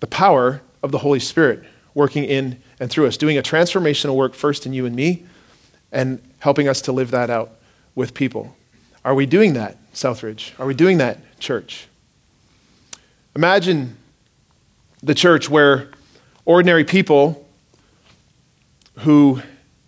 the 0.00 0.06
power 0.06 0.62
of 0.82 0.92
the 0.92 0.98
Holy 0.98 1.20
Spirit 1.20 1.64
working 1.94 2.24
in 2.24 2.60
and 2.80 2.90
through 2.90 3.06
us, 3.06 3.16
doing 3.16 3.38
a 3.38 3.42
transformational 3.42 4.16
work 4.16 4.34
first 4.34 4.66
in 4.66 4.72
you 4.72 4.84
and 4.84 4.94
me, 4.94 5.24
and 5.94 6.20
helping 6.40 6.68
us 6.68 6.82
to 6.82 6.92
live 6.92 7.10
that 7.12 7.30
out 7.30 7.52
with 7.94 8.12
people. 8.12 8.54
Are 9.04 9.14
we 9.14 9.24
doing 9.24 9.54
that, 9.54 9.78
SouthRidge? 9.94 10.58
Are 10.58 10.66
we 10.66 10.74
doing 10.74 10.98
that, 10.98 11.38
church? 11.38 11.86
Imagine 13.36 13.96
the 15.02 15.14
church 15.14 15.48
where 15.48 15.90
ordinary 16.44 16.84
people 16.84 17.46
who 18.98 19.40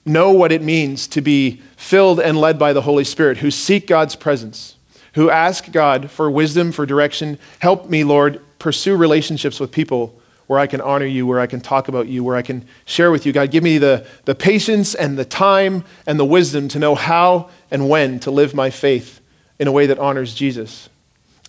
know 0.04 0.30
what 0.32 0.52
it 0.52 0.62
means 0.62 1.06
to 1.08 1.20
be 1.20 1.60
filled 1.76 2.20
and 2.20 2.38
led 2.38 2.58
by 2.58 2.72
the 2.72 2.82
Holy 2.82 3.04
Spirit, 3.04 3.38
who 3.38 3.50
seek 3.50 3.86
God's 3.86 4.16
presence, 4.16 4.76
who 5.14 5.30
ask 5.30 5.70
God 5.72 6.10
for 6.10 6.30
wisdom, 6.30 6.72
for 6.72 6.86
direction. 6.86 7.38
Help 7.58 7.88
me, 7.88 8.04
Lord, 8.04 8.40
pursue 8.58 8.96
relationships 8.96 9.58
with 9.58 9.72
people 9.72 10.20
where 10.46 10.58
I 10.58 10.66
can 10.66 10.80
honor 10.80 11.06
you, 11.06 11.26
where 11.26 11.40
I 11.40 11.46
can 11.46 11.60
talk 11.60 11.88
about 11.88 12.06
you, 12.06 12.22
where 12.22 12.36
I 12.36 12.42
can 12.42 12.66
share 12.84 13.10
with 13.10 13.26
you. 13.26 13.32
God, 13.32 13.50
give 13.50 13.64
me 13.64 13.78
the, 13.78 14.06
the 14.24 14.34
patience 14.34 14.94
and 14.94 15.18
the 15.18 15.24
time 15.24 15.84
and 16.06 16.18
the 16.18 16.24
wisdom 16.24 16.68
to 16.68 16.78
know 16.78 16.94
how 16.94 17.50
and 17.70 17.88
when 17.88 18.20
to 18.20 18.30
live 18.30 18.54
my 18.54 18.70
faith 18.70 19.20
in 19.58 19.66
a 19.66 19.72
way 19.72 19.86
that 19.86 19.98
honors 19.98 20.34
Jesus. 20.34 20.88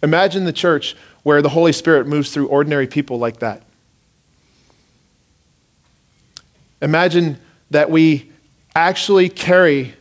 Imagine 0.01 0.45
the 0.45 0.53
church 0.53 0.95
where 1.23 1.41
the 1.41 1.49
Holy 1.49 1.73
Spirit 1.73 2.07
moves 2.07 2.31
through 2.31 2.47
ordinary 2.47 2.88
people 2.88 3.19
like 3.19 3.39
that. 3.39 3.62
Imagine 6.81 7.39
that 7.71 7.89
we 7.89 8.31
actually 8.75 9.29
carry 9.29 9.93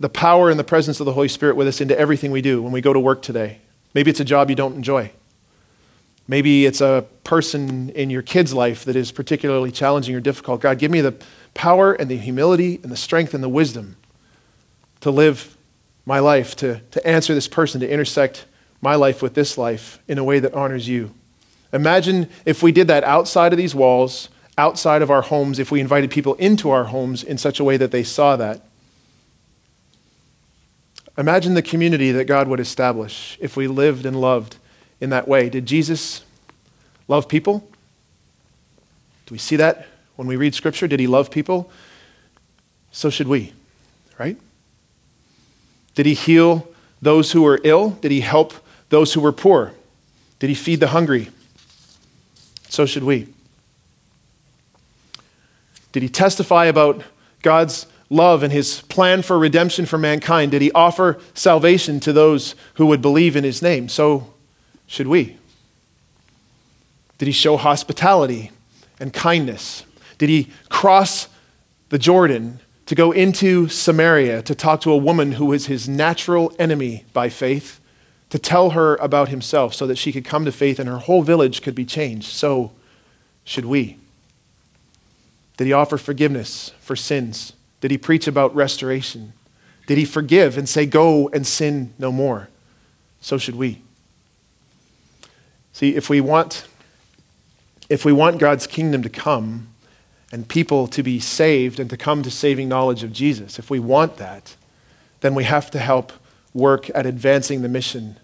the 0.00 0.08
power 0.08 0.50
and 0.50 0.58
the 0.58 0.64
presence 0.64 1.00
of 1.00 1.06
the 1.06 1.12
Holy 1.12 1.28
Spirit 1.28 1.56
with 1.56 1.66
us 1.66 1.80
into 1.80 1.98
everything 1.98 2.30
we 2.30 2.42
do 2.42 2.62
when 2.62 2.72
we 2.72 2.80
go 2.80 2.92
to 2.92 3.00
work 3.00 3.22
today. 3.22 3.58
Maybe 3.94 4.10
it's 4.10 4.20
a 4.20 4.24
job 4.24 4.50
you 4.50 4.56
don't 4.56 4.76
enjoy. 4.76 5.10
Maybe 6.28 6.66
it's 6.66 6.82
a 6.82 7.06
person 7.24 7.88
in 7.90 8.10
your 8.10 8.20
kid's 8.20 8.52
life 8.52 8.84
that 8.84 8.94
is 8.94 9.10
particularly 9.10 9.72
challenging 9.72 10.14
or 10.14 10.20
difficult. 10.20 10.60
God, 10.60 10.78
give 10.78 10.90
me 10.90 11.00
the 11.00 11.14
power 11.54 11.94
and 11.94 12.10
the 12.10 12.18
humility 12.18 12.78
and 12.82 12.92
the 12.92 12.96
strength 12.96 13.32
and 13.32 13.42
the 13.42 13.48
wisdom 13.48 13.96
to 15.00 15.10
live 15.10 15.56
my 16.04 16.18
life, 16.18 16.54
to, 16.56 16.80
to 16.90 17.06
answer 17.06 17.34
this 17.34 17.48
person, 17.48 17.80
to 17.80 17.90
intersect 17.90 18.44
my 18.82 18.94
life 18.94 19.22
with 19.22 19.34
this 19.34 19.56
life 19.56 20.00
in 20.06 20.18
a 20.18 20.24
way 20.24 20.38
that 20.38 20.52
honors 20.52 20.86
you. 20.86 21.12
Imagine 21.72 22.28
if 22.44 22.62
we 22.62 22.72
did 22.72 22.88
that 22.88 23.04
outside 23.04 23.52
of 23.52 23.56
these 23.56 23.74
walls, 23.74 24.28
outside 24.56 25.02
of 25.02 25.10
our 25.10 25.22
homes, 25.22 25.58
if 25.58 25.70
we 25.70 25.80
invited 25.80 26.10
people 26.10 26.34
into 26.34 26.70
our 26.70 26.84
homes 26.84 27.22
in 27.22 27.38
such 27.38 27.58
a 27.58 27.64
way 27.64 27.76
that 27.76 27.90
they 27.90 28.02
saw 28.02 28.36
that. 28.36 28.62
Imagine 31.16 31.54
the 31.54 31.62
community 31.62 32.12
that 32.12 32.26
God 32.26 32.48
would 32.48 32.60
establish 32.60 33.36
if 33.40 33.56
we 33.56 33.66
lived 33.66 34.06
and 34.06 34.20
loved 34.20 34.56
in 35.00 35.10
that 35.10 35.28
way. 35.28 35.48
Did 35.48 35.66
Jesus 35.66 36.24
love 37.06 37.28
people? 37.28 37.68
Do 39.26 39.34
we 39.34 39.38
see 39.38 39.56
that 39.56 39.86
when 40.16 40.26
we 40.26 40.36
read 40.36 40.54
Scripture? 40.54 40.88
Did 40.88 41.00
he 41.00 41.06
love 41.06 41.30
people? 41.30 41.70
So 42.90 43.10
should 43.10 43.28
we, 43.28 43.52
right? 44.18 44.36
Did 45.94 46.06
he 46.06 46.14
heal 46.14 46.68
those 47.02 47.32
who 47.32 47.42
were 47.42 47.60
ill? 47.64 47.90
Did 47.90 48.10
he 48.10 48.20
help 48.20 48.54
those 48.88 49.12
who 49.12 49.20
were 49.20 49.32
poor? 49.32 49.72
Did 50.38 50.48
he 50.48 50.54
feed 50.54 50.80
the 50.80 50.88
hungry? 50.88 51.30
So 52.68 52.86
should 52.86 53.04
we. 53.04 53.28
Did 55.92 56.02
he 56.02 56.08
testify 56.08 56.66
about 56.66 57.02
God's 57.42 57.86
love 58.10 58.42
and 58.42 58.52
his 58.52 58.82
plan 58.82 59.22
for 59.22 59.38
redemption 59.38 59.86
for 59.86 59.98
mankind? 59.98 60.52
Did 60.52 60.62
he 60.62 60.72
offer 60.72 61.18
salvation 61.34 62.00
to 62.00 62.12
those 62.12 62.54
who 62.74 62.86
would 62.86 63.02
believe 63.02 63.36
in 63.36 63.44
his 63.44 63.62
name? 63.62 63.88
So 63.88 64.32
should 64.88 65.06
we? 65.06 65.36
Did 67.18 67.26
he 67.26 67.32
show 67.32 67.56
hospitality 67.56 68.50
and 68.98 69.12
kindness? 69.12 69.84
Did 70.16 70.28
he 70.28 70.50
cross 70.68 71.28
the 71.90 71.98
Jordan 71.98 72.58
to 72.86 72.94
go 72.94 73.12
into 73.12 73.68
Samaria 73.68 74.42
to 74.42 74.54
talk 74.54 74.80
to 74.80 74.90
a 74.90 74.96
woman 74.96 75.32
who 75.32 75.46
was 75.46 75.66
his 75.66 75.88
natural 75.88 76.52
enemy 76.58 77.04
by 77.12 77.28
faith, 77.28 77.80
to 78.30 78.38
tell 78.38 78.70
her 78.70 78.96
about 78.96 79.28
himself 79.28 79.74
so 79.74 79.86
that 79.86 79.98
she 79.98 80.10
could 80.10 80.24
come 80.24 80.44
to 80.44 80.52
faith 80.52 80.78
and 80.78 80.88
her 80.88 80.98
whole 80.98 81.22
village 81.22 81.62
could 81.62 81.74
be 81.74 81.84
changed? 81.84 82.28
So 82.28 82.72
should 83.44 83.66
we. 83.66 83.98
Did 85.58 85.66
he 85.66 85.72
offer 85.72 85.98
forgiveness 85.98 86.72
for 86.80 86.96
sins? 86.96 87.52
Did 87.80 87.90
he 87.90 87.98
preach 87.98 88.26
about 88.26 88.54
restoration? 88.54 89.34
Did 89.86 89.98
he 89.98 90.04
forgive 90.04 90.56
and 90.56 90.68
say, 90.68 90.86
Go 90.86 91.28
and 91.28 91.46
sin 91.46 91.92
no 91.98 92.10
more? 92.10 92.48
So 93.20 93.38
should 93.38 93.56
we. 93.56 93.82
See, 95.78 95.94
if 95.94 96.10
we 96.10 96.20
want, 96.20 96.66
if 97.88 98.04
we 98.04 98.12
want 98.12 98.40
God's 98.40 98.66
kingdom 98.66 99.00
to 99.04 99.08
come 99.08 99.68
and 100.32 100.48
people 100.48 100.88
to 100.88 101.04
be 101.04 101.20
saved 101.20 101.78
and 101.78 101.88
to 101.90 101.96
come 101.96 102.24
to 102.24 102.32
saving 102.32 102.68
knowledge 102.68 103.04
of 103.04 103.12
Jesus, 103.12 103.60
if 103.60 103.70
we 103.70 103.78
want 103.78 104.16
that, 104.16 104.56
then 105.20 105.36
we 105.36 105.44
have 105.44 105.70
to 105.70 105.78
help 105.78 106.12
work 106.52 106.90
at 106.96 107.06
advancing 107.06 107.62
the 107.62 107.68
mission. 107.68 108.16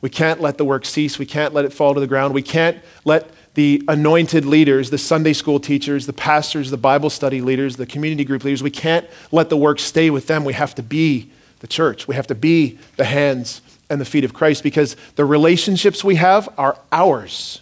We 0.00 0.08
can't 0.08 0.40
let 0.40 0.56
the 0.56 0.64
work 0.64 0.86
cease. 0.86 1.18
We 1.18 1.26
can't 1.26 1.52
let 1.52 1.66
it 1.66 1.74
fall 1.74 1.92
to 1.92 2.00
the 2.00 2.06
ground. 2.06 2.32
We 2.32 2.40
can't 2.40 2.78
let 3.04 3.28
the 3.52 3.82
anointed 3.86 4.46
leaders, 4.46 4.88
the 4.88 4.96
Sunday 4.96 5.34
school 5.34 5.60
teachers, 5.60 6.06
the 6.06 6.14
pastors, 6.14 6.70
the 6.70 6.78
Bible 6.78 7.10
study 7.10 7.42
leaders, 7.42 7.76
the 7.76 7.84
community 7.84 8.24
group 8.24 8.44
leaders, 8.44 8.62
we 8.62 8.70
can't 8.70 9.06
let 9.30 9.50
the 9.50 9.58
work 9.58 9.78
stay 9.78 10.08
with 10.08 10.26
them. 10.26 10.42
We 10.42 10.54
have 10.54 10.74
to 10.76 10.82
be 10.82 11.30
the 11.58 11.66
church. 11.66 12.08
We 12.08 12.14
have 12.14 12.28
to 12.28 12.34
be 12.34 12.78
the 12.96 13.04
hands 13.04 13.60
and 13.90 14.00
the 14.00 14.04
feet 14.04 14.24
of 14.24 14.32
Christ 14.32 14.62
because 14.62 14.96
the 15.16 15.24
relationships 15.24 16.02
we 16.02 16.16
have 16.16 16.48
are 16.58 16.78
ours. 16.90 17.60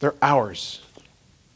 They're 0.00 0.14
ours. 0.22 0.80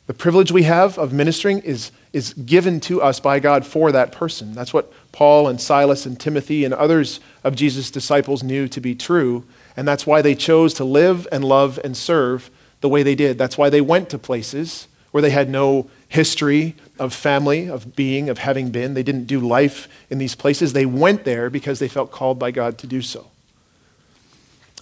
The 0.06 0.14
privilege 0.14 0.50
we 0.50 0.64
have 0.64 0.98
of 0.98 1.12
ministering 1.12 1.60
is, 1.60 1.92
is 2.12 2.34
given 2.34 2.80
to 2.80 3.00
us 3.00 3.20
by 3.20 3.38
God 3.38 3.64
for 3.64 3.92
that 3.92 4.12
person. 4.12 4.52
That's 4.52 4.74
what 4.74 4.92
Paul 5.12 5.48
and 5.48 5.60
Silas 5.60 6.06
and 6.06 6.18
Timothy 6.18 6.64
and 6.64 6.74
others 6.74 7.20
of 7.44 7.54
Jesus' 7.54 7.90
disciples 7.90 8.42
knew 8.42 8.68
to 8.68 8.80
be 8.80 8.94
true. 8.94 9.44
And 9.76 9.86
that's 9.86 10.06
why 10.06 10.20
they 10.20 10.34
chose 10.34 10.74
to 10.74 10.84
live 10.84 11.26
and 11.30 11.44
love 11.44 11.78
and 11.84 11.96
serve 11.96 12.50
the 12.80 12.88
way 12.88 13.02
they 13.02 13.14
did. 13.14 13.38
That's 13.38 13.56
why 13.56 13.70
they 13.70 13.80
went 13.80 14.10
to 14.10 14.18
places 14.18 14.88
where 15.12 15.22
they 15.22 15.30
had 15.30 15.48
no 15.48 15.88
history 16.08 16.74
of 16.98 17.14
family, 17.14 17.70
of 17.70 17.94
being, 17.94 18.28
of 18.28 18.38
having 18.38 18.70
been. 18.70 18.94
They 18.94 19.02
didn't 19.02 19.24
do 19.24 19.40
life 19.40 19.88
in 20.10 20.18
these 20.18 20.34
places. 20.34 20.72
They 20.72 20.86
went 20.86 21.24
there 21.24 21.48
because 21.48 21.78
they 21.78 21.88
felt 21.88 22.10
called 22.10 22.38
by 22.38 22.50
God 22.50 22.78
to 22.78 22.86
do 22.86 23.00
so. 23.00 23.28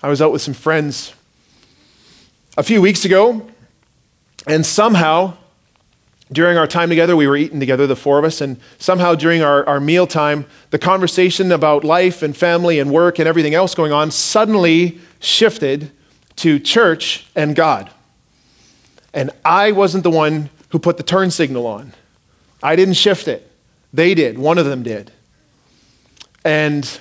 I 0.02 0.08
was 0.08 0.22
out 0.22 0.32
with 0.32 0.40
some 0.40 0.54
friends 0.54 1.12
a 2.56 2.62
few 2.62 2.80
weeks 2.80 3.04
ago, 3.04 3.46
and 4.46 4.64
somehow, 4.64 5.34
during 6.32 6.56
our 6.56 6.66
time 6.66 6.88
together, 6.88 7.16
we 7.16 7.26
were 7.26 7.36
eating 7.36 7.60
together, 7.60 7.86
the 7.86 7.96
four 7.96 8.18
of 8.18 8.24
us, 8.24 8.40
and 8.40 8.58
somehow 8.78 9.14
during 9.14 9.42
our, 9.42 9.66
our 9.68 9.80
meal 9.80 10.06
time, 10.06 10.46
the 10.70 10.78
conversation 10.78 11.52
about 11.52 11.84
life 11.84 12.22
and 12.22 12.36
family 12.36 12.78
and 12.78 12.90
work 12.90 13.18
and 13.18 13.28
everything 13.28 13.54
else 13.54 13.74
going 13.74 13.92
on 13.92 14.10
suddenly 14.10 15.00
shifted 15.18 15.90
to 16.36 16.58
church 16.58 17.26
and 17.34 17.54
God. 17.54 17.90
And 19.12 19.30
I 19.44 19.72
wasn't 19.72 20.04
the 20.04 20.10
one 20.10 20.50
who 20.70 20.78
put 20.78 20.96
the 20.96 21.02
turn 21.02 21.30
signal 21.30 21.66
on. 21.66 21.92
I 22.62 22.76
didn't 22.76 22.94
shift 22.94 23.28
it. 23.28 23.50
They 23.92 24.14
did. 24.14 24.38
One 24.38 24.58
of 24.58 24.66
them 24.66 24.82
did. 24.82 25.10
And 26.44 27.00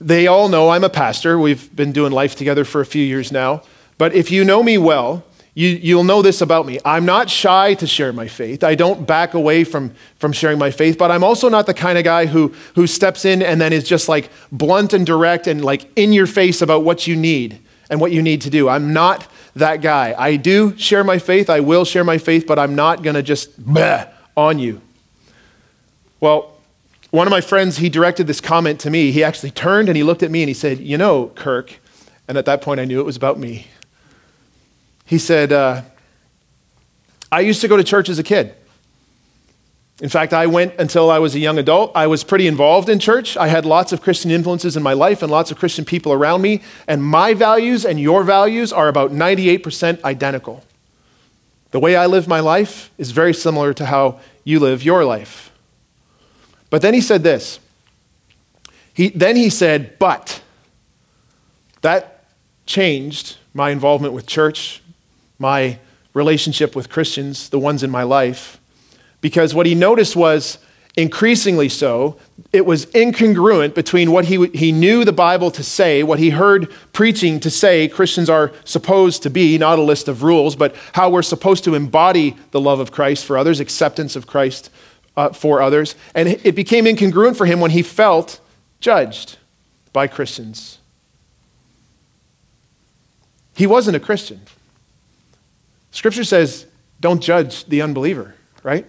they 0.00 0.26
all 0.26 0.48
know 0.48 0.70
I'm 0.70 0.84
a 0.84 0.90
pastor. 0.90 1.38
We've 1.38 1.74
been 1.74 1.92
doing 1.92 2.12
life 2.12 2.36
together 2.36 2.64
for 2.64 2.80
a 2.80 2.86
few 2.86 3.04
years 3.04 3.32
now. 3.32 3.62
But 3.98 4.14
if 4.14 4.30
you 4.30 4.44
know 4.44 4.62
me 4.62 4.78
well, 4.78 5.24
you, 5.54 5.70
you'll 5.70 6.04
know 6.04 6.22
this 6.22 6.40
about 6.40 6.66
me. 6.66 6.78
I'm 6.84 7.04
not 7.04 7.28
shy 7.28 7.74
to 7.74 7.86
share 7.86 8.12
my 8.12 8.28
faith. 8.28 8.62
I 8.62 8.76
don't 8.76 9.04
back 9.04 9.34
away 9.34 9.64
from, 9.64 9.92
from 10.20 10.32
sharing 10.32 10.56
my 10.56 10.70
faith, 10.70 10.96
but 10.96 11.10
I'm 11.10 11.24
also 11.24 11.48
not 11.48 11.66
the 11.66 11.74
kind 11.74 11.98
of 11.98 12.04
guy 12.04 12.26
who, 12.26 12.54
who 12.76 12.86
steps 12.86 13.24
in 13.24 13.42
and 13.42 13.60
then 13.60 13.72
is 13.72 13.82
just 13.82 14.08
like 14.08 14.30
blunt 14.52 14.92
and 14.92 15.04
direct 15.04 15.48
and 15.48 15.64
like 15.64 15.90
in 15.96 16.12
your 16.12 16.28
face 16.28 16.62
about 16.62 16.84
what 16.84 17.08
you 17.08 17.16
need 17.16 17.58
and 17.90 18.00
what 18.00 18.12
you 18.12 18.22
need 18.22 18.42
to 18.42 18.50
do. 18.50 18.68
I'm 18.68 18.92
not 18.92 19.26
that 19.58 19.80
guy. 19.82 20.14
I 20.18 20.36
do 20.36 20.76
share 20.76 21.04
my 21.04 21.18
faith. 21.18 21.50
I 21.50 21.60
will 21.60 21.84
share 21.84 22.04
my 22.04 22.18
faith, 22.18 22.46
but 22.46 22.58
I'm 22.58 22.74
not 22.74 23.02
going 23.02 23.14
to 23.14 23.22
just 23.22 23.50
on 24.36 24.58
you. 24.58 24.80
Well, 26.20 26.54
one 27.10 27.26
of 27.26 27.30
my 27.30 27.40
friends, 27.40 27.78
he 27.78 27.88
directed 27.88 28.26
this 28.26 28.40
comment 28.40 28.80
to 28.80 28.90
me. 28.90 29.12
He 29.12 29.24
actually 29.24 29.50
turned 29.50 29.88
and 29.88 29.96
he 29.96 30.02
looked 30.02 30.22
at 30.22 30.30
me 30.30 30.42
and 30.42 30.48
he 30.48 30.54
said, 30.54 30.78
You 30.78 30.98
know, 30.98 31.28
Kirk, 31.34 31.78
and 32.26 32.36
at 32.36 32.44
that 32.44 32.60
point 32.60 32.80
I 32.80 32.84
knew 32.84 33.00
it 33.00 33.04
was 33.04 33.16
about 33.16 33.38
me. 33.38 33.66
He 35.04 35.18
said, 35.18 35.52
uh, 35.52 35.82
I 37.32 37.40
used 37.40 37.60
to 37.62 37.68
go 37.68 37.76
to 37.76 37.84
church 37.84 38.08
as 38.08 38.18
a 38.18 38.22
kid. 38.22 38.54
In 40.00 40.08
fact, 40.08 40.32
I 40.32 40.46
went 40.46 40.74
until 40.78 41.10
I 41.10 41.18
was 41.18 41.34
a 41.34 41.40
young 41.40 41.58
adult. 41.58 41.90
I 41.94 42.06
was 42.06 42.22
pretty 42.22 42.46
involved 42.46 42.88
in 42.88 43.00
church. 43.00 43.36
I 43.36 43.48
had 43.48 43.66
lots 43.66 43.92
of 43.92 44.00
Christian 44.00 44.30
influences 44.30 44.76
in 44.76 44.82
my 44.82 44.92
life 44.92 45.22
and 45.22 45.30
lots 45.30 45.50
of 45.50 45.58
Christian 45.58 45.84
people 45.84 46.12
around 46.12 46.40
me. 46.40 46.62
And 46.86 47.02
my 47.02 47.34
values 47.34 47.84
and 47.84 47.98
your 47.98 48.22
values 48.22 48.72
are 48.72 48.86
about 48.86 49.10
98% 49.10 50.04
identical. 50.04 50.64
The 51.72 51.80
way 51.80 51.96
I 51.96 52.06
live 52.06 52.28
my 52.28 52.38
life 52.40 52.92
is 52.96 53.10
very 53.10 53.34
similar 53.34 53.74
to 53.74 53.86
how 53.86 54.20
you 54.44 54.60
live 54.60 54.84
your 54.84 55.04
life. 55.04 55.50
But 56.70 56.80
then 56.80 56.94
he 56.94 57.00
said 57.00 57.24
this. 57.24 57.58
He, 58.94 59.08
then 59.08 59.34
he 59.36 59.50
said, 59.50 59.98
but. 59.98 60.42
That 61.82 62.24
changed 62.66 63.36
my 63.54 63.70
involvement 63.70 64.14
with 64.14 64.26
church, 64.26 64.82
my 65.38 65.78
relationship 66.14 66.76
with 66.76 66.88
Christians, 66.88 67.48
the 67.48 67.58
ones 67.58 67.82
in 67.82 67.90
my 67.90 68.02
life, 68.02 68.60
because 69.20 69.54
what 69.54 69.66
he 69.66 69.74
noticed 69.74 70.16
was 70.16 70.58
increasingly 70.96 71.68
so, 71.68 72.18
it 72.52 72.66
was 72.66 72.86
incongruent 72.86 73.72
between 73.74 74.10
what 74.10 74.24
he, 74.24 74.46
he 74.48 74.72
knew 74.72 75.04
the 75.04 75.12
Bible 75.12 75.50
to 75.52 75.62
say, 75.62 76.02
what 76.02 76.18
he 76.18 76.30
heard 76.30 76.72
preaching 76.92 77.38
to 77.40 77.50
say 77.50 77.86
Christians 77.86 78.28
are 78.28 78.52
supposed 78.64 79.22
to 79.22 79.30
be, 79.30 79.56
not 79.58 79.78
a 79.78 79.82
list 79.82 80.08
of 80.08 80.24
rules, 80.24 80.56
but 80.56 80.74
how 80.92 81.08
we're 81.08 81.22
supposed 81.22 81.62
to 81.64 81.76
embody 81.76 82.36
the 82.50 82.60
love 82.60 82.80
of 82.80 82.90
Christ 82.90 83.24
for 83.24 83.38
others, 83.38 83.60
acceptance 83.60 84.16
of 84.16 84.26
Christ 84.26 84.70
uh, 85.16 85.30
for 85.30 85.62
others. 85.62 85.94
And 86.16 86.28
it 86.28 86.56
became 86.56 86.84
incongruent 86.86 87.36
for 87.36 87.46
him 87.46 87.60
when 87.60 87.70
he 87.70 87.82
felt 87.82 88.40
judged 88.80 89.38
by 89.92 90.08
Christians. 90.08 90.78
He 93.54 93.66
wasn't 93.66 93.96
a 93.96 94.00
Christian. 94.00 94.40
Scripture 95.92 96.24
says, 96.24 96.66
don't 97.00 97.20
judge 97.20 97.64
the 97.66 97.82
unbeliever, 97.82 98.34
right? 98.62 98.86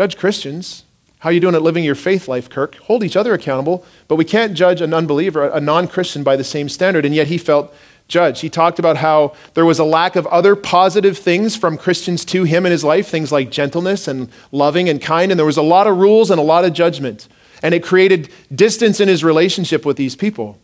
Judge 0.00 0.16
Christians. 0.16 0.84
How 1.18 1.28
are 1.28 1.32
you 1.34 1.40
doing 1.40 1.54
at 1.54 1.60
living 1.60 1.84
your 1.84 1.94
faith 1.94 2.26
life, 2.26 2.48
Kirk? 2.48 2.76
Hold 2.76 3.04
each 3.04 3.16
other 3.16 3.34
accountable, 3.34 3.84
but 4.08 4.16
we 4.16 4.24
can't 4.24 4.54
judge 4.54 4.80
an 4.80 4.94
unbeliever, 4.94 5.46
a 5.46 5.60
non 5.60 5.86
Christian, 5.88 6.22
by 6.22 6.36
the 6.36 6.42
same 6.42 6.70
standard. 6.70 7.04
And 7.04 7.14
yet 7.14 7.26
he 7.26 7.36
felt 7.36 7.74
judged. 8.08 8.40
He 8.40 8.48
talked 8.48 8.78
about 8.78 8.96
how 8.96 9.34
there 9.52 9.66
was 9.66 9.78
a 9.78 9.84
lack 9.84 10.16
of 10.16 10.26
other 10.28 10.56
positive 10.56 11.18
things 11.18 11.54
from 11.54 11.76
Christians 11.76 12.24
to 12.24 12.44
him 12.44 12.64
in 12.64 12.72
his 12.72 12.82
life, 12.82 13.08
things 13.08 13.30
like 13.30 13.50
gentleness 13.50 14.08
and 14.08 14.30
loving 14.52 14.88
and 14.88 15.02
kind. 15.02 15.30
And 15.30 15.38
there 15.38 15.44
was 15.44 15.58
a 15.58 15.62
lot 15.62 15.86
of 15.86 15.98
rules 15.98 16.30
and 16.30 16.40
a 16.40 16.42
lot 16.42 16.64
of 16.64 16.72
judgment. 16.72 17.28
And 17.62 17.74
it 17.74 17.82
created 17.82 18.30
distance 18.54 19.00
in 19.00 19.08
his 19.08 19.22
relationship 19.22 19.84
with 19.84 19.98
these 19.98 20.16
people. 20.16 20.56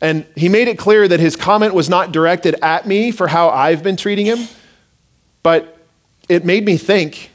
And 0.00 0.24
he 0.36 0.48
made 0.48 0.68
it 0.68 0.78
clear 0.78 1.06
that 1.06 1.20
his 1.20 1.36
comment 1.36 1.74
was 1.74 1.90
not 1.90 2.12
directed 2.12 2.54
at 2.62 2.86
me 2.86 3.10
for 3.10 3.28
how 3.28 3.50
I've 3.50 3.82
been 3.82 3.98
treating 3.98 4.24
him, 4.24 4.48
but 5.42 5.76
it 6.30 6.46
made 6.46 6.64
me 6.64 6.78
think 6.78 7.28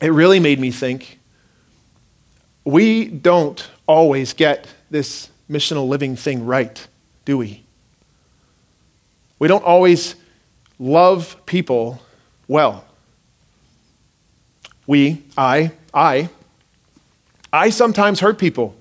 it 0.00 0.12
really 0.12 0.40
made 0.40 0.58
me 0.58 0.70
think 0.70 1.18
we 2.64 3.06
don't 3.06 3.68
always 3.86 4.32
get 4.32 4.66
this 4.90 5.30
missional 5.50 5.88
living 5.88 6.16
thing 6.16 6.46
right, 6.46 6.86
do 7.24 7.38
we? 7.38 7.64
We 9.38 9.48
don't 9.48 9.64
always 9.64 10.14
love 10.78 11.36
people 11.46 12.00
well. 12.46 12.84
We, 14.86 15.22
I, 15.36 15.72
I, 15.92 16.28
I 17.52 17.70
sometimes 17.70 18.20
hurt 18.20 18.38
people. 18.38 18.76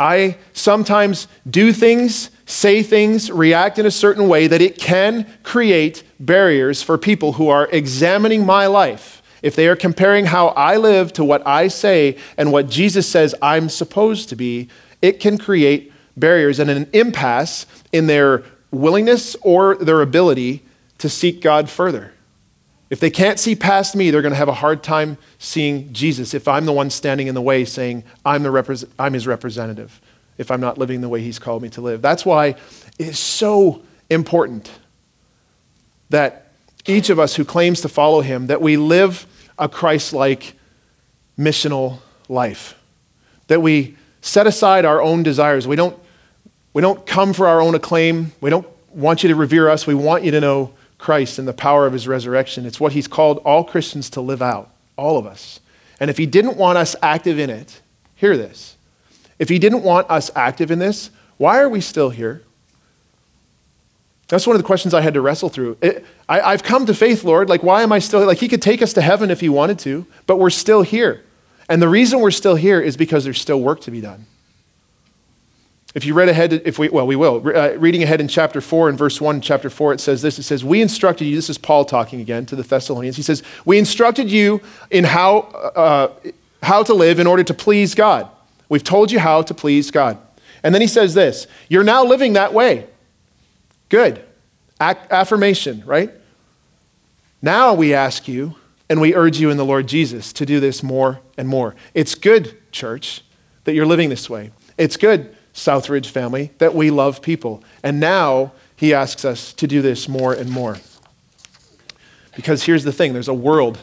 I 0.00 0.36
sometimes 0.52 1.26
do 1.48 1.72
things, 1.72 2.30
say 2.46 2.82
things, 2.82 3.30
react 3.30 3.78
in 3.78 3.86
a 3.86 3.90
certain 3.90 4.28
way 4.28 4.46
that 4.46 4.62
it 4.62 4.78
can 4.78 5.26
create 5.42 6.04
barriers 6.20 6.82
for 6.82 6.96
people 6.96 7.34
who 7.34 7.48
are 7.48 7.68
examining 7.72 8.46
my 8.46 8.66
life 8.66 9.17
if 9.42 9.56
they 9.56 9.68
are 9.68 9.76
comparing 9.76 10.26
how 10.26 10.48
I 10.48 10.76
live 10.76 11.12
to 11.14 11.24
what 11.24 11.46
I 11.46 11.68
say 11.68 12.16
and 12.36 12.52
what 12.52 12.68
Jesus 12.68 13.08
says 13.08 13.34
I'm 13.40 13.68
supposed 13.68 14.28
to 14.30 14.36
be, 14.36 14.68
it 15.02 15.20
can 15.20 15.38
create 15.38 15.92
barriers 16.16 16.58
and 16.58 16.70
an 16.70 16.88
impasse 16.92 17.66
in 17.92 18.06
their 18.06 18.44
willingness 18.70 19.36
or 19.42 19.76
their 19.76 20.02
ability 20.02 20.62
to 20.98 21.08
seek 21.08 21.40
God 21.40 21.70
further. 21.70 22.12
If 22.90 23.00
they 23.00 23.10
can't 23.10 23.38
see 23.38 23.54
past 23.54 23.94
me, 23.94 24.10
they're 24.10 24.22
going 24.22 24.32
to 24.32 24.38
have 24.38 24.48
a 24.48 24.54
hard 24.54 24.82
time 24.82 25.18
seeing 25.38 25.92
Jesus 25.92 26.32
if 26.34 26.48
I'm 26.48 26.64
the 26.64 26.72
one 26.72 26.90
standing 26.90 27.26
in 27.26 27.34
the 27.34 27.42
way 27.42 27.64
saying, 27.64 28.02
I'm, 28.24 28.42
the 28.42 28.48
repre- 28.48 28.88
I'm 28.98 29.12
his 29.12 29.26
representative, 29.26 30.00
if 30.38 30.50
I'm 30.50 30.60
not 30.60 30.78
living 30.78 31.02
the 31.02 31.08
way 31.08 31.20
he's 31.20 31.38
called 31.38 31.62
me 31.62 31.68
to 31.70 31.80
live. 31.80 32.00
That's 32.00 32.24
why 32.24 32.56
it's 32.98 33.18
so 33.18 33.82
important 34.08 34.70
that 36.10 36.47
each 36.86 37.10
of 37.10 37.18
us 37.18 37.36
who 37.36 37.44
claims 37.44 37.80
to 37.82 37.88
follow 37.88 38.20
him, 38.20 38.46
that 38.46 38.60
we 38.60 38.76
live 38.76 39.26
a 39.58 39.68
Christ 39.68 40.12
like 40.12 40.54
missional 41.38 41.98
life. 42.28 42.78
That 43.48 43.60
we 43.60 43.96
set 44.20 44.46
aside 44.46 44.84
our 44.84 45.00
own 45.00 45.22
desires. 45.22 45.66
We 45.66 45.76
don't, 45.76 45.98
we 46.72 46.82
don't 46.82 47.06
come 47.06 47.32
for 47.32 47.46
our 47.46 47.60
own 47.60 47.74
acclaim. 47.74 48.32
We 48.40 48.50
don't 48.50 48.66
want 48.92 49.22
you 49.22 49.28
to 49.28 49.34
revere 49.34 49.68
us. 49.68 49.86
We 49.86 49.94
want 49.94 50.24
you 50.24 50.30
to 50.32 50.40
know 50.40 50.74
Christ 50.98 51.38
and 51.38 51.46
the 51.46 51.52
power 51.52 51.86
of 51.86 51.92
his 51.92 52.08
resurrection. 52.08 52.66
It's 52.66 52.80
what 52.80 52.92
he's 52.92 53.08
called 53.08 53.38
all 53.38 53.64
Christians 53.64 54.10
to 54.10 54.20
live 54.20 54.42
out, 54.42 54.70
all 54.96 55.16
of 55.18 55.26
us. 55.26 55.60
And 56.00 56.10
if 56.10 56.18
he 56.18 56.26
didn't 56.26 56.56
want 56.56 56.78
us 56.78 56.94
active 57.02 57.38
in 57.38 57.50
it, 57.50 57.80
hear 58.14 58.36
this. 58.36 58.76
If 59.38 59.48
he 59.48 59.58
didn't 59.58 59.82
want 59.82 60.10
us 60.10 60.30
active 60.34 60.70
in 60.70 60.78
this, 60.78 61.10
why 61.36 61.60
are 61.60 61.68
we 61.68 61.80
still 61.80 62.10
here? 62.10 62.42
That's 64.28 64.46
one 64.46 64.54
of 64.54 64.62
the 64.62 64.66
questions 64.66 64.92
I 64.92 65.00
had 65.00 65.14
to 65.14 65.20
wrestle 65.22 65.48
through. 65.48 65.78
It, 65.80 66.04
I, 66.28 66.50
have 66.50 66.62
come 66.62 66.84
to 66.86 66.94
faith, 66.94 67.24
Lord. 67.24 67.48
Like, 67.48 67.62
why 67.62 67.82
am 67.82 67.92
I 67.92 67.98
still 67.98 68.24
Like, 68.26 68.38
He 68.38 68.48
could 68.48 68.62
take 68.62 68.82
us 68.82 68.92
to 68.92 69.00
heaven 69.00 69.30
if 69.30 69.40
He 69.40 69.48
wanted 69.48 69.78
to, 69.80 70.06
but 70.26 70.38
we're 70.38 70.50
still 70.50 70.82
here. 70.82 71.24
And 71.68 71.80
the 71.80 71.88
reason 71.88 72.20
we're 72.20 72.30
still 72.30 72.54
here 72.54 72.80
is 72.80 72.96
because 72.96 73.24
there's 73.24 73.40
still 73.40 73.60
work 73.60 73.80
to 73.82 73.90
be 73.90 74.00
done. 74.00 74.26
If 75.94 76.04
you 76.04 76.12
read 76.12 76.28
ahead, 76.28 76.52
if 76.52 76.78
we, 76.78 76.90
well, 76.90 77.06
we 77.06 77.16
will. 77.16 77.36
Uh, 77.44 77.72
reading 77.78 78.02
ahead 78.02 78.20
in 78.20 78.28
chapter 78.28 78.60
4 78.60 78.90
and 78.90 78.98
verse 78.98 79.20
1, 79.20 79.40
chapter 79.40 79.70
4, 79.70 79.94
it 79.94 80.00
says 80.00 80.20
this. 80.20 80.38
It 80.38 80.42
says, 80.42 80.62
We 80.62 80.82
instructed 80.82 81.24
you, 81.24 81.34
this 81.34 81.48
is 81.48 81.56
Paul 81.56 81.86
talking 81.86 82.20
again 82.20 82.44
to 82.46 82.56
the 82.56 82.62
Thessalonians. 82.62 83.16
He 83.16 83.22
says, 83.22 83.42
We 83.64 83.78
instructed 83.78 84.30
you 84.30 84.60
in 84.90 85.04
how, 85.04 85.38
uh, 85.38 86.12
how 86.62 86.82
to 86.82 86.92
live 86.92 87.18
in 87.18 87.26
order 87.26 87.42
to 87.42 87.54
please 87.54 87.94
God. 87.94 88.28
We've 88.68 88.84
told 88.84 89.10
you 89.10 89.18
how 89.18 89.40
to 89.42 89.54
please 89.54 89.90
God. 89.90 90.18
And 90.62 90.74
then 90.74 90.82
he 90.82 90.88
says 90.88 91.14
this 91.14 91.46
You're 91.68 91.84
now 91.84 92.04
living 92.04 92.34
that 92.34 92.52
way. 92.52 92.86
Good. 93.88 94.24
affirmation, 94.80 95.82
right? 95.86 96.12
Now 97.42 97.74
we 97.74 97.94
ask 97.94 98.28
you 98.28 98.56
and 98.88 99.00
we 99.00 99.14
urge 99.14 99.38
you 99.38 99.50
in 99.50 99.56
the 99.56 99.64
Lord 99.64 99.86
Jesus 99.86 100.32
to 100.34 100.46
do 100.46 100.60
this 100.60 100.82
more 100.82 101.20
and 101.36 101.48
more. 101.48 101.74
It's 101.94 102.14
good, 102.14 102.56
church, 102.72 103.22
that 103.64 103.74
you're 103.74 103.86
living 103.86 104.08
this 104.08 104.30
way. 104.30 104.50
It's 104.76 104.96
good, 104.96 105.36
SouthRidge 105.54 106.06
family, 106.06 106.52
that 106.58 106.74
we 106.74 106.90
love 106.90 107.20
people. 107.20 107.62
And 107.82 108.00
now 108.00 108.52
he 108.76 108.94
asks 108.94 109.24
us 109.24 109.52
to 109.54 109.66
do 109.66 109.82
this 109.82 110.08
more 110.08 110.32
and 110.32 110.50
more. 110.50 110.76
Because 112.34 112.64
here's 112.64 112.84
the 112.84 112.92
thing 112.92 113.12
there's 113.12 113.28
a 113.28 113.34
world 113.34 113.78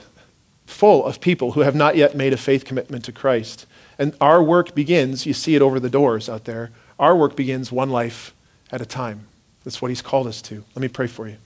full 0.65 1.05
of 1.05 1.21
people 1.21 1.51
who 1.51 1.61
have 1.61 1.75
not 1.75 1.95
yet 1.95 2.15
made 2.15 2.33
a 2.33 2.37
faith 2.37 2.65
commitment 2.65 3.03
to 3.05 3.11
Christ. 3.11 3.65
And 3.99 4.15
our 4.19 4.41
work 4.41 4.73
begins, 4.73 5.25
you 5.25 5.33
see 5.33 5.55
it 5.55 5.61
over 5.61 5.79
the 5.79 5.89
doors 5.89 6.27
out 6.27 6.45
there, 6.45 6.71
our 6.97 7.15
work 7.15 7.35
begins 7.35 7.71
one 7.71 7.89
life 7.89 8.33
at 8.71 8.81
a 8.81 8.85
time. 8.85 9.27
That's 9.65 9.81
what 9.81 9.89
he's 9.89 10.03
called 10.03 10.27
us 10.27 10.43
to. 10.43 10.63
Let 10.75 10.81
me 10.81 10.87
pray 10.87 11.07
for 11.07 11.27
you. 11.27 11.37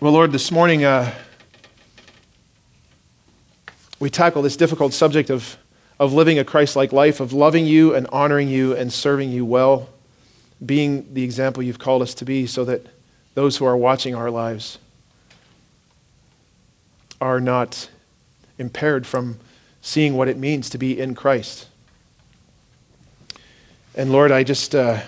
Well, 0.00 0.12
Lord, 0.12 0.32
this 0.32 0.50
morning 0.50 0.84
uh, 0.84 1.14
we 4.00 4.08
tackle 4.08 4.40
this 4.40 4.56
difficult 4.56 4.94
subject 4.94 5.28
of, 5.28 5.58
of 6.00 6.14
living 6.14 6.38
a 6.38 6.44
Christ 6.44 6.74
like 6.74 6.90
life, 6.90 7.20
of 7.20 7.34
loving 7.34 7.66
you 7.66 7.94
and 7.94 8.06
honoring 8.08 8.48
you 8.48 8.74
and 8.74 8.90
serving 8.90 9.30
you 9.30 9.44
well, 9.44 9.90
being 10.64 11.12
the 11.12 11.22
example 11.22 11.62
you've 11.62 11.78
called 11.78 12.00
us 12.00 12.14
to 12.14 12.24
be, 12.24 12.46
so 12.46 12.64
that 12.64 12.86
those 13.34 13.58
who 13.58 13.66
are 13.66 13.76
watching 13.76 14.14
our 14.14 14.30
lives 14.30 14.78
are 17.20 17.40
not 17.40 17.90
impaired 18.58 19.06
from 19.06 19.38
seeing 19.82 20.16
what 20.16 20.28
it 20.28 20.38
means 20.38 20.70
to 20.70 20.78
be 20.78 20.98
in 20.98 21.14
Christ. 21.14 21.68
And 23.96 24.10
Lord, 24.10 24.32
I 24.32 24.42
just, 24.42 24.74
uh, 24.74 25.00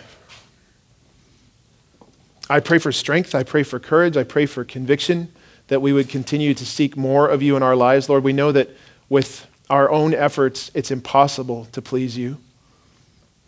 I 2.49 2.61
pray 2.61 2.79
for 2.79 2.93
strength. 2.93 3.35
I 3.35 3.43
pray 3.43 3.65
for 3.65 3.81
courage. 3.81 4.17
I 4.17 4.23
pray 4.23 4.47
for 4.47 4.65
conviction 4.65 5.33
that 5.67 5.83
we 5.83 5.93
would 5.93 6.09
continue 6.09 6.55
to 6.55 6.65
seek 6.65 6.97
more 6.97 7.27
of 7.27 7.43
you 7.43 7.57
in 7.57 7.63
our 7.65 7.75
lives. 7.75 8.09
Lord, 8.09 8.23
we 8.23 8.33
know 8.33 8.53
that 8.53 8.71
with 9.09 9.49
our 9.69 9.91
own 9.91 10.15
efforts, 10.15 10.71
it's 10.73 10.93
impossible 10.93 11.65
to 11.73 11.83
please 11.83 12.17
you. 12.17 12.39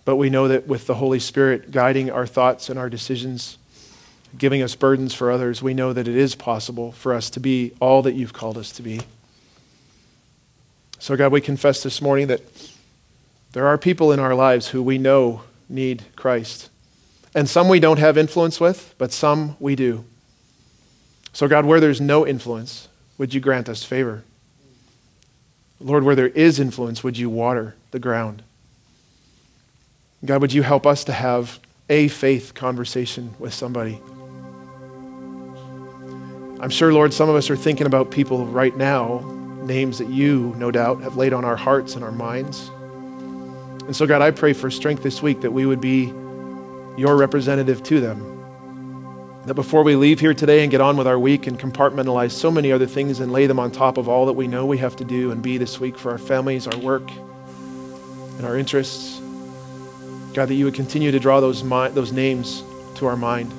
But 0.04 0.16
we 0.16 0.28
know 0.28 0.48
that 0.48 0.66
with 0.66 0.88
the 0.88 0.94
Holy 0.94 1.20
Spirit 1.20 1.70
guiding 1.70 2.10
our 2.10 2.26
thoughts 2.26 2.68
and 2.68 2.76
our 2.76 2.90
decisions, 2.90 3.58
giving 4.36 4.60
us 4.60 4.74
burdens 4.74 5.14
for 5.14 5.30
others, 5.30 5.62
we 5.62 5.74
know 5.74 5.92
that 5.92 6.08
it 6.08 6.16
is 6.16 6.34
possible 6.34 6.90
for 6.90 7.14
us 7.14 7.30
to 7.30 7.40
be 7.40 7.72
all 7.78 8.02
that 8.02 8.14
you've 8.14 8.32
called 8.32 8.58
us 8.58 8.72
to 8.72 8.82
be. 8.82 9.02
So, 10.98 11.16
God, 11.16 11.30
we 11.30 11.40
confess 11.40 11.84
this 11.84 12.02
morning 12.02 12.26
that 12.26 12.40
there 13.52 13.66
are 13.66 13.78
people 13.78 14.12
in 14.12 14.20
our 14.20 14.34
lives 14.34 14.68
who 14.68 14.82
we 14.82 14.98
know 14.98 15.42
need 15.68 16.04
Christ. 16.16 16.70
And 17.34 17.48
some 17.48 17.68
we 17.68 17.80
don't 17.80 17.98
have 17.98 18.18
influence 18.18 18.60
with, 18.60 18.94
but 18.98 19.12
some 19.12 19.56
we 19.60 19.76
do. 19.76 20.04
So, 21.32 21.48
God, 21.48 21.66
where 21.66 21.80
there's 21.80 22.00
no 22.00 22.26
influence, 22.26 22.88
would 23.16 23.32
you 23.32 23.40
grant 23.40 23.68
us 23.68 23.84
favor? 23.84 24.24
Lord, 25.80 26.02
where 26.02 26.16
there 26.16 26.28
is 26.28 26.58
influence, 26.58 27.04
would 27.04 27.16
you 27.16 27.30
water 27.30 27.76
the 27.90 27.98
ground? 27.98 28.42
God, 30.24 30.40
would 30.40 30.52
you 30.52 30.62
help 30.62 30.86
us 30.86 31.04
to 31.04 31.12
have 31.12 31.60
a 31.88 32.08
faith 32.08 32.54
conversation 32.54 33.34
with 33.38 33.54
somebody? 33.54 34.00
I'm 36.60 36.70
sure, 36.70 36.92
Lord, 36.92 37.14
some 37.14 37.28
of 37.28 37.36
us 37.36 37.50
are 37.50 37.56
thinking 37.56 37.86
about 37.86 38.10
people 38.10 38.44
right 38.46 38.76
now, 38.76 39.20
names 39.62 39.98
that 39.98 40.08
you, 40.08 40.54
no 40.56 40.72
doubt, 40.72 41.02
have 41.02 41.16
laid 41.16 41.32
on 41.32 41.44
our 41.44 41.56
hearts 41.56 41.94
and 41.94 42.02
our 42.02 42.10
minds. 42.10 42.72
And 43.88 43.96
so, 43.96 44.06
God, 44.06 44.20
I 44.20 44.32
pray 44.32 44.52
for 44.52 44.70
strength 44.70 45.02
this 45.02 45.22
week 45.22 45.40
that 45.40 45.50
we 45.50 45.64
would 45.64 45.80
be 45.80 46.12
your 46.98 47.16
representative 47.16 47.82
to 47.84 48.00
them. 48.02 49.42
That 49.46 49.54
before 49.54 49.82
we 49.82 49.96
leave 49.96 50.20
here 50.20 50.34
today 50.34 50.62
and 50.62 50.70
get 50.70 50.82
on 50.82 50.98
with 50.98 51.06
our 51.06 51.18
week 51.18 51.46
and 51.46 51.58
compartmentalize 51.58 52.32
so 52.32 52.50
many 52.50 52.70
other 52.70 52.84
things 52.84 53.20
and 53.20 53.32
lay 53.32 53.46
them 53.46 53.58
on 53.58 53.70
top 53.72 53.96
of 53.96 54.06
all 54.06 54.26
that 54.26 54.34
we 54.34 54.46
know 54.46 54.66
we 54.66 54.76
have 54.76 54.94
to 54.96 55.06
do 55.06 55.30
and 55.30 55.40
be 55.40 55.56
this 55.56 55.80
week 55.80 55.96
for 55.96 56.10
our 56.10 56.18
families, 56.18 56.66
our 56.66 56.78
work, 56.80 57.10
and 57.10 58.44
our 58.44 58.58
interests, 58.58 59.20
God, 60.34 60.50
that 60.50 60.54
you 60.54 60.66
would 60.66 60.74
continue 60.74 61.10
to 61.10 61.18
draw 61.18 61.40
those, 61.40 61.64
mi- 61.64 61.88
those 61.88 62.12
names 62.12 62.62
to 62.96 63.06
our 63.06 63.16
mind. 63.16 63.50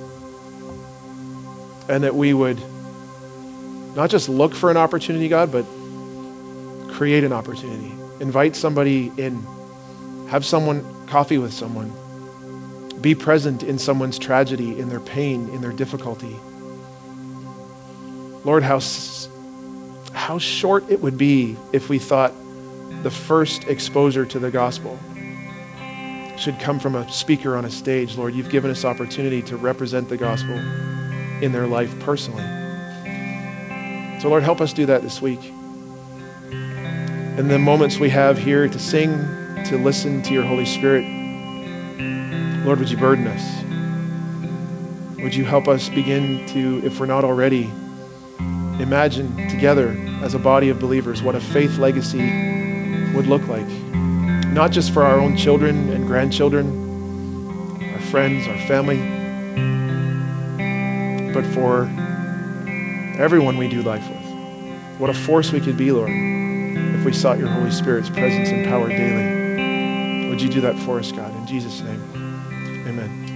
And 1.89 2.03
that 2.03 2.13
we 2.13 2.36
would 2.36 2.61
not 3.95 4.11
just 4.11 4.30
look 4.30 4.53
for 4.53 4.69
an 4.69 4.77
opportunity, 4.77 5.27
God, 5.27 5.51
but 5.51 5.65
create 6.93 7.23
an 7.23 7.34
opportunity. 7.34 7.91
Invite 8.19 8.55
somebody 8.55 9.11
in. 9.17 9.43
Have 10.30 10.45
someone 10.45 10.84
coffee 11.09 11.39
with 11.39 11.51
someone. 11.51 11.91
Be 13.01 13.15
present 13.15 13.63
in 13.63 13.80
someone's 13.80 14.19
tragedy, 14.19 14.80
in 14.80 14.89
their 14.89 14.99
pain, 14.99 15.49
in 15.49 15.61
their 15.61 15.71
difficulty. 15.71 16.36
Lord, 18.45 18.63
how, 18.63 18.80
how 20.13 20.38
short 20.38 20.89
it 20.89 21.01
would 21.01 21.17
be 21.17 21.57
if 21.73 21.89
we 21.89 21.97
thought 21.97 22.34
the 23.03 23.09
first 23.11 23.67
exposure 23.67 24.25
to 24.25 24.39
the 24.39 24.51
gospel 24.51 24.97
should 26.38 26.59
come 26.59 26.80
from 26.80 26.95
a 26.95 27.11
speaker 27.11 27.57
on 27.57 27.65
a 27.65 27.71
stage. 27.71 28.15
Lord, 28.15 28.34
you've 28.34 28.49
given 28.49 28.71
us 28.71 28.86
opportunity 28.86 29.41
to 29.43 29.57
represent 29.57 30.09
the 30.09 30.17
gospel 30.17 30.55
in 31.41 31.51
their 31.51 31.67
life 31.67 31.97
personally. 31.99 32.43
So, 34.21 34.30
Lord, 34.30 34.43
help 34.43 34.61
us 34.61 34.73
do 34.73 34.86
that 34.86 35.01
this 35.01 35.21
week. 35.21 35.43
In 36.51 37.47
the 37.47 37.57
moments 37.57 37.97
we 37.97 38.09
have 38.09 38.38
here 38.38 38.67
to 38.67 38.80
sing, 38.80 39.39
to 39.70 39.78
listen 39.78 40.20
to 40.24 40.34
your 40.34 40.43
Holy 40.43 40.65
Spirit, 40.65 41.05
Lord, 42.65 42.80
would 42.80 42.89
you 42.89 42.97
burden 42.97 43.28
us? 43.28 43.63
Would 45.22 45.36
you 45.36 45.45
help 45.45 45.67
us 45.67 45.89
begin 45.89 46.47
to, 46.47 46.84
if 46.84 46.99
we're 46.99 47.05
not 47.05 47.24
already, 47.24 47.70
imagine 48.82 49.47
together 49.47 49.95
as 50.24 50.34
a 50.34 50.39
body 50.39 50.70
of 50.70 50.80
believers 50.80 51.22
what 51.22 51.36
a 51.36 51.39
faith 51.39 51.78
legacy 51.78 53.13
would 53.13 53.28
look 53.28 53.47
like? 53.47 53.67
Not 54.47 54.72
just 54.72 54.91
for 54.91 55.03
our 55.03 55.20
own 55.20 55.38
children 55.38 55.89
and 55.89 56.07
grandchildren, 56.07 57.93
our 57.93 58.01
friends, 58.01 58.47
our 58.47 58.57
family, 58.65 58.97
but 61.32 61.45
for 61.53 61.84
everyone 63.22 63.55
we 63.55 63.67
do 63.67 63.84
life 63.84 64.09
with. 64.09 64.99
What 64.99 65.11
a 65.11 65.13
force 65.13 65.51
we 65.51 65.61
could 65.61 65.78
be, 65.78 65.91
Lord, 65.91 66.09
if 66.09 67.05
we 67.05 67.13
sought 67.13 67.38
your 67.38 67.49
Holy 67.49 67.70
Spirit's 67.70 68.09
presence 68.09 68.49
and 68.49 68.65
power 68.65 68.89
daily. 68.89 69.39
Would 70.30 70.41
you 70.41 70.49
do 70.49 70.61
that 70.61 70.77
for 70.77 70.99
us, 70.99 71.11
God? 71.11 71.36
In 71.36 71.47
Jesus' 71.47 71.82
name, 71.82 72.01
amen. 72.88 73.28